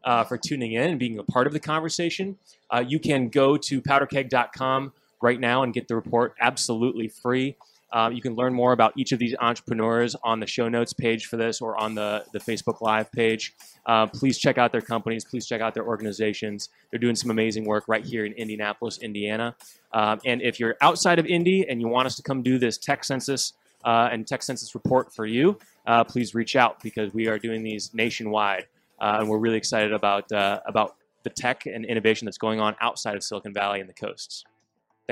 uh, 0.04 0.24
for 0.24 0.36
tuning 0.36 0.72
in 0.72 0.90
and 0.90 0.98
being 0.98 1.18
a 1.18 1.24
part 1.34 1.46
of 1.46 1.52
the 1.52 1.60
conversation. 1.60 2.26
Uh, 2.74 2.84
you 2.92 2.98
can 2.98 3.28
go 3.28 3.56
to 3.56 3.80
powderkeg.com 3.82 4.92
right 5.22 5.40
now 5.40 5.62
and 5.62 5.72
get 5.74 5.86
the 5.88 5.94
report 5.94 6.34
absolutely 6.40 7.08
free. 7.08 7.56
Uh, 7.92 8.08
you 8.12 8.22
can 8.22 8.34
learn 8.34 8.54
more 8.54 8.72
about 8.72 8.92
each 8.96 9.12
of 9.12 9.18
these 9.18 9.34
entrepreneurs 9.40 10.16
on 10.22 10.40
the 10.40 10.46
show 10.46 10.68
notes 10.68 10.92
page 10.92 11.26
for 11.26 11.36
this 11.36 11.60
or 11.60 11.78
on 11.78 11.94
the, 11.94 12.24
the 12.32 12.38
Facebook 12.38 12.80
Live 12.80 13.12
page. 13.12 13.54
Uh, 13.84 14.06
please 14.06 14.38
check 14.38 14.56
out 14.56 14.72
their 14.72 14.80
companies. 14.80 15.24
Please 15.24 15.46
check 15.46 15.60
out 15.60 15.74
their 15.74 15.86
organizations. 15.86 16.70
They're 16.90 17.00
doing 17.00 17.16
some 17.16 17.30
amazing 17.30 17.64
work 17.64 17.84
right 17.88 18.04
here 18.04 18.24
in 18.24 18.32
Indianapolis, 18.32 18.98
Indiana. 18.98 19.54
Um, 19.92 20.20
and 20.24 20.40
if 20.40 20.58
you're 20.58 20.76
outside 20.80 21.18
of 21.18 21.26
Indy 21.26 21.66
and 21.68 21.80
you 21.80 21.88
want 21.88 22.06
us 22.06 22.16
to 22.16 22.22
come 22.22 22.42
do 22.42 22.58
this 22.58 22.78
tech 22.78 23.04
census 23.04 23.52
uh, 23.84 24.08
and 24.10 24.26
tech 24.26 24.42
census 24.42 24.74
report 24.74 25.12
for 25.12 25.26
you, 25.26 25.58
uh, 25.86 26.04
please 26.04 26.34
reach 26.34 26.56
out 26.56 26.82
because 26.82 27.12
we 27.12 27.26
are 27.28 27.38
doing 27.38 27.62
these 27.62 27.92
nationwide. 27.92 28.66
Uh, 29.00 29.16
and 29.18 29.28
we're 29.28 29.38
really 29.38 29.56
excited 29.56 29.92
about, 29.92 30.30
uh, 30.32 30.60
about 30.64 30.94
the 31.24 31.30
tech 31.30 31.66
and 31.66 31.84
innovation 31.84 32.24
that's 32.24 32.38
going 32.38 32.60
on 32.60 32.74
outside 32.80 33.16
of 33.16 33.22
Silicon 33.22 33.52
Valley 33.52 33.80
and 33.80 33.88
the 33.88 33.94
coasts. 33.94 34.44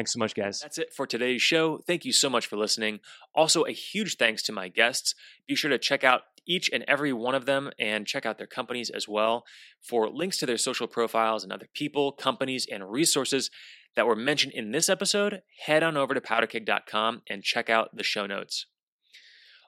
Thanks 0.01 0.15
so 0.15 0.19
much, 0.19 0.35
guys. 0.35 0.61
That's 0.61 0.79
it 0.79 0.95
for 0.95 1.07
today's 1.07 1.43
show. 1.43 1.77
Thank 1.87 2.07
you 2.07 2.13
so 2.15 2.31
much 2.31 2.47
for 2.47 2.57
listening. 2.57 3.01
Also, 3.35 3.65
a 3.65 3.71
huge 3.71 4.17
thanks 4.17 4.43
to 4.45 4.51
my 4.51 4.69
guests. 4.69 5.15
Be 5.47 5.55
sure 5.55 5.69
to 5.69 5.77
check 5.77 6.05
out 6.05 6.23
each 6.47 6.71
and 6.73 6.87
every 6.89 7.13
one 7.13 7.35
of 7.35 7.45
them 7.45 7.71
and 7.79 8.07
check 8.07 8.25
out 8.25 8.39
their 8.39 8.47
companies 8.47 8.89
as 8.89 9.07
well. 9.07 9.45
For 9.79 10.09
links 10.09 10.39
to 10.39 10.47
their 10.47 10.57
social 10.57 10.87
profiles 10.87 11.45
and 11.45 11.53
other 11.53 11.69
people, 11.75 12.13
companies, 12.13 12.67
and 12.73 12.91
resources 12.91 13.51
that 13.95 14.07
were 14.07 14.17
mentioned 14.17 14.55
in 14.55 14.71
this 14.71 14.89
episode, 14.89 15.43
head 15.67 15.83
on 15.83 15.99
over 15.99 16.15
to 16.15 16.21
powderkeg.com 16.23 17.21
and 17.29 17.43
check 17.43 17.69
out 17.69 17.95
the 17.95 18.03
show 18.03 18.25
notes. 18.25 18.65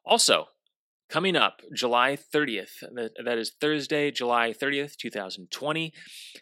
Also, 0.03 0.47
coming 1.13 1.37
up 1.37 1.61
July 1.75 2.17
30th, 2.17 2.81
that- 2.95 3.39
is 3.39 3.53
Thursday, 3.61 4.11
July 4.11 4.55
30th, 4.55 4.97
2020. 4.97 5.93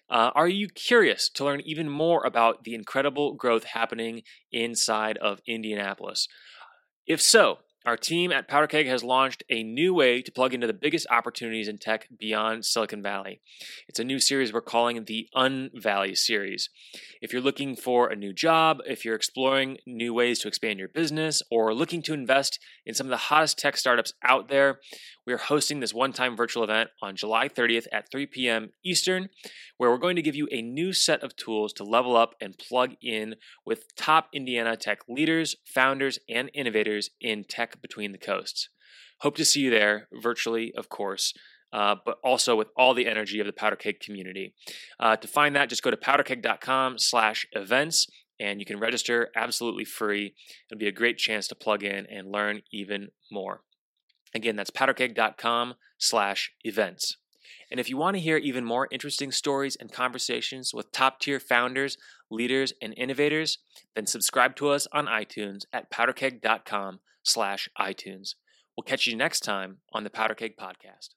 Uh, 0.09 0.31
are 0.37 0.49
you 0.49 0.69
curious 0.69 1.29
to 1.31 1.45
learn 1.45 1.61
even 1.63 1.89
more 1.89 2.25
about 2.25 2.63
the 2.63 2.75
incredible 2.75 3.35
growth 3.35 3.65
happening 3.65 4.23
inside 4.53 5.19
of 5.19 5.41
Indianapolis? 5.45 6.29
If 7.05 7.21
so, 7.21 7.59
our 7.87 7.97
team 7.97 8.31
at 8.31 8.49
PowderKeg 8.49 8.87
has 8.87 9.03
launched 9.03 9.43
a 9.49 9.63
new 9.63 9.95
way 9.95 10.21
to 10.21 10.31
plug 10.31 10.53
into 10.53 10.67
the 10.67 10.75
biggest 10.75 11.07
opportunities 11.11 11.67
in 11.67 11.79
tech 11.79 12.09
beyond 12.19 12.67
Silicon 12.67 13.03
Valley. 13.03 13.41
It's 13.89 13.99
a 13.99 14.05
new 14.05 14.21
series 14.21 14.53
we're 14.53 14.61
calling 14.61 15.03
the 15.05 15.29
Unvalley 15.35 16.17
series. 16.17 16.69
If 17.23 17.33
you're 17.33 17.41
looking 17.41 17.77
for 17.77 18.09
a 18.09 18.17
new 18.17 18.35
job, 18.35 18.81
if 18.87 19.05
you're 19.05 19.15
exploring 19.15 19.79
new 19.87 20.13
ways 20.13 20.41
to 20.41 20.49
expand 20.49 20.79
your 20.79 20.89
business, 20.89 21.43
or 21.51 21.73
looking 21.73 22.03
to 22.03 22.13
invest 22.13 22.59
in 22.85 22.95
some 22.95 23.07
of 23.07 23.11
the 23.11 23.17
hottest 23.17 23.59
tech 23.59 23.79
startups 23.79 24.13
out 24.23 24.49
there, 24.49 24.79
we 25.27 25.33
are 25.33 25.39
hosting 25.39 25.81
this 25.81 25.95
one 25.95 26.13
time 26.13 26.37
virtual 26.37 26.65
event 26.65 26.91
on 27.01 27.15
July 27.15 27.49
30th 27.49 27.87
at 27.93 28.11
3 28.11 28.27
p.m. 28.27 28.71
Eastern, 28.85 29.29
where 29.77 29.91
we're 29.91 29.99
going 29.99 30.17
to 30.17 30.23
give 30.23 30.35
you 30.35 30.49
a 30.51 30.61
new 30.61 30.93
set 30.93 31.23
of 31.23 31.37
tools 31.37 31.73
to 31.75 31.85
level 31.85 32.17
up 32.17 32.35
and 32.41 32.59
plug 32.59 32.95
in 33.01 33.37
with 33.65 33.95
top 33.97 34.29
Indiana 34.35 34.77
tech 34.77 35.01
leaders, 35.09 35.57
founders, 35.65 36.19
and 36.29 36.51
innovators 36.53 37.11
in 37.21 37.45
tech 37.45 37.70
between 37.81 38.13
the 38.13 38.19
coasts. 38.19 38.69
Hope 39.21 39.37
to 39.37 39.45
see 39.45 39.61
you 39.61 39.71
there 39.71 40.09
virtually, 40.13 40.73
of 40.77 40.89
course. 40.89 41.35
Uh, 41.73 41.95
but 42.05 42.19
also 42.25 42.57
with 42.57 42.67
all 42.77 42.95
the 42.95 43.07
energy 43.07 43.39
of 43.39 43.47
the 43.47 43.53
Powder 43.53 43.77
Keg 43.77 44.01
community. 44.01 44.55
Uh, 44.99 45.15
to 45.15 45.29
find 45.29 45.55
that, 45.55 45.69
just 45.69 45.85
go 45.85 45.91
to 45.91 45.97
powderkeg.com 45.97 46.99
slash 46.99 47.47
events 47.53 48.09
and 48.41 48.59
you 48.59 48.67
can 48.67 48.81
register 48.81 49.29
absolutely 49.37 49.85
free. 49.85 50.35
It'll 50.69 50.81
be 50.81 50.89
a 50.89 50.93
great 50.93 51.19
chance 51.19 51.47
to 51.49 51.55
plug 51.55 51.85
in 51.85 52.07
and 52.07 52.33
learn 52.33 52.63
even 52.73 53.11
more. 53.31 53.63
Again, 54.35 54.57
that's 54.57 54.71
powderkeg.com 54.71 55.75
slash 55.99 56.53
events. 56.65 57.17
And 57.71 57.79
if 57.79 57.89
you 57.89 57.97
want 57.97 58.17
to 58.17 58.23
hear 58.23 58.37
even 58.39 58.65
more 58.65 58.89
interesting 58.91 59.31
stories 59.31 59.77
and 59.77 59.93
conversations 59.93 60.73
with 60.75 60.91
top 60.91 61.21
tier 61.21 61.39
founders, 61.39 61.97
leaders, 62.31 62.73
and 62.83 62.95
innovators, 62.97 63.59
then 63.95 64.07
subscribe 64.07 64.57
to 64.57 64.71
us 64.71 64.89
on 64.93 65.07
iTunes 65.07 65.63
at 65.73 65.91
powderkeg.com 65.91 67.01
slash 67.23 67.69
iTunes. 67.79 68.35
We'll 68.77 68.85
catch 68.85 69.07
you 69.07 69.17
next 69.17 69.41
time 69.41 69.79
on 69.93 70.05
the 70.05 70.11
Powder 70.11 70.35
Keg 70.35 70.57
Podcast. 70.57 71.11